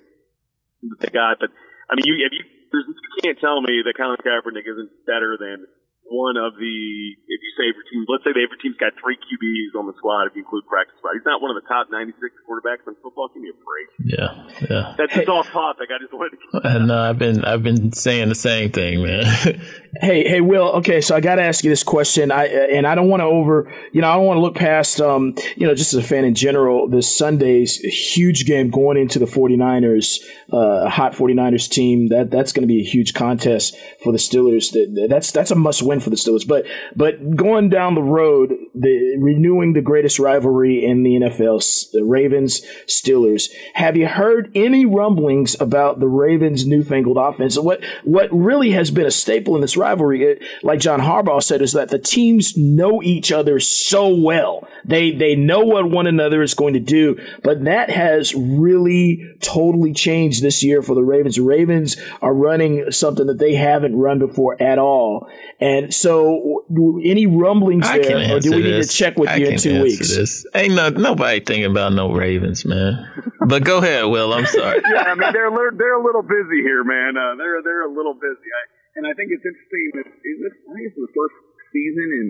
that 0.88 1.00
they 1.00 1.12
got, 1.12 1.40
but 1.40 1.52
I 1.90 1.96
mean, 1.96 2.06
you 2.06 2.16
if 2.24 2.32
you 2.32 2.44
you 2.72 3.22
can't 3.24 3.40
tell 3.40 3.60
me 3.62 3.82
that 3.84 3.98
Colin 3.98 4.18
Kaepernick 4.24 4.64
isn't 4.64 4.92
better 5.06 5.36
than 5.36 5.66
one 6.10 6.38
of 6.38 6.58
the 6.58 7.16
if 7.28 7.40
you 7.42 7.52
say 7.58 7.70
every 7.70 7.86
team. 7.90 8.06
Let's 8.10 8.24
say 8.24 8.32
every 8.32 8.58
team's 8.58 8.78
got 8.78 8.94
three 9.00 9.18
QBs 9.18 9.80
on 9.80 9.88
the 9.88 9.94
squad 9.94 10.28
if 10.28 10.36
you 10.36 10.42
include 10.42 10.66
practice 10.66 10.98
squad. 10.98 11.14
He's 11.14 11.26
not 11.26 11.42
one 11.42 11.56
of 11.56 11.62
the 11.62 11.68
top 11.68 11.88
96 11.90 12.20
quarterbacks 12.44 12.88
in 12.88 12.96
football. 13.02 13.30
Give 13.34 13.44
me 13.44 13.50
a 13.50 13.58
break. 13.62 13.88
Yeah, 14.00 14.68
yeah. 14.70 14.96
That's 14.98 15.14
just 15.14 15.30
off 15.30 15.48
topic. 15.50 15.90
I 15.94 16.00
just 16.00 16.14
wanted 16.14 16.38
to. 16.38 16.68
And 16.68 16.92
uh, 16.96 17.10
I've 17.10 17.20
been 17.20 17.46
I've 17.46 17.64
been 17.64 17.92
saying 17.94 18.30
the 18.30 18.36
same 18.36 18.72
thing, 18.72 19.04
man. 19.04 19.26
Hey, 20.00 20.28
hey, 20.28 20.40
Will. 20.40 20.70
Okay, 20.74 21.02
so 21.02 21.16
I 21.16 21.20
got 21.20 21.36
to 21.36 21.42
ask 21.42 21.64
you 21.64 21.72
this 21.72 21.82
question. 21.82 22.32
I 22.32 22.46
and 22.46 22.86
I 22.86 22.94
don't 22.94 23.10
want 23.10 23.22
to 23.22 23.26
over, 23.26 23.74
you 23.92 24.02
know, 24.02 24.10
I 24.10 24.16
don't 24.18 24.26
want 24.26 24.38
to 24.38 24.42
look 24.42 24.54
past, 24.54 25.02
um, 25.02 25.34
you 25.56 25.66
know, 25.66 25.74
just 25.74 25.94
as 25.94 26.04
a 26.04 26.08
fan 26.08 26.26
in 26.26 26.36
general. 26.36 26.88
This 26.88 27.18
Sunday's 27.18 27.78
huge 27.78 28.46
game 28.46 28.70
going 28.70 28.98
into 28.98 29.18
the 29.18 29.26
49ers, 29.26 30.20
uh, 30.54 30.90
hot 30.90 31.14
49ers 31.14 31.68
team. 31.68 32.10
That 32.10 32.30
that's 32.30 32.52
going 32.52 32.62
to 32.62 32.68
be 32.68 32.82
a 32.82 32.86
huge 32.86 33.16
contest 33.16 33.76
for 34.04 34.12
the 34.12 34.20
Steelers. 34.20 34.72
That, 34.74 35.08
that's 35.10 35.32
that's 35.32 35.50
a 35.50 35.56
must 35.56 35.82
win 35.82 35.99
for 36.00 36.10
the 36.10 36.16
Steelers. 36.16 36.48
But 36.48 36.66
but 36.96 37.36
going 37.36 37.70
down 37.70 37.96
the 37.96 38.02
road, 38.02 38.54
the 38.74 39.18
renewing 39.20 39.74
the 39.74 39.82
greatest 39.82 40.20
rivalry 40.20 40.86
in 40.86 41.04
the 41.04 41.16
NFL, 41.16 41.92
the 41.92 42.04
Ravens 42.04 42.62
Steelers. 42.88 43.50
Have 43.74 43.98
you 43.98 44.08
heard 44.08 44.52
any 44.56 44.86
rumblings 44.86 45.60
about 45.60 46.00
the 46.00 46.08
Ravens' 46.08 46.66
newfangled 46.66 47.18
offense? 47.18 47.58
What 47.58 47.84
what 48.04 48.30
really 48.32 48.72
has 48.72 48.92
been 48.92 49.06
a 49.06 49.12
staple 49.12 49.56
in 49.56 49.62
this 49.62 49.78
rivalry, 49.78 50.24
it, 50.24 50.44
like 50.64 50.80
John 50.80 51.02
Harbaugh 51.02 51.44
said, 51.44 51.62
is 51.62 51.74
that 51.74 51.90
the 51.90 52.00
teams 52.00 52.58
know 52.58 53.02
each 53.02 53.32
other 53.32 53.60
so 53.60 54.08
well. 54.08 54.68
They 54.86 55.12
they 55.12 55.36
know 55.36 55.62
what 55.62 55.90
one 55.90 56.08
another 56.08 56.42
is 56.42 56.54
going 56.54 56.74
to 56.74 56.80
do, 56.80 57.20
but 57.44 57.66
that 57.66 57.90
has 57.90 58.34
really 58.36 59.24
totally 59.42 59.94
changed 59.94 60.42
this 60.42 60.64
year 60.64 60.82
for 60.82 60.96
the 60.96 61.04
Ravens. 61.04 61.36
The 61.36 61.44
Ravens 61.44 61.98
are 62.22 62.34
running 62.34 62.92
something 62.92 63.28
that 63.28 63.40
they 63.40 63.56
haven't 63.56 63.96
run 63.98 64.20
before 64.20 64.62
at 64.62 64.80
all, 64.80 65.30
and 65.60 65.89
so 65.90 66.66
any 67.04 67.26
rumblings 67.26 67.88
I 67.88 68.00
there, 68.00 68.36
or 68.36 68.40
do 68.40 68.52
we 68.52 68.64
need 68.64 68.84
to 68.84 68.88
check 68.88 69.18
with 69.18 69.30
I 69.30 69.36
you 69.38 69.48
in 69.48 69.58
two 69.58 69.82
weeks? 69.84 70.16
This. 70.16 70.46
Ain't 70.54 70.76
no, 70.76 70.90
nobody 70.90 71.40
thinking 71.40 71.70
about 71.70 71.94
no 71.94 72.12
Ravens, 72.12 72.66
man. 72.66 73.08
but 73.48 73.64
go 73.64 73.80
ahead, 73.80 74.06
Will. 74.06 74.34
I'm 74.34 74.46
sorry. 74.46 74.82
yeah, 74.94 75.04
I 75.08 75.16
mean 75.16 75.34
they're 75.34 75.48
a 75.48 75.54
little, 75.54 75.78
they're 75.78 76.00
a 76.00 76.04
little 76.04 76.24
busy 76.24 76.62
here, 76.62 76.84
man. 76.84 77.18
Uh, 77.18 77.36
they're 77.36 77.62
they're 77.64 77.86
a 77.86 77.94
little 77.94 78.14
busy, 78.14 78.48
I, 78.48 78.62
and 78.96 79.08
I 79.08 79.14
think 79.14 79.32
it's 79.32 79.46
interesting 79.46 79.92
that 79.96 80.08
is 80.08 80.38
this, 80.42 80.54
I 80.54 80.72
think 80.74 80.86
it's 80.88 81.00
the 81.00 81.14
first 81.16 81.38
season 81.74 82.08
in 82.14 82.28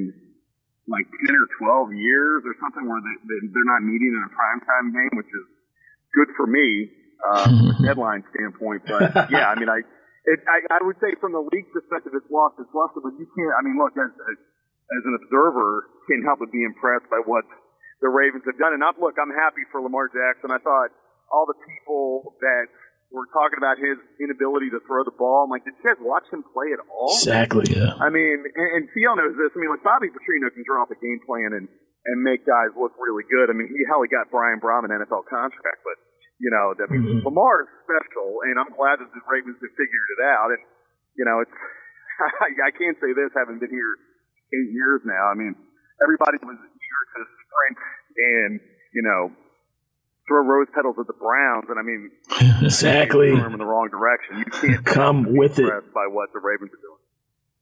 like 0.87 1.05
ten 1.25 1.35
or 1.35 1.47
twelve 1.59 1.93
years 1.93 2.43
or 2.45 2.55
something 2.59 2.87
where 2.87 3.01
they, 3.01 3.15
they 3.27 3.39
they're 3.51 3.71
not 3.71 3.83
meeting 3.83 4.13
in 4.15 4.23
a 4.23 4.31
primetime 4.33 4.93
game, 4.93 5.13
which 5.17 5.29
is 5.29 5.45
good 6.15 6.29
for 6.35 6.47
me 6.47 6.89
uh, 7.27 7.43
from 7.43 7.83
headline 7.85 8.23
standpoint. 8.33 8.83
But 8.87 9.29
yeah, 9.31 9.49
I 9.49 9.55
mean 9.59 9.69
I. 9.69 9.81
It, 10.29 10.39
I, 10.45 10.61
I 10.77 10.79
would 10.85 11.01
say 11.01 11.17
from 11.17 11.33
the 11.33 11.41
league 11.41 11.65
perspective, 11.73 12.13
it's 12.13 12.29
lost 12.29 12.61
its 12.61 12.69
luster, 12.69 13.01
but 13.01 13.17
you 13.17 13.25
can't. 13.33 13.53
I 13.57 13.65
mean, 13.65 13.81
look, 13.81 13.97
as, 13.97 14.13
as 14.13 14.37
as 14.89 15.03
an 15.05 15.13
observer, 15.21 15.85
can't 16.09 16.25
help 16.25 16.41
but 16.41 16.49
be 16.49 16.65
impressed 16.65 17.09
by 17.13 17.21
what 17.21 17.45
the 18.01 18.09
Ravens 18.09 18.45
have 18.49 18.57
done. 18.57 18.73
And 18.73 18.81
I'm, 18.81 18.97
look, 18.97 19.17
I'm 19.21 19.29
happy 19.29 19.61
for 19.69 19.81
Lamar 19.81 20.09
Jackson. 20.09 20.49
I 20.49 20.57
thought 20.57 20.89
all 21.29 21.45
the 21.45 21.57
people 21.61 22.33
that 22.41 22.65
were 23.13 23.29
talking 23.33 23.57
about 23.57 23.77
his 23.77 23.97
inability 24.21 24.69
to 24.69 24.81
throw 24.85 25.05
the 25.05 25.13
ball, 25.13 25.45
I'm 25.45 25.51
like, 25.53 25.65
did 25.65 25.77
you 25.77 25.85
guys 25.85 26.01
watch 26.01 26.25
him 26.29 26.45
play 26.53 26.73
at 26.73 26.81
all? 26.89 27.13
Exactly. 27.13 27.69
Yeah. 27.69 27.97
I 27.97 28.09
mean, 28.09 28.45
and, 28.45 28.69
and 28.81 28.83
CL 28.93 29.17
knows 29.17 29.37
this. 29.37 29.53
I 29.53 29.57
mean, 29.61 29.69
like 29.69 29.85
Bobby 29.85 30.09
Petrino 30.09 30.49
can 30.53 30.65
draw 30.65 30.85
up 30.85 30.93
a 30.93 30.97
game 30.97 31.21
plan 31.25 31.53
and 31.53 31.69
and 32.07 32.23
make 32.23 32.47
guys 32.47 32.71
look 32.79 32.95
really 32.97 33.27
good. 33.27 33.51
I 33.51 33.53
mean, 33.53 33.67
he 33.67 33.77
hell 33.85 34.01
he 34.01 34.09
got 34.09 34.31
Brian 34.31 34.57
Brohm 34.57 34.87
an 34.87 34.95
NFL 34.95 35.27
contract, 35.27 35.83
but 35.83 35.97
you 36.39 36.49
know, 36.51 36.71
I 36.73 36.87
mean, 36.91 37.21
Mhm. 37.21 37.25
Lamar 37.25 37.61
is 37.63 37.69
special, 37.83 38.41
and 38.47 38.57
I'm 38.59 38.71
glad 38.75 38.99
that 38.99 39.11
the 39.11 39.21
Ravens 39.27 39.59
have 39.61 39.71
figured 39.75 40.09
it 40.17 40.21
out. 40.23 40.49
And 40.51 40.61
you 41.17 41.25
know, 41.25 41.39
it's 41.43 41.51
I 42.67 42.71
can't 42.71 42.97
say 42.99 43.11
this 43.13 43.31
having 43.35 43.59
been 43.59 43.69
here 43.71 43.93
eight 44.55 44.71
years 44.71 45.01
now. 45.05 45.27
I 45.27 45.35
mean, 45.35 45.55
everybody 46.01 46.37
was 46.43 46.57
eager 46.57 47.03
to 47.15 47.19
sprint 47.27 47.77
and 48.17 48.59
you 48.93 49.01
know 49.03 49.31
throw 50.27 50.43
rose 50.45 50.67
petals 50.73 50.95
at 50.99 51.07
the 51.07 51.13
Browns, 51.19 51.65
and 51.69 51.79
I 51.79 51.83
mean, 51.83 52.11
Exactly. 52.63 53.35
them 53.35 53.53
in 53.53 53.59
the 53.59 53.65
wrong 53.65 53.89
direction. 53.89 54.37
You 54.39 54.45
can't 54.45 54.85
Come 54.97 55.35
with 55.35 55.59
it. 55.59 55.69
by 55.93 56.07
what 56.07 56.29
the 56.33 56.39
Ravens 56.39 56.71
are 56.71 56.81
doing. 56.81 56.99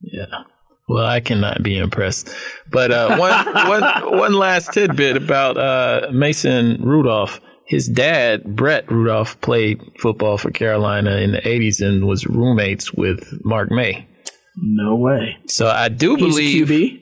Yeah. 0.01 0.43
Well, 0.89 1.05
I 1.05 1.19
cannot 1.19 1.63
be 1.63 1.77
impressed. 1.77 2.29
But 2.71 2.91
uh, 2.91 3.17
one, 3.17 3.45
one, 3.67 4.17
one 4.19 4.33
last 4.33 4.71
tidbit 4.71 5.17
about 5.17 5.57
uh, 5.57 6.09
Mason 6.13 6.81
Rudolph. 6.81 7.41
His 7.67 7.87
dad, 7.87 8.55
Brett 8.55 8.89
Rudolph, 8.89 9.39
played 9.41 9.81
football 9.99 10.37
for 10.37 10.51
Carolina 10.51 11.17
in 11.17 11.33
the 11.33 11.41
80s 11.41 11.85
and 11.85 12.07
was 12.07 12.25
roommates 12.25 12.93
with 12.93 13.43
Mark 13.43 13.71
Maye. 13.71 14.07
No 14.55 14.95
way. 14.95 15.37
So 15.47 15.67
I 15.67 15.89
do 15.89 16.15
He's 16.15 16.25
believe. 16.25 16.67
QB. 16.67 17.01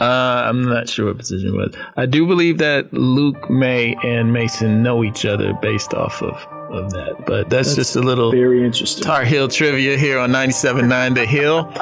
Uh, 0.00 0.44
I'm 0.48 0.64
not 0.64 0.88
sure 0.88 1.06
what 1.06 1.18
position 1.18 1.48
it 1.48 1.56
was. 1.56 1.74
I 1.96 2.06
do 2.06 2.26
believe 2.26 2.58
that 2.58 2.92
Luke 2.92 3.48
Maye 3.48 3.96
and 4.02 4.32
Mason 4.32 4.82
know 4.82 5.04
each 5.04 5.24
other 5.24 5.54
based 5.62 5.94
off 5.94 6.20
of, 6.22 6.34
of 6.72 6.90
that. 6.90 7.24
But 7.24 7.48
that's, 7.48 7.74
just 7.76 7.94
a 7.96 8.00
little 8.00 8.32
Very 8.32 8.64
interesting. 8.64 9.04
Tar 9.04 9.24
Heel 9.24 9.48
trivia 9.48 9.96
here 9.96 10.18
on 10.18 10.30
97.9 10.30 11.14
The 11.14 11.24
Hill. 11.24 11.72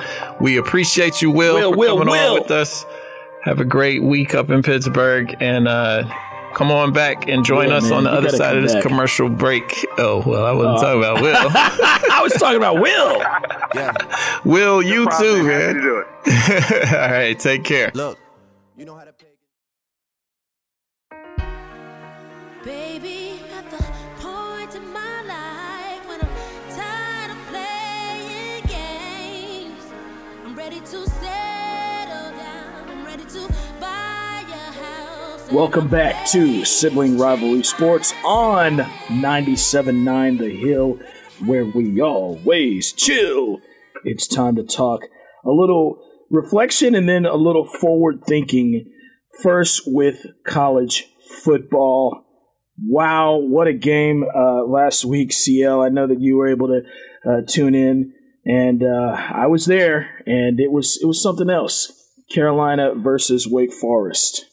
We 0.40 0.58
appreciate 0.58 1.22
you, 1.22 1.30
Will, 1.30 1.54
Will, 1.54 1.72
for 1.72 1.78
Will, 1.78 1.98
coming 1.98 2.12
Will. 2.12 2.34
on 2.34 2.40
with 2.42 2.50
us. 2.50 2.84
Have 3.44 3.58
a 3.58 3.64
great 3.64 4.02
week 4.02 4.34
up 4.34 4.50
in 4.50 4.62
Pittsburgh 4.62 5.34
and 5.40 5.66
uh, 5.66 6.04
come 6.54 6.70
on 6.70 6.92
back 6.92 7.28
and 7.28 7.44
join 7.44 7.68
Yeah, 7.68 7.76
us 7.76 7.84
man, 7.84 7.92
on 7.92 8.04
the 8.04 8.10
you 8.10 8.16
other 8.18 8.28
side 8.30 8.56
of 8.56 8.62
this 8.62 8.74
back. 8.74 8.82
commercial 8.82 9.28
break. 9.28 9.86
Oh, 9.98 10.22
well, 10.26 10.44
I 10.44 10.52
wasn't 10.52 10.76
Uh, 10.78 10.82
talking 10.82 11.00
about 11.00 11.22
Will. 11.22 11.50
I 12.16 12.20
was 12.22 12.32
talking 12.34 12.56
about 12.56 12.80
Will. 12.80 13.18
Yeah, 13.74 13.92
Will, 14.44 14.82
you 14.82 15.04
Problem, 15.04 15.22
too, 15.40 15.44
happy 15.46 15.66
to 15.66 15.74
man. 15.74 15.82
do 15.82 16.04
it. 16.26 16.92
All 16.92 17.10
right, 17.10 17.38
take 17.38 17.64
care. 17.64 17.90
look, 17.94 18.18
you 18.76 18.84
know 18.84 18.94
how 18.96 19.04
to 19.04 19.12
play. 19.12 19.28
Baby, 22.64 23.40
at 23.56 23.70
the 23.70 23.82
point 24.20 24.74
in 24.74 24.92
my 24.92 25.22
life 25.22 26.06
when 26.08 26.20
I'm 26.20 26.28
tired 26.76 27.30
of 27.30 27.38
playing 27.48 28.64
games, 28.66 29.84
I'm 30.44 30.54
ready 30.54 30.80
to 30.80 31.09
Welcome 35.52 35.88
back 35.88 36.28
to 36.28 36.64
Sibling 36.64 37.18
Rivalry 37.18 37.64
Sports 37.64 38.14
on 38.24 38.76
97.9 39.08 40.38
The 40.38 40.48
Hill, 40.48 41.00
where 41.44 41.64
we 41.64 42.00
always 42.00 42.92
chill. 42.92 43.58
It's 44.04 44.28
time 44.28 44.54
to 44.54 44.62
talk 44.62 45.02
a 45.44 45.50
little 45.50 45.98
reflection 46.30 46.94
and 46.94 47.08
then 47.08 47.26
a 47.26 47.34
little 47.34 47.64
forward 47.64 48.22
thinking. 48.24 48.92
First 49.42 49.82
with 49.86 50.24
college 50.46 51.08
football. 51.42 52.24
Wow, 52.86 53.38
what 53.38 53.66
a 53.66 53.72
game 53.72 54.22
uh, 54.32 54.62
last 54.62 55.04
week, 55.04 55.32
CL. 55.32 55.82
I 55.82 55.88
know 55.88 56.06
that 56.06 56.20
you 56.20 56.36
were 56.36 56.48
able 56.48 56.68
to 56.68 56.82
uh, 57.28 57.40
tune 57.48 57.74
in, 57.74 58.12
and 58.46 58.84
uh, 58.84 59.16
I 59.34 59.48
was 59.48 59.66
there, 59.66 60.22
and 60.26 60.60
it 60.60 60.70
was 60.70 60.96
it 61.02 61.06
was 61.06 61.20
something 61.20 61.50
else. 61.50 61.90
Carolina 62.32 62.94
versus 62.94 63.48
Wake 63.48 63.72
Forest. 63.72 64.46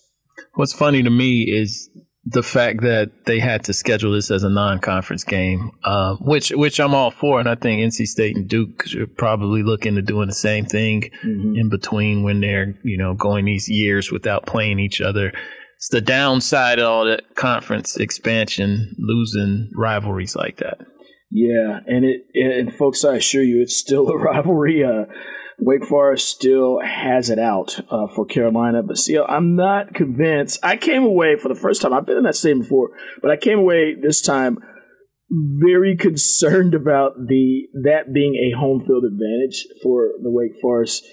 What's 0.58 0.74
funny 0.74 1.04
to 1.04 1.10
me 1.12 1.44
is 1.44 1.88
the 2.26 2.42
fact 2.42 2.82
that 2.82 3.12
they 3.28 3.40
had 3.40 3.64
to 3.66 3.74
schedule 3.74 4.12
this 4.12 4.32
as 4.32 4.42
a 4.42 4.50
non-conference 4.50 5.24
game, 5.24 5.70
uh, 5.84 6.16
which 6.16 6.50
which 6.50 6.80
I'm 6.80 6.96
all 6.96 7.12
for, 7.12 7.40
and 7.40 7.48
I 7.48 7.54
think 7.54 7.80
NC 7.80 8.08
State 8.08 8.36
and 8.36 8.50
Duke 8.50 8.86
are 8.96 9.06
probably 9.06 9.62
looking 9.62 9.94
to 9.96 10.02
doing 10.02 10.28
the 10.28 10.34
same 10.34 10.66
thing 10.66 11.12
in 11.24 11.70
between 11.70 12.24
when 12.24 12.42
they're 12.42 12.74
you 12.84 12.98
know 12.98 13.14
going 13.14 13.46
these 13.46 13.70
years 13.70 14.12
without 14.12 14.48
playing 14.48 14.80
each 14.80 15.00
other. 15.00 15.32
It's 15.76 15.90
the 15.90 16.02
downside 16.02 16.80
of 16.80 16.86
all 16.86 17.06
that 17.06 17.36
conference 17.36 17.96
expansion, 17.96 18.96
losing 18.98 19.70
rivalries 19.76 20.36
like 20.36 20.58
that. 20.58 20.80
Yeah, 21.30 21.82
and 21.86 22.04
it 22.04 22.22
and 22.34 22.74
folks, 22.74 23.06
I 23.06 23.18
assure 23.18 23.44
you, 23.44 23.62
it's 23.62 23.78
still 23.78 24.10
a 24.10 24.18
rivalry. 24.22 24.84
Uh, 24.84 25.06
Wake 25.60 25.86
Forest 25.86 26.28
still 26.28 26.80
has 26.84 27.30
it 27.30 27.40
out 27.40 27.80
uh, 27.90 28.08
for 28.16 28.26
Carolina, 28.26 28.84
but 28.84 28.98
see, 28.98 29.18
I'm 29.18 29.56
not 29.56 29.94
convinced. 29.94 30.60
I 30.64 30.78
came 30.78 31.04
away 31.04 31.36
for 31.36 31.50
the 31.50 31.60
first 31.60 31.82
time. 31.82 31.94
I've 31.94 32.06
been 32.06 32.18
in 32.18 32.24
that 32.24 32.36
stadium 32.36 32.62
before, 32.62 32.92
but 33.22 33.32
I 33.32 33.38
came 33.38 33.60
away 33.60 33.96
this 34.00 34.22
time 34.22 34.60
very 35.30 35.98
concerned 35.98 36.74
about 36.74 37.14
the 37.28 37.68
that 37.84 38.14
being 38.14 38.36
a 38.36 38.58
home 38.58 38.82
field 38.86 39.04
advantage 39.04 39.66
for 39.84 40.12
the 40.22 40.32
Wake 40.32 40.54
Forest 40.62 41.06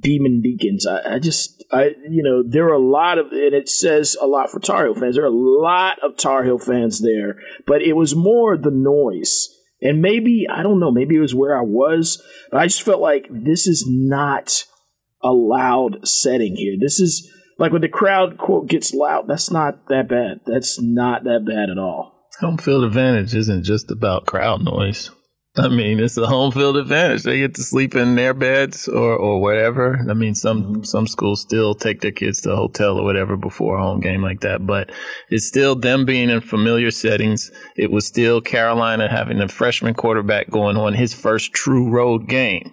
Demon 0.00 0.40
Deacons. 0.42 0.86
I, 0.86 1.14
I 1.14 1.18
just, 1.18 1.64
I 1.70 1.92
you 2.08 2.22
know, 2.22 2.42
there 2.46 2.66
are 2.66 2.74
a 2.74 2.78
lot 2.78 3.18
of, 3.18 3.26
and 3.26 3.54
it 3.54 3.68
says 3.68 4.16
a 4.20 4.26
lot 4.26 4.50
for 4.50 4.60
Tar 4.60 4.84
Heel 4.84 4.94
fans. 4.94 5.16
There 5.16 5.24
are 5.24 5.28
a 5.28 5.30
lot 5.30 5.98
of 6.02 6.16
Tar 6.16 6.44
Heel 6.44 6.58
fans 6.58 7.00
there, 7.00 7.36
but 7.66 7.82
it 7.82 7.94
was 7.94 8.14
more 8.14 8.56
the 8.56 8.70
noise. 8.70 9.48
And 9.84 10.00
maybe, 10.00 10.46
I 10.50 10.62
don't 10.62 10.80
know, 10.80 10.90
maybe 10.90 11.14
it 11.14 11.20
was 11.20 11.34
where 11.34 11.56
I 11.56 11.62
was, 11.62 12.20
but 12.50 12.58
I 12.58 12.66
just 12.66 12.82
felt 12.82 13.00
like 13.00 13.26
this 13.30 13.66
is 13.66 13.84
not 13.86 14.64
a 15.22 15.30
loud 15.30 16.08
setting 16.08 16.56
here. 16.56 16.74
This 16.80 16.98
is 16.98 17.30
like 17.58 17.70
when 17.70 17.82
the 17.82 17.88
crowd, 17.88 18.38
quote, 18.38 18.66
gets 18.66 18.94
loud, 18.94 19.28
that's 19.28 19.50
not 19.50 19.88
that 19.88 20.08
bad. 20.08 20.40
That's 20.46 20.80
not 20.80 21.24
that 21.24 21.44
bad 21.46 21.70
at 21.70 21.78
all. 21.78 22.28
Home 22.40 22.58
field 22.58 22.82
advantage 22.82 23.34
isn't 23.34 23.62
just 23.62 23.90
about 23.90 24.26
crowd 24.26 24.64
noise. 24.64 25.10
I 25.56 25.68
mean, 25.68 26.00
it's 26.00 26.16
a 26.16 26.26
home 26.26 26.50
field 26.50 26.76
advantage. 26.76 27.22
They 27.22 27.38
get 27.38 27.54
to 27.54 27.62
sleep 27.62 27.94
in 27.94 28.16
their 28.16 28.34
beds 28.34 28.88
or, 28.88 29.14
or 29.14 29.40
wherever. 29.40 30.04
I 30.10 30.14
mean, 30.14 30.34
some 30.34 30.84
some 30.84 31.06
schools 31.06 31.42
still 31.42 31.76
take 31.76 32.00
their 32.00 32.10
kids 32.10 32.40
to 32.40 32.52
a 32.52 32.56
hotel 32.56 32.98
or 32.98 33.04
whatever 33.04 33.36
before 33.36 33.78
a 33.78 33.82
home 33.82 34.00
game 34.00 34.20
like 34.20 34.40
that. 34.40 34.66
But 34.66 34.90
it's 35.30 35.46
still 35.46 35.76
them 35.76 36.04
being 36.04 36.28
in 36.28 36.40
familiar 36.40 36.90
settings. 36.90 37.52
It 37.76 37.92
was 37.92 38.04
still 38.04 38.40
Carolina 38.40 39.08
having 39.08 39.40
a 39.40 39.46
freshman 39.48 39.94
quarterback 39.94 40.50
going 40.50 40.76
on 40.76 40.94
his 40.94 41.14
first 41.14 41.52
true 41.52 41.88
road 41.88 42.28
game. 42.28 42.72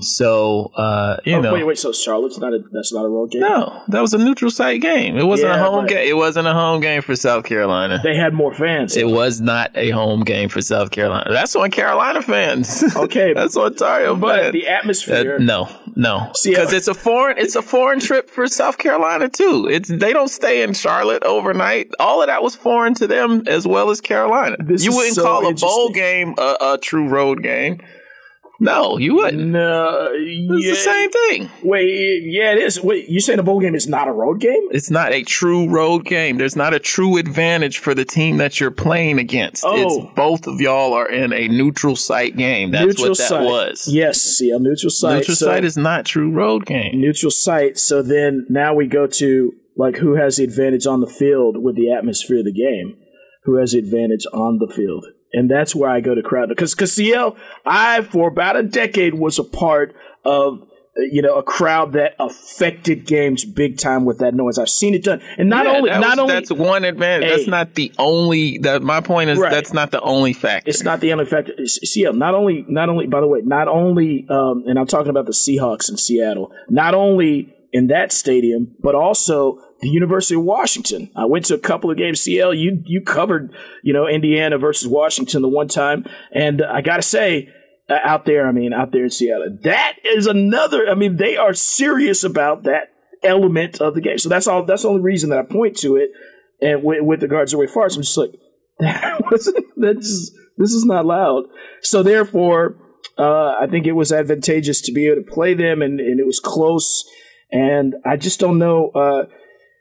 So 0.00 0.70
uh, 0.76 1.16
you 1.24 1.36
Oh, 1.36 1.40
know, 1.40 1.52
wait, 1.52 1.64
wait. 1.64 1.78
So 1.78 1.92
Charlotte's 1.92 2.38
not 2.38 2.52
a 2.54 2.60
that's 2.72 2.92
not 2.92 3.04
a 3.04 3.08
road 3.08 3.30
game. 3.30 3.40
no, 3.42 3.82
that 3.88 4.00
was 4.00 4.14
a 4.14 4.18
neutral 4.18 4.50
site 4.50 4.80
game. 4.80 5.16
It 5.16 5.24
wasn't 5.24 5.52
a 5.52 5.58
home 5.58 5.86
game. 5.86 6.08
It 6.08 6.16
wasn't 6.16 6.46
a 6.46 6.52
home 6.52 6.80
game 6.80 7.02
for 7.02 7.16
South 7.16 7.44
Carolina. 7.44 8.00
they 8.02 8.16
had 8.16 8.34
more 8.34 8.54
fans. 8.54 8.96
It 8.96 9.08
was 9.08 9.40
not 9.40 9.70
a 9.74 9.90
home 9.90 10.22
game 10.24 10.48
for 10.48 10.62
South 10.62 10.90
Carolina. 10.90 11.30
That's 11.30 11.54
on 11.56 11.70
Carolina 11.70 12.22
fans. 12.22 12.84
Okay, 12.98 13.32
that's 13.32 13.56
on 13.56 13.66
Ontario 13.72 14.16
but 14.16 14.52
the 14.52 14.66
atmosphere. 14.66 15.36
Uh, 15.36 15.38
no, 15.42 15.68
no, 15.94 16.30
because 16.44 16.72
uh, 16.72 16.76
it's 16.76 16.88
a 16.88 16.94
foreign 16.94 17.38
it's 17.38 17.54
a 17.54 17.62
foreign 17.62 18.00
trip 18.00 18.28
for 18.30 18.46
South 18.48 18.78
Carolina 18.78 19.28
too. 19.28 19.68
It's 19.70 19.88
they 19.88 20.12
don't 20.12 20.28
stay 20.28 20.62
in 20.62 20.74
Charlotte 20.74 21.22
overnight. 21.22 21.90
All 22.00 22.20
of 22.22 22.26
that 22.28 22.42
was 22.42 22.54
foreign 22.56 22.94
to 22.94 23.06
them 23.06 23.42
as 23.46 23.66
well 23.66 23.90
as 23.90 24.00
Carolina. 24.00 24.56
This 24.60 24.84
you 24.84 24.94
wouldn't 24.94 25.14
so 25.14 25.22
call 25.24 25.48
a 25.48 25.54
bowl 25.54 25.90
game 25.90 26.34
a, 26.38 26.56
a 26.74 26.78
true 26.80 27.08
road 27.08 27.42
game. 27.42 27.80
No, 28.60 28.98
you 28.98 29.14
wouldn't. 29.14 29.50
No, 29.50 30.08
It's 30.12 30.64
yeah, 30.64 30.70
the 30.72 30.76
same 30.76 31.10
thing. 31.10 31.50
Wait, 31.62 32.22
yeah, 32.24 32.52
it 32.54 32.58
is. 32.58 32.82
Wait, 32.82 33.08
you 33.08 33.20
saying 33.20 33.38
a 33.38 33.42
bowl 33.44 33.60
game 33.60 33.76
is 33.76 33.86
not 33.86 34.08
a 34.08 34.12
road 34.12 34.40
game? 34.40 34.66
It's 34.72 34.90
not 34.90 35.12
a 35.12 35.22
true 35.22 35.68
road 35.68 36.04
game. 36.04 36.38
There's 36.38 36.56
not 36.56 36.74
a 36.74 36.80
true 36.80 37.18
advantage 37.18 37.78
for 37.78 37.94
the 37.94 38.04
team 38.04 38.38
that 38.38 38.58
you're 38.58 38.72
playing 38.72 39.20
against. 39.20 39.64
Oh. 39.64 39.74
It's 39.76 40.14
both 40.16 40.48
of 40.48 40.60
y'all 40.60 40.92
are 40.92 41.08
in 41.08 41.32
a 41.32 41.46
neutral 41.46 41.94
site 41.94 42.36
game. 42.36 42.72
That's 42.72 42.84
neutral 42.86 43.10
what 43.10 43.18
that 43.18 43.28
site. 43.28 43.44
was. 43.44 43.86
Yes, 43.88 44.20
see, 44.20 44.50
a 44.50 44.58
neutral 44.58 44.90
site. 44.90 45.18
neutral 45.18 45.36
so- 45.36 45.46
site 45.46 45.64
is 45.64 45.76
not 45.76 46.04
true 46.04 46.30
road 46.32 46.66
game. 46.66 47.00
neutral 47.00 47.30
site. 47.30 47.78
So 47.78 48.02
then 48.02 48.44
now 48.50 48.74
we 48.74 48.88
go 48.88 49.06
to 49.06 49.52
like 49.76 49.98
who 49.98 50.16
has 50.16 50.36
the 50.38 50.44
advantage 50.44 50.84
on 50.86 51.00
the 51.00 51.06
field 51.06 51.62
with 51.62 51.76
the 51.76 51.92
atmosphere 51.92 52.40
of 52.40 52.44
the 52.46 52.52
game? 52.52 52.96
Who 53.44 53.56
has 53.58 53.70
the 53.72 53.78
advantage 53.78 54.26
on 54.32 54.58
the 54.58 54.66
field? 54.74 55.06
And 55.32 55.50
that's 55.50 55.74
where 55.74 55.90
I 55.90 56.00
go 56.00 56.14
to 56.14 56.22
crowd 56.22 56.48
because 56.48 56.74
because 56.74 56.92
CL, 56.94 57.36
I 57.66 58.02
for 58.02 58.28
about 58.28 58.56
a 58.56 58.62
decade 58.62 59.14
was 59.14 59.38
a 59.38 59.44
part 59.44 59.94
of 60.24 60.62
you 60.96 61.20
know 61.22 61.36
a 61.36 61.42
crowd 61.42 61.92
that 61.92 62.16
affected 62.18 63.06
games 63.06 63.44
big 63.44 63.76
time 63.78 64.04
with 64.04 64.18
that 64.20 64.34
noise. 64.34 64.58
I've 64.58 64.70
seen 64.70 64.94
it 64.94 65.04
done, 65.04 65.20
and 65.36 65.48
not 65.50 65.66
Yeah, 65.66 65.72
only 65.76 65.90
not 65.90 66.00
was- 66.00 66.18
only 66.18 66.32
that's 66.34 66.50
one 66.50 66.84
advantage. 66.84 67.28
Hey. 67.28 67.36
That's 67.36 67.48
not 67.48 67.74
the 67.74 67.92
only. 67.98 68.58
That 68.58 68.82
my 68.82 69.00
point 69.00 69.30
is 69.30 69.38
Right. 69.38 69.50
that's 69.50 69.72
not 69.74 69.90
the 69.90 70.00
only 70.00 70.32
factor. 70.32 70.68
It's 70.68 70.82
not 70.82 71.00
the 71.00 71.12
only 71.12 71.26
factor. 71.26 71.52
CL, 71.66 72.14
not 72.14 72.34
only, 72.34 72.64
not 72.68 72.88
only, 72.88 73.06
by 73.06 73.20
the 73.20 73.28
way, 73.28 73.40
not 73.44 73.68
only, 73.68 74.26
um, 74.30 74.64
and 74.66 74.78
I'm 74.78 74.86
talking 74.86 75.10
about 75.10 75.26
the 75.26 75.32
Seahawks 75.32 75.90
in 75.90 75.98
Seattle, 75.98 76.50
not 76.70 76.94
only 76.94 77.54
in 77.72 77.88
that 77.88 78.12
stadium, 78.12 78.74
but 78.80 78.94
also 78.94 79.60
the 79.80 79.88
University 79.88 80.34
of 80.34 80.42
Washington. 80.42 81.10
I 81.14 81.24
went 81.24 81.44
to 81.46 81.54
a 81.54 81.58
couple 81.58 81.90
of 81.90 81.96
games. 81.96 82.20
CL, 82.20 82.54
you 82.54 82.82
you 82.84 83.00
covered, 83.00 83.54
you 83.82 83.92
know, 83.92 84.06
Indiana 84.06 84.58
versus 84.58 84.88
Washington 84.88 85.42
the 85.42 85.48
one 85.48 85.68
time, 85.68 86.04
and 86.32 86.62
I 86.62 86.80
got 86.80 86.96
to 86.96 87.02
say, 87.02 87.48
uh, 87.88 87.98
out 88.04 88.26
there, 88.26 88.46
I 88.46 88.52
mean, 88.52 88.72
out 88.72 88.92
there 88.92 89.04
in 89.04 89.10
Seattle, 89.10 89.58
that 89.62 89.96
is 90.04 90.26
another. 90.26 90.88
I 90.88 90.94
mean, 90.94 91.16
they 91.16 91.36
are 91.36 91.54
serious 91.54 92.24
about 92.24 92.64
that 92.64 92.92
element 93.22 93.80
of 93.80 93.94
the 93.94 94.00
game. 94.00 94.18
So 94.18 94.28
that's 94.28 94.46
all. 94.46 94.64
That's 94.64 94.82
the 94.82 94.88
only 94.88 95.02
reason 95.02 95.30
that 95.30 95.38
I 95.38 95.42
point 95.42 95.76
to 95.78 95.96
it. 95.96 96.10
And 96.60 96.82
with, 96.82 97.02
with 97.02 97.22
regards 97.22 97.52
to 97.52 97.58
Ray 97.58 97.66
Farce, 97.66 97.96
I'm 97.96 98.02
just 98.02 98.18
like, 98.18 98.32
that 98.80 99.22
wasn't 99.30 99.64
that's 99.76 100.30
this 100.56 100.72
is 100.72 100.84
not 100.84 101.06
loud. 101.06 101.44
So 101.82 102.02
therefore, 102.02 102.76
uh, 103.16 103.54
I 103.60 103.66
think 103.68 103.86
it 103.86 103.92
was 103.92 104.12
advantageous 104.12 104.80
to 104.82 104.92
be 104.92 105.06
able 105.06 105.22
to 105.22 105.30
play 105.30 105.54
them, 105.54 105.82
and, 105.82 105.98
and 106.00 106.20
it 106.20 106.26
was 106.26 106.40
close. 106.40 107.04
And 107.50 107.94
I 108.04 108.16
just 108.16 108.38
don't 108.38 108.58
know. 108.58 108.90
Uh, 108.90 109.24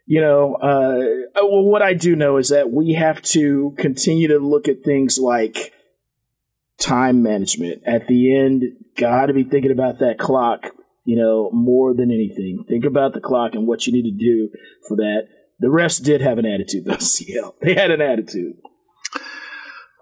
you 0.07 0.21
know, 0.21 0.55
uh, 0.55 1.43
well, 1.43 1.63
what 1.63 1.81
I 1.81 1.93
do 1.93 2.15
know 2.15 2.37
is 2.37 2.49
that 2.49 2.71
we 2.71 2.93
have 2.93 3.21
to 3.23 3.75
continue 3.77 4.29
to 4.29 4.39
look 4.39 4.69
at 4.69 4.83
things 4.83 5.19
like 5.19 5.73
time 6.79 7.21
management. 7.21 7.83
At 7.85 8.07
the 8.07 8.33
end, 8.33 8.63
got 8.95 9.25
to 9.25 9.33
be 9.33 9.43
thinking 9.43 9.71
about 9.71 9.99
that 9.99 10.17
clock. 10.17 10.67
You 11.03 11.17
know, 11.17 11.51
more 11.51 11.93
than 11.93 12.09
anything, 12.11 12.65
think 12.67 12.85
about 12.85 13.13
the 13.13 13.21
clock 13.21 13.53
and 13.53 13.67
what 13.67 13.85
you 13.85 13.93
need 13.93 14.03
to 14.03 14.17
do 14.17 14.49
for 14.87 14.97
that. 14.97 15.27
The 15.59 15.67
refs 15.67 16.01
did 16.01 16.21
have 16.21 16.37
an 16.37 16.45
attitude, 16.45 16.85
though. 16.85 16.97
CL, 16.97 17.55
they 17.61 17.75
had 17.75 17.91
an 17.91 18.01
attitude. 18.01 18.55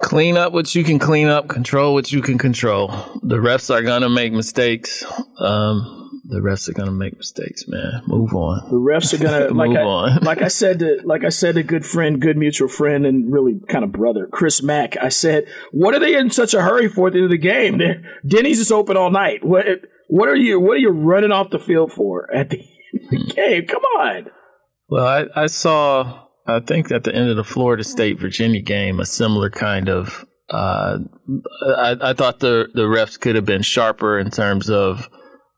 Clean 0.02 0.38
up 0.38 0.54
what 0.54 0.76
you 0.76 0.84
can 0.84 1.00
clean 1.00 1.28
up. 1.28 1.48
Control 1.48 1.94
what 1.94 2.12
you 2.12 2.22
can 2.22 2.38
control. 2.38 2.90
The 3.24 3.38
refs 3.38 3.74
are 3.74 3.82
gonna 3.82 4.10
make 4.10 4.34
mistakes. 4.34 5.04
Um, 5.40 6.05
the 6.28 6.40
refs 6.40 6.68
are 6.68 6.74
gonna 6.74 6.92
make 6.92 7.18
mistakes, 7.18 7.68
man. 7.68 8.02
Move 8.08 8.34
on. 8.34 8.70
The 8.70 8.78
refs 8.78 9.14
are 9.14 9.24
gonna 9.24 9.54
like 9.54 9.70
Move 9.70 9.78
I, 9.78 9.84
on. 9.84 10.20
like 10.24 10.42
I 10.42 10.48
said 10.48 10.80
to 10.80 11.00
like 11.04 11.24
I 11.24 11.30
said 11.30 11.56
to 11.56 11.64
good 11.64 11.86
friend, 11.86 12.20
good 12.20 12.38
mutual 12.38 12.68
friend, 12.68 13.06
and 13.06 13.32
really 13.32 13.60
kind 13.70 13.84
of 13.84 13.92
brother, 13.92 14.28
Chris 14.32 14.64
Mack. 14.64 14.98
I 15.02 15.10
said, 15.10 15.46
"What 15.72 15.94
are 15.94 16.00
they 16.00 16.16
in 16.16 16.32
such 16.32 16.54
a 16.54 16.62
hurry 16.62 16.88
for 16.88 17.08
at 17.08 17.14
the 17.14 17.20
end 17.20 17.26
of 17.26 17.32
the 17.32 17.38
game? 17.38 17.78
They're, 17.78 18.02
Denny's 18.26 18.60
is 18.60 18.72
open 18.72 18.98
all 18.98 19.12
night. 19.12 19.46
What 19.46 19.66
what 20.08 20.28
are 20.28 20.36
you 20.36 20.60
what 20.60 20.78
are 20.78 20.82
you 20.82 20.90
running 20.90 21.32
off 21.32 21.52
the 21.52 21.60
field 21.60 21.92
for 21.92 22.34
at 22.34 22.50
the 22.50 22.58
end 22.94 23.04
of 23.04 23.10
the 23.28 23.34
game? 23.34 23.68
Come 23.68 23.84
on." 23.84 24.28
Well, 24.88 25.06
I, 25.06 25.44
I 25.44 25.48
saw, 25.48 26.28
I 26.46 26.60
think 26.60 26.92
at 26.92 27.04
the 27.04 27.14
end 27.14 27.30
of 27.30 27.38
the 27.38 27.44
Florida 27.44 27.84
State 27.84 28.20
Virginia 28.20 28.62
game, 28.62 29.00
a 29.00 29.06
similar 29.06 29.50
kind 29.50 29.90
of. 29.90 30.26
Uh, 30.48 31.00
I, 31.76 31.98
I 32.00 32.14
thought 32.14 32.40
the 32.40 32.68
the 32.74 32.84
refs 32.84 33.20
could 33.20 33.36
have 33.36 33.46
been 33.46 33.64
sharper 33.64 34.20
in 34.20 34.30
terms 34.30 34.70
of 34.70 35.10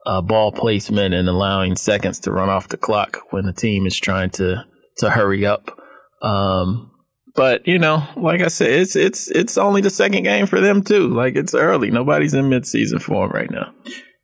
uh, 0.07 0.21
ball 0.21 0.53
placement 0.53 1.13
and 1.13 1.27
allowing 1.27 1.75
seconds 1.75 2.19
to 2.21 2.31
run 2.31 2.49
off 2.49 2.69
the 2.69 2.77
clock 2.77 3.19
when 3.31 3.45
the 3.45 3.53
team 3.53 3.85
is 3.85 3.99
trying 3.99 4.29
to 4.29 4.63
to 4.97 5.09
hurry 5.09 5.45
up. 5.45 5.77
Um, 6.21 6.91
but 7.35 7.67
you 7.67 7.77
know, 7.77 8.07
like 8.15 8.41
I 8.41 8.47
said, 8.47 8.71
it's 8.71 8.95
it's 8.95 9.29
it's 9.29 9.57
only 9.57 9.81
the 9.81 9.89
second 9.89 10.23
game 10.23 10.47
for 10.47 10.61
them 10.61 10.81
too. 10.81 11.09
Like 11.09 11.35
it's 11.35 11.53
early. 11.53 11.91
Nobody's 11.91 12.33
in 12.33 12.49
midseason 12.49 13.01
form 13.01 13.31
right 13.31 13.51
now. 13.51 13.73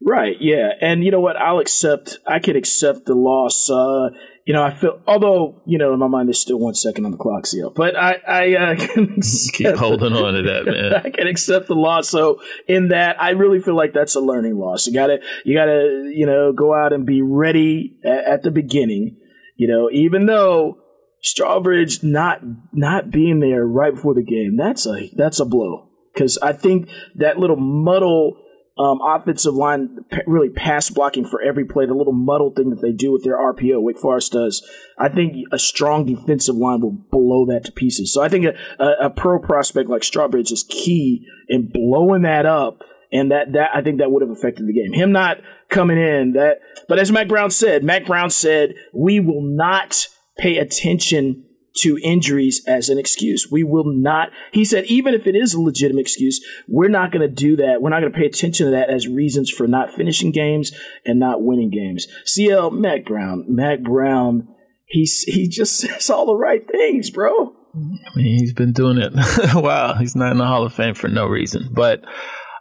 Right, 0.05 0.35
yeah. 0.39 0.69
And 0.81 1.03
you 1.03 1.11
know 1.11 1.19
what? 1.19 1.35
I'll 1.37 1.59
accept 1.59 2.17
I 2.25 2.39
can 2.39 2.55
accept 2.55 3.05
the 3.05 3.13
loss. 3.13 3.69
Uh 3.69 4.09
you 4.45 4.53
know, 4.53 4.61
I 4.61 4.73
feel 4.73 5.01
although, 5.07 5.61
you 5.65 5.77
know, 5.77 5.93
in 5.93 5.99
my 5.99 6.07
mind 6.07 6.27
there's 6.27 6.39
still 6.39 6.59
one 6.59 6.73
second 6.73 7.05
on 7.05 7.11
the 7.11 7.17
clock 7.17 7.45
CL. 7.45 7.71
But 7.71 7.95
I 7.95 8.19
I 8.27 8.55
uh, 8.55 8.75
can 8.87 9.21
Keep 9.53 9.75
holding 9.75 10.13
on 10.13 10.33
to 10.33 10.41
that, 10.41 10.65
man. 10.65 10.93
I 11.05 11.09
can 11.09 11.27
accept 11.27 11.67
the 11.67 11.75
loss. 11.75 12.09
So 12.09 12.41
in 12.67 12.89
that, 12.89 13.21
I 13.21 13.31
really 13.31 13.61
feel 13.61 13.75
like 13.75 13.93
that's 13.93 14.15
a 14.15 14.19
learning 14.19 14.57
loss. 14.57 14.85
You 14.85 14.93
gotta, 14.93 15.19
you 15.45 15.55
gotta, 15.55 16.11
you 16.13 16.25
know, 16.25 16.51
go 16.51 16.73
out 16.73 16.91
and 16.91 17.05
be 17.05 17.21
ready 17.21 17.97
at, 18.03 18.25
at 18.25 18.43
the 18.43 18.51
beginning. 18.51 19.17
You 19.55 19.67
know, 19.67 19.89
even 19.89 20.25
though 20.25 20.77
Strowbridge 21.23 22.03
not 22.03 22.41
not 22.73 23.11
being 23.11 23.39
there 23.39 23.65
right 23.65 23.95
before 23.95 24.13
the 24.13 24.25
game, 24.25 24.57
that's 24.57 24.85
a 24.85 25.09
that's 25.15 25.39
a 25.39 25.45
blow. 25.45 25.89
Because 26.13 26.37
I 26.39 26.51
think 26.51 26.89
that 27.15 27.37
little 27.37 27.55
muddle 27.55 28.42
um, 28.77 28.99
offensive 29.01 29.53
line, 29.53 29.99
really 30.25 30.49
pass 30.49 30.89
blocking 30.89 31.25
for 31.25 31.41
every 31.41 31.63
play, 31.63 31.85
the 31.85 31.93
little 31.93 32.13
muddle 32.13 32.51
thing 32.51 32.71
that 32.71 32.81
they 32.81 32.91
do 32.91 33.11
with 33.11 33.23
their 33.23 33.37
RPO, 33.37 33.81
Wake 33.81 33.97
Forest 33.97 34.31
does. 34.31 34.67
I 34.97 35.09
think 35.09 35.45
a 35.51 35.59
strong 35.59 36.05
defensive 36.05 36.55
line 36.55 36.81
will 36.81 36.97
blow 37.11 37.45
that 37.47 37.65
to 37.65 37.71
pieces. 37.71 38.11
So 38.11 38.23
I 38.23 38.29
think 38.29 38.45
a, 38.45 38.83
a, 38.83 39.05
a 39.05 39.09
pro 39.11 39.39
prospect 39.39 39.89
like 39.89 40.01
Strowbridge 40.01 40.51
is 40.51 40.65
key 40.67 41.27
in 41.47 41.69
blowing 41.71 42.23
that 42.23 42.45
up. 42.45 42.81
And 43.11 43.29
that, 43.31 43.53
that 43.53 43.69
I 43.75 43.83
think 43.83 43.99
that 43.99 44.09
would 44.09 44.23
have 44.23 44.31
affected 44.31 44.65
the 44.65 44.73
game. 44.73 44.91
Him 44.91 45.11
not 45.11 45.37
coming 45.69 45.99
in 45.99 46.33
that, 46.33 46.57
but 46.89 46.97
as 46.97 47.11
Mack 47.11 47.27
Brown 47.27 47.51
said, 47.51 47.83
Mack 47.83 48.07
Brown 48.07 48.31
said 48.31 48.73
we 48.91 49.19
will 49.19 49.43
not 49.43 50.07
pay 50.39 50.57
attention 50.57 51.45
to 51.75 51.99
injuries 52.03 52.63
as 52.67 52.89
an 52.89 52.97
excuse. 52.97 53.49
We 53.51 53.63
will 53.63 53.85
not, 53.85 54.29
he 54.51 54.63
said, 54.63 54.85
even 54.85 55.13
if 55.13 55.25
it 55.25 55.35
is 55.35 55.53
a 55.53 55.61
legitimate 55.61 56.01
excuse, 56.01 56.43
we're 56.67 56.89
not 56.89 57.11
going 57.11 57.27
to 57.27 57.33
do 57.33 57.55
that. 57.57 57.81
We're 57.81 57.89
not 57.89 58.01
going 58.01 58.11
to 58.11 58.17
pay 58.17 58.25
attention 58.25 58.67
to 58.67 58.71
that 58.71 58.89
as 58.89 59.07
reasons 59.07 59.49
for 59.49 59.67
not 59.67 59.91
finishing 59.91 60.31
games 60.31 60.71
and 61.05 61.19
not 61.19 61.41
winning 61.41 61.69
games. 61.69 62.07
CL, 62.25 62.71
Mack 62.71 63.05
Brown, 63.05 63.45
Mack 63.47 63.81
Brown, 63.81 64.47
he's, 64.85 65.23
he 65.23 65.47
just 65.47 65.77
says 65.79 66.09
all 66.09 66.25
the 66.25 66.35
right 66.35 66.67
things, 66.67 67.09
bro. 67.09 67.55
I 67.75 68.15
mean, 68.15 68.37
he's 68.37 68.53
been 68.53 68.71
doing 68.71 68.99
it 68.99 69.13
wow. 69.55 69.95
He's 69.95 70.15
not 70.15 70.31
in 70.31 70.37
the 70.37 70.45
Hall 70.45 70.63
of 70.63 70.73
Fame 70.73 70.93
for 70.93 71.07
no 71.07 71.25
reason. 71.25 71.69
But 71.71 72.03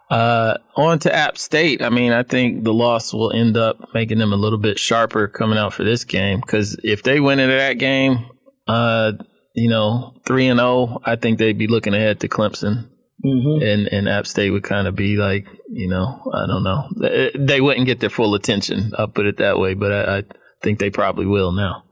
uh, 0.09 0.57
on 0.75 0.99
to 0.99 1.15
App 1.15 1.37
State. 1.37 1.81
I 1.81 1.89
mean, 1.89 2.11
I 2.11 2.23
think 2.23 2.63
the 2.63 2.73
loss 2.73 3.13
will 3.13 3.31
end 3.31 3.57
up 3.57 3.79
making 3.93 4.17
them 4.17 4.33
a 4.33 4.35
little 4.37 4.57
bit 4.57 4.79
sharper 4.79 5.27
coming 5.27 5.57
out 5.57 5.73
for 5.73 5.83
this 5.83 6.03
game 6.03 6.39
because 6.39 6.79
if 6.83 7.03
they 7.03 7.19
went 7.19 7.41
into 7.41 7.55
that 7.55 7.73
game, 7.73 8.25
uh, 8.67 9.13
you 9.53 9.69
know, 9.69 10.15
three 10.25 10.47
and 10.47 10.59
zero, 10.59 11.01
I 11.05 11.15
think 11.15 11.37
they'd 11.37 11.57
be 11.57 11.67
looking 11.67 11.93
ahead 11.93 12.19
to 12.21 12.27
Clemson. 12.27 12.89
Mm-hmm. 13.23 13.63
And, 13.65 13.87
and 13.87 14.09
App 14.09 14.27
State 14.27 14.49
would 14.49 14.63
kind 14.63 14.87
of 14.87 14.95
be 14.95 15.15
like, 15.15 15.47
you 15.69 15.87
know, 15.87 16.21
I 16.33 16.45
don't 16.45 16.63
know. 16.63 16.89
They, 16.99 17.31
they 17.37 17.61
wouldn't 17.61 17.85
get 17.85 18.01
their 18.01 18.09
full 18.09 18.35
attention. 18.35 18.91
I'll 18.97 19.07
put 19.07 19.27
it 19.27 19.37
that 19.37 19.59
way, 19.59 19.75
but 19.75 19.93
I, 19.93 20.17
I 20.17 20.23
think 20.61 20.79
they 20.79 20.89
probably 20.89 21.25
will 21.25 21.53
now. 21.53 21.83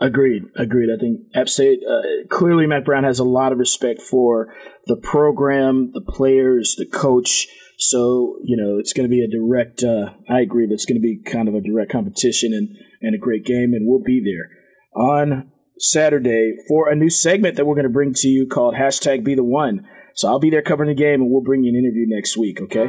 Agreed. 0.00 0.44
Agreed. 0.56 0.88
I 0.92 0.98
think 0.98 1.20
App 1.34 1.48
State 1.48 1.80
uh, 1.88 2.26
clearly 2.28 2.66
Mack 2.66 2.84
Brown 2.84 3.04
has 3.04 3.20
a 3.20 3.24
lot 3.24 3.52
of 3.52 3.58
respect 3.58 4.02
for 4.02 4.52
the 4.86 4.96
program, 4.96 5.92
the 5.92 6.00
players, 6.00 6.74
the 6.76 6.86
coach. 6.86 7.46
So 7.78 8.38
you 8.42 8.56
know 8.56 8.78
it's 8.78 8.92
going 8.92 9.08
to 9.08 9.10
be 9.10 9.22
a 9.22 9.30
direct. 9.30 9.84
Uh, 9.84 10.14
I 10.28 10.40
agree. 10.40 10.66
It's 10.68 10.86
going 10.86 11.00
to 11.00 11.02
be 11.02 11.22
kind 11.24 11.48
of 11.48 11.54
a 11.54 11.60
direct 11.60 11.92
competition 11.92 12.52
and 12.52 12.70
and 13.00 13.14
a 13.14 13.18
great 13.18 13.44
game, 13.44 13.74
and 13.74 13.86
we'll 13.86 14.02
be 14.02 14.20
there 14.20 14.50
on 15.00 15.51
Saturday 15.82 16.54
for 16.68 16.88
a 16.88 16.94
new 16.94 17.10
segment 17.10 17.56
that 17.56 17.66
we're 17.66 17.74
going 17.74 17.82
to 17.82 17.90
bring 17.90 18.14
to 18.14 18.28
you 18.28 18.46
called 18.46 18.74
hashtag 18.76 19.24
Be 19.24 19.34
the 19.34 19.42
One. 19.42 19.86
So 20.14 20.28
I'll 20.28 20.38
be 20.38 20.48
there 20.50 20.62
covering 20.62 20.88
the 20.88 20.94
game, 20.94 21.20
and 21.22 21.30
we'll 21.30 21.42
bring 21.42 21.64
you 21.64 21.70
an 21.70 21.76
interview 21.76 22.06
next 22.06 22.36
week. 22.36 22.60
Okay. 22.60 22.88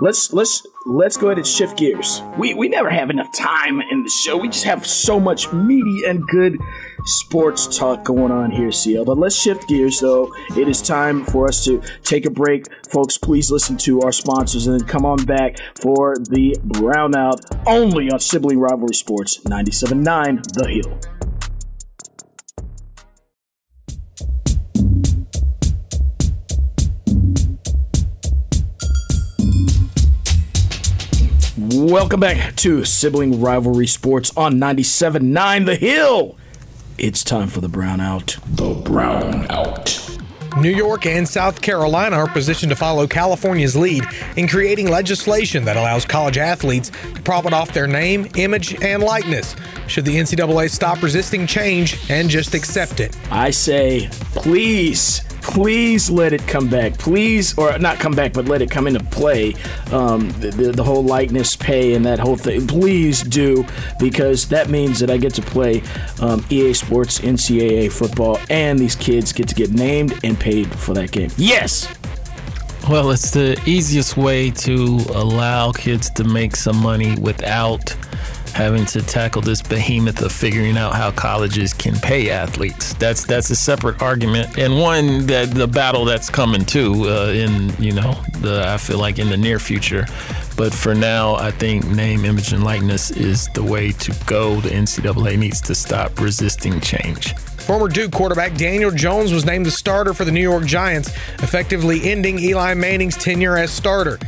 let's 0.00 0.32
let's 0.32 0.66
let's 0.86 1.16
go 1.16 1.28
ahead 1.28 1.38
and 1.38 1.46
shift 1.46 1.78
gears. 1.78 2.20
We 2.36 2.52
we 2.54 2.68
never 2.68 2.90
have 2.90 3.10
enough 3.10 3.32
time 3.36 3.80
in 3.80 4.02
the 4.02 4.10
show. 4.10 4.36
We 4.36 4.48
just 4.48 4.64
have 4.64 4.84
so 4.86 5.20
much 5.20 5.52
meaty 5.52 6.02
and 6.04 6.26
good 6.26 6.56
sports 7.04 7.78
talk 7.78 8.02
going 8.04 8.32
on 8.32 8.50
here, 8.50 8.72
CL. 8.72 9.04
But 9.04 9.18
let's 9.18 9.40
shift 9.40 9.68
gears 9.68 10.00
though. 10.00 10.32
It 10.56 10.66
is 10.68 10.82
time 10.82 11.24
for 11.24 11.46
us 11.46 11.64
to 11.66 11.80
take 12.02 12.26
a 12.26 12.30
break. 12.30 12.66
Folks, 12.90 13.18
please 13.18 13.50
listen 13.52 13.76
to 13.78 14.00
our 14.00 14.12
sponsors 14.12 14.66
and 14.66 14.80
then 14.80 14.88
come 14.88 15.06
on 15.06 15.24
back 15.24 15.58
for 15.80 16.16
the 16.16 16.56
brownout 16.66 17.40
only 17.66 18.10
on 18.10 18.18
Sibling 18.18 18.58
Rivalry 18.58 18.94
Sports 18.94 19.40
97.9 19.44 20.42
The 20.54 20.68
Hill. 20.68 21.13
Welcome 31.76 32.20
back 32.20 32.54
to 32.56 32.84
Sibling 32.84 33.40
Rivalry 33.40 33.88
Sports 33.88 34.30
on 34.36 34.60
97.9 34.60 35.66
The 35.66 35.74
Hill. 35.74 36.36
It's 36.98 37.24
time 37.24 37.48
for 37.48 37.60
the 37.60 37.68
brownout. 37.68 38.38
The 38.54 38.74
brown 38.88 39.50
out. 39.50 40.00
New 40.56 40.70
York 40.70 41.04
and 41.04 41.28
South 41.28 41.60
Carolina 41.60 42.14
are 42.14 42.28
positioned 42.28 42.70
to 42.70 42.76
follow 42.76 43.08
California's 43.08 43.74
lead 43.74 44.04
in 44.36 44.46
creating 44.46 44.88
legislation 44.88 45.64
that 45.64 45.76
allows 45.76 46.04
college 46.04 46.38
athletes 46.38 46.90
to 46.90 47.22
profit 47.22 47.52
off 47.52 47.74
their 47.74 47.88
name, 47.88 48.28
image, 48.36 48.80
and 48.80 49.02
likeness. 49.02 49.56
Should 49.88 50.04
the 50.04 50.14
NCAA 50.14 50.70
stop 50.70 51.02
resisting 51.02 51.44
change 51.44 52.08
and 52.08 52.30
just 52.30 52.54
accept 52.54 53.00
it? 53.00 53.16
I 53.32 53.50
say, 53.50 54.08
please, 54.36 55.22
please 55.44 56.10
let 56.10 56.32
it 56.32 56.46
come 56.48 56.68
back. 56.68 56.98
Please, 56.98 57.56
or 57.56 57.78
not 57.78 58.00
come 58.00 58.12
back, 58.12 58.32
but 58.32 58.46
let 58.46 58.62
it 58.62 58.70
come 58.70 58.86
into 58.86 59.04
play. 59.04 59.54
Um, 59.92 60.30
the, 60.40 60.50
the, 60.50 60.72
the 60.72 60.82
whole 60.82 61.04
likeness 61.04 61.54
pay 61.54 61.94
and 61.94 62.04
that 62.06 62.18
whole 62.18 62.36
thing. 62.36 62.66
Please 62.66 63.22
do, 63.22 63.64
because 64.00 64.48
that 64.48 64.68
means 64.68 64.98
that 65.00 65.10
I 65.10 65.16
get 65.16 65.34
to 65.34 65.42
play 65.42 65.82
um, 66.20 66.44
EA 66.50 66.72
Sports 66.72 67.20
NCAA 67.20 67.92
football, 67.92 68.40
and 68.50 68.78
these 68.78 68.96
kids 68.96 69.32
get 69.32 69.46
to 69.48 69.54
get 69.54 69.72
named 69.72 70.18
and 70.24 70.38
paid 70.38 70.66
for 70.74 70.94
that 70.94 71.12
game. 71.12 71.30
Yes! 71.36 71.94
Well, 72.88 73.12
it's 73.12 73.30
the 73.30 73.58
easiest 73.64 74.16
way 74.18 74.50
to 74.50 75.00
allow 75.14 75.72
kids 75.72 76.10
to 76.10 76.24
make 76.24 76.54
some 76.54 76.76
money 76.76 77.18
without 77.18 77.96
having 78.54 78.86
to 78.86 79.02
tackle 79.02 79.42
this 79.42 79.60
behemoth 79.60 80.22
of 80.22 80.32
figuring 80.32 80.76
out 80.76 80.94
how 80.94 81.10
colleges 81.10 81.74
can 81.74 81.94
pay 81.96 82.30
athletes. 82.30 82.94
That's 82.94 83.26
that's 83.26 83.50
a 83.50 83.56
separate 83.56 84.00
argument 84.00 84.56
and 84.56 84.78
one 84.78 85.26
that 85.26 85.50
the 85.50 85.66
battle 85.66 86.04
that's 86.04 86.30
coming 86.30 86.64
too 86.64 87.04
uh, 87.08 87.32
in 87.34 87.74
you 87.82 87.92
know 87.92 88.12
the 88.40 88.64
I 88.66 88.76
feel 88.76 88.98
like 88.98 89.18
in 89.18 89.28
the 89.28 89.36
near 89.36 89.58
future. 89.58 90.06
But 90.56 90.72
for 90.72 90.94
now, 90.94 91.34
I 91.34 91.50
think 91.50 91.84
name, 91.88 92.24
image, 92.24 92.52
and 92.52 92.62
likeness 92.62 93.10
is 93.10 93.48
the 93.48 93.62
way 93.62 93.90
to 93.90 94.14
go. 94.26 94.60
The 94.60 94.68
NCAA 94.70 95.36
needs 95.36 95.60
to 95.62 95.74
stop 95.74 96.20
resisting 96.20 96.80
change. 96.80 97.34
Former 97.64 97.88
Duke 97.88 98.12
quarterback 98.12 98.54
Daniel 98.56 98.90
Jones 98.90 99.32
was 99.32 99.44
named 99.44 99.66
the 99.66 99.70
starter 99.70 100.14
for 100.14 100.24
the 100.24 100.30
New 100.30 100.42
York 100.42 100.66
Giants, 100.66 101.08
effectively 101.42 102.08
ending 102.10 102.38
Eli 102.38 102.74
Manning's 102.74 103.16
tenure 103.16 103.56
as 103.56 103.72
starter. 103.72 104.18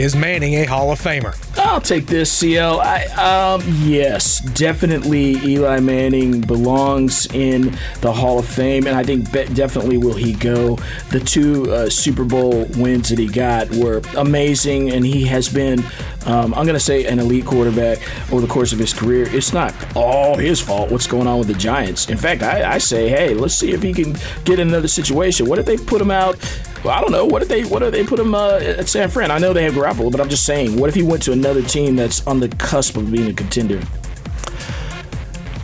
Is 0.00 0.16
Manning 0.16 0.54
a 0.54 0.64
Hall 0.64 0.90
of 0.90 0.98
Famer? 0.98 1.36
I'll 1.58 1.78
take 1.78 2.06
this, 2.06 2.32
CL. 2.32 2.80
I, 2.80 3.04
um, 3.16 3.62
yes, 3.82 4.40
definitely 4.54 5.32
Eli 5.44 5.78
Manning 5.80 6.40
belongs 6.40 7.26
in 7.34 7.76
the 8.00 8.10
Hall 8.10 8.38
of 8.38 8.46
Fame, 8.46 8.86
and 8.86 8.96
I 8.96 9.04
think 9.04 9.30
definitely 9.30 9.98
will 9.98 10.14
he 10.14 10.32
go. 10.32 10.76
The 11.10 11.20
two 11.20 11.70
uh, 11.70 11.90
Super 11.90 12.24
Bowl 12.24 12.64
wins 12.78 13.10
that 13.10 13.18
he 13.18 13.26
got 13.26 13.68
were 13.72 14.00
amazing, 14.16 14.90
and 14.90 15.04
he 15.04 15.26
has 15.26 15.50
been, 15.50 15.80
um, 16.24 16.54
I'm 16.54 16.64
going 16.64 16.68
to 16.68 16.80
say, 16.80 17.04
an 17.04 17.18
elite 17.18 17.44
quarterback 17.44 17.98
over 18.32 18.40
the 18.40 18.50
course 18.50 18.72
of 18.72 18.78
his 18.78 18.94
career. 18.94 19.26
It's 19.28 19.52
not 19.52 19.74
all 19.94 20.38
his 20.38 20.62
fault 20.62 20.90
what's 20.90 21.06
going 21.06 21.26
on 21.26 21.38
with 21.38 21.48
the 21.48 21.54
Giants. 21.54 22.08
In 22.08 22.16
fact, 22.16 22.42
I, 22.42 22.72
I 22.72 22.78
say, 22.78 23.10
hey, 23.10 23.34
let's 23.34 23.54
see 23.54 23.72
if 23.72 23.82
he 23.82 23.92
can 23.92 24.16
get 24.46 24.60
another 24.60 24.88
situation. 24.88 25.44
What 25.44 25.58
if 25.58 25.66
they 25.66 25.76
put 25.76 26.00
him 26.00 26.10
out? 26.10 26.38
Well, 26.84 26.94
I 26.94 27.00
don't 27.00 27.12
know. 27.12 27.26
What 27.26 27.42
if 27.42 27.48
they 27.48 27.64
what 27.64 27.82
if 27.82 27.92
they 27.92 28.04
put 28.04 28.18
him 28.18 28.34
uh, 28.34 28.58
at 28.58 28.88
San 28.88 29.10
Fran? 29.10 29.30
I 29.30 29.38
know 29.38 29.52
they 29.52 29.64
have 29.64 29.74
Garoppolo, 29.74 30.10
but 30.10 30.20
I'm 30.20 30.30
just 30.30 30.46
saying, 30.46 30.78
what 30.78 30.88
if 30.88 30.94
he 30.94 31.02
went 31.02 31.22
to 31.24 31.32
another 31.32 31.62
team 31.62 31.96
that's 31.96 32.26
on 32.26 32.40
the 32.40 32.48
cusp 32.48 32.96
of 32.96 33.12
being 33.12 33.28
a 33.28 33.34
contender? 33.34 33.82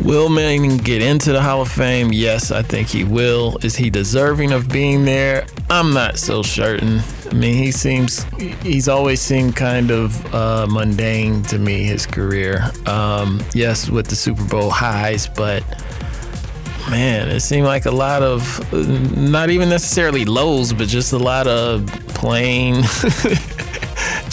Will 0.07 0.29
Manning 0.29 0.77
get 0.77 1.03
into 1.03 1.33
the 1.33 1.43
Hall 1.43 1.62
of 1.62 1.69
Fame? 1.69 2.12
Yes, 2.12 2.53
I 2.53 2.62
think 2.62 2.87
he 2.87 3.03
will. 3.03 3.59
Is 3.62 3.75
he 3.75 3.91
deserving 3.91 4.53
of 4.53 4.69
being 4.69 5.05
there? 5.05 5.47
I'm 5.69 5.93
not 5.93 6.19
so 6.19 6.43
certain. 6.43 7.01
I 7.29 7.35
mean, 7.35 7.55
he 7.55 7.73
seems, 7.73 8.23
he's 8.62 8.89
always 8.89 9.21
seemed 9.21 9.57
kind 9.57 9.91
of 9.91 10.35
uh, 10.35 10.67
mundane 10.69 11.43
to 11.45 11.59
me, 11.59 11.83
his 11.83 12.07
career. 12.07 12.71
Um, 12.87 13.43
yes, 13.53 13.91
with 13.91 14.07
the 14.07 14.14
Super 14.14 14.45
Bowl 14.45 14.71
highs, 14.71 15.27
but 15.27 15.64
man, 16.91 17.28
it 17.28 17.41
seemed 17.41 17.66
like 17.66 17.87
a 17.87 17.91
lot 17.91 18.22
of, 18.22 18.72
not 19.16 19.51
even 19.51 19.68
necessarily 19.68 20.24
lows, 20.24 20.72
but 20.72 20.89
just 20.89 21.12
a 21.12 21.18
lot 21.18 21.47
of 21.47 21.87
plain. 22.09 22.76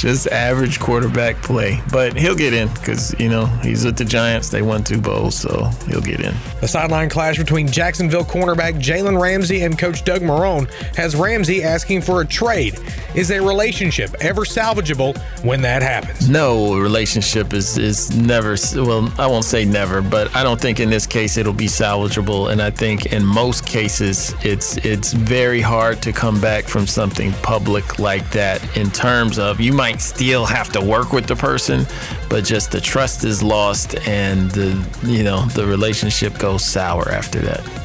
just 0.04 0.28
average 0.28 0.82
quarterback 0.82 1.42
play. 1.42 1.80
But 1.90 2.18
he'll 2.18 2.36
get 2.36 2.54
in 2.54 2.68
because, 2.74 3.18
you 3.20 3.30
know, 3.30 3.46
he's 3.46 3.86
with 3.86 3.98
the 3.98 4.04
Giants. 4.04 4.50
They 4.50 4.62
won 4.62 4.84
two 4.84 5.00
bowls, 5.00 5.34
so 5.34 5.70
he'll 5.88 6.02
get 6.02 6.20
in. 6.20 6.36
The 6.60 6.68
sideline 6.68 7.10
clash 7.10 7.38
between 7.38 7.70
Jacksonville 7.70 8.26
cornerback 8.26 8.74
Jalen 8.74 9.20
Ramsey 9.20 9.62
and 9.62 9.80
coach 9.80 10.04
Doug 10.04 10.22
Marrone 10.22 10.70
has 10.96 11.16
Ramsey 11.16 11.64
asking 11.64 12.02
for 12.02 12.20
a 12.20 12.26
trade. 12.26 12.78
Is 13.16 13.32
a 13.32 13.40
relationship 13.40 14.14
ever 14.20 14.42
salvageable 14.42 15.18
when 15.46 15.62
that 15.62 15.82
happens? 15.82 16.28
No 16.28 16.78
relationship 16.78 17.54
is, 17.54 17.78
is 17.78 18.14
never, 18.18 18.58
well, 18.76 19.10
I 19.18 19.28
won't 19.28 19.46
say 19.46 19.64
never, 19.64 20.02
but 20.02 20.36
I 20.36 20.44
don't 20.44 20.60
think 20.60 20.82
in 20.82 20.90
this 20.90 21.08
case 21.08 21.38
it'll 21.38 21.54
be 21.54 21.68
salvageable. 21.68 22.52
And 22.52 22.62
I 22.62 22.72
think 22.72 23.06
in 23.14 23.24
most 23.24 23.66
cases, 23.66 24.36
it's, 24.44 24.76
it's 24.78 25.14
very 25.14 25.62
hard 25.62 26.02
to 26.02 26.12
come 26.12 26.42
back 26.42 26.66
from 26.66 26.88
something 26.88 27.32
public 27.44 28.00
like 28.00 28.30
that 28.32 28.76
in 28.76 28.90
terms 28.92 29.40
of 29.40 29.62
you 29.62 29.72
might 29.72 29.93
still 30.00 30.46
have 30.46 30.72
to 30.74 30.82
work 30.82 31.14
with 31.14 31.28
the 31.28 31.36
person, 31.36 31.86
but 32.30 32.44
just 32.44 32.72
the 32.72 32.82
trust 32.82 33.24
is 33.24 33.42
lost 33.44 33.96
and 34.08 34.52
the 34.52 34.72
you 35.04 35.24
know 35.24 35.46
the 35.48 35.66
relationship 35.66 36.38
goes 36.38 36.64
sour 36.64 37.10
after 37.10 37.40
that. 37.40 37.83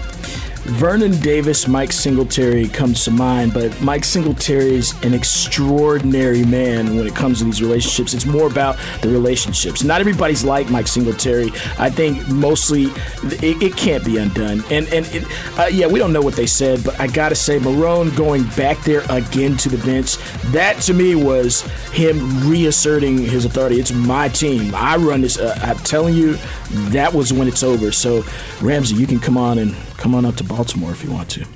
Vernon 0.68 1.18
Davis, 1.20 1.66
Mike 1.66 1.92
Singletary 1.92 2.68
comes 2.68 3.02
to 3.04 3.10
mind, 3.10 3.54
but 3.54 3.80
Mike 3.80 4.04
Singletary 4.04 4.74
is 4.74 4.92
an 5.02 5.14
extraordinary 5.14 6.44
man 6.44 6.94
when 6.94 7.06
it 7.06 7.14
comes 7.14 7.38
to 7.38 7.44
these 7.44 7.62
relationships. 7.62 8.12
It's 8.12 8.26
more 8.26 8.46
about 8.46 8.76
the 9.00 9.08
relationships. 9.08 9.82
Not 9.82 10.00
everybody's 10.00 10.44
like 10.44 10.70
Mike 10.70 10.86
Singletary. 10.86 11.50
I 11.78 11.88
think 11.88 12.28
mostly 12.28 12.84
it, 13.24 13.62
it 13.62 13.76
can't 13.78 14.04
be 14.04 14.18
undone. 14.18 14.62
And 14.70 14.86
and 14.92 15.06
it, 15.14 15.24
uh, 15.58 15.68
yeah, 15.72 15.86
we 15.86 15.98
don't 15.98 16.12
know 16.12 16.20
what 16.20 16.34
they 16.34 16.46
said, 16.46 16.84
but 16.84 17.00
I 17.00 17.06
gotta 17.06 17.34
say, 17.34 17.58
Marrone 17.58 18.14
going 18.14 18.44
back 18.50 18.82
there 18.84 19.02
again 19.08 19.56
to 19.58 19.70
the 19.70 19.78
bench, 19.86 20.16
that 20.52 20.80
to 20.82 20.92
me 20.92 21.14
was 21.14 21.62
him 21.92 22.46
reasserting 22.48 23.18
his 23.18 23.46
authority. 23.46 23.80
It's 23.80 23.92
my 23.92 24.28
team. 24.28 24.74
I 24.74 24.96
run 24.96 25.22
this. 25.22 25.38
Uh, 25.38 25.58
I'm 25.62 25.78
telling 25.78 26.14
you, 26.14 26.36
that 26.70 27.12
was 27.12 27.32
when 27.32 27.48
it's 27.48 27.62
over. 27.62 27.92
So 27.92 28.24
Ramsey, 28.60 28.96
you 28.96 29.06
can 29.06 29.20
come 29.20 29.36
on 29.36 29.58
and 29.58 29.74
come 29.96 30.14
on 30.14 30.24
up 30.24 30.36
to 30.36 30.44
Baltimore 30.44 30.90
if 30.90 31.02
you 31.04 31.10
want 31.10 31.30
to. 31.30 31.46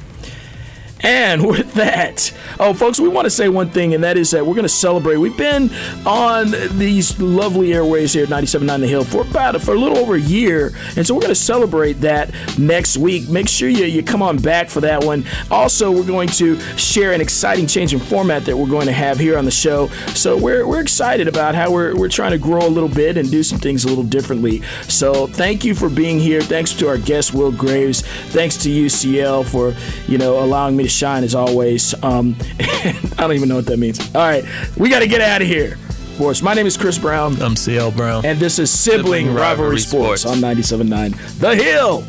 And 1.03 1.47
with 1.47 1.75
that, 1.75 2.33
oh, 2.59 2.75
folks, 2.75 3.01
we 3.01 3.09
want 3.09 3.27
to 3.27 3.31
say 3.31 3.49
one 3.49 3.71
thing, 3.71 3.95
and 3.95 4.05
that 4.05 4.17
is 4.17 4.31
that 4.31 4.47
we're 4.47 4.55
going 4.55 4.65
to 4.65 4.69
celebrate. 4.69 5.17
We've 5.17 5.37
been 5.37 5.71
on 6.07 6.53
these 6.79 7.21
lovely 7.21 7.73
airways 7.73 8.13
here 8.13 8.25
at 8.25 8.29
97.9 8.29 8.81
The 8.81 8.87
Hill 8.89 9.05
for 9.05 9.23
about 9.23 9.61
for 9.61 9.75
a 9.75 9.79
little 9.79 9.99
over 9.99 10.15
a 10.15 10.21
year, 10.21 10.73
and 10.97 11.07
so 11.07 11.15
we're 11.15 11.21
going 11.21 11.35
to 11.35 11.35
celebrate 11.35 11.95
that 11.95 12.33
next 12.59 12.97
week. 12.97 13.29
Make 13.29 13.49
sure 13.49 13.69
you, 13.69 13.85
you 13.85 14.03
come 14.03 14.23
on 14.23 14.37
back 14.39 14.69
for 14.69 14.81
that 14.81 15.05
one. 15.05 15.25
Also, 15.51 15.91
we're 15.91 16.07
going 16.07 16.29
to 16.29 16.59
share 16.77 17.13
an 17.13 17.21
exciting 17.21 17.67
change 17.67 17.93
in 17.93 18.01
format 18.01 18.45
that 18.45 18.57
we're 18.57 18.69
going 18.69 18.87
to 18.87 18.93
have 18.93 19.19
here 19.19 19.37
on 19.37 19.45
the 19.45 19.51
show. 19.51 19.89
So 20.15 20.37
we're, 20.37 20.67
we're 20.67 20.81
excited 20.81 21.29
about 21.29 21.55
how 21.55 21.71
we're, 21.73 21.97
we're 21.97 22.09
trying 22.09 22.33
to 22.33 22.39
grow 22.39 22.67
a 22.67 22.69
little 22.69 22.89
bit 22.89 23.17
and 23.17 23.31
do 23.31 23.43
some 23.43 23.59
things 23.59 23.85
a 23.85 23.89
little 23.89 24.05
differently. 24.05 24.63
So 24.89 25.27
thank 25.27 25.65
you 25.65 25.75
for 25.75 25.89
being 25.89 26.19
here. 26.19 26.41
Thanks 26.41 26.73
to 26.75 26.89
our 26.89 26.99
guest, 26.99 27.35
Will 27.35 27.53
Graves. 27.53 28.03
Thanks 28.03 28.57
to 28.59 28.69
UCL 28.69 29.47
for, 29.47 29.75
you 30.11 30.19
know, 30.19 30.43
allowing 30.43 30.77
me 30.77 30.85
to 30.85 30.91
shine 30.93 31.25
as 31.25 31.35
always. 31.35 31.95
Um, 32.03 32.37
I 32.61 32.95
don't 33.19 33.33
even 33.33 33.49
know 33.49 33.57
what 33.57 33.67
that 33.67 33.79
means. 33.79 33.99
All 34.15 34.23
right, 34.23 34.45
we 34.77 34.89
got 34.91 35.01
to 35.01 35.07
get 35.09 35.21
out 35.21 35.43
of 35.43 35.49
here. 35.49 35.79
Course, 36.19 36.43
my 36.43 36.53
name 36.55 36.67
is 36.67 36.77
Chris 36.77 36.99
Brown, 36.99 37.41
I'm 37.43 37.57
CL 37.57 37.93
Brown. 37.93 38.25
and 38.27 38.39
this 38.39 38.59
is 38.59 38.71
Sibling, 38.71 39.25
Sibling 39.27 39.27
Rivalry, 39.29 39.41
Rivalry 39.41 39.79
Sports, 39.81 40.23
Sports. 40.23 40.43
on 40.43 40.55
97.9 40.57 41.39
The 41.41 41.57
Hill. 41.57 42.05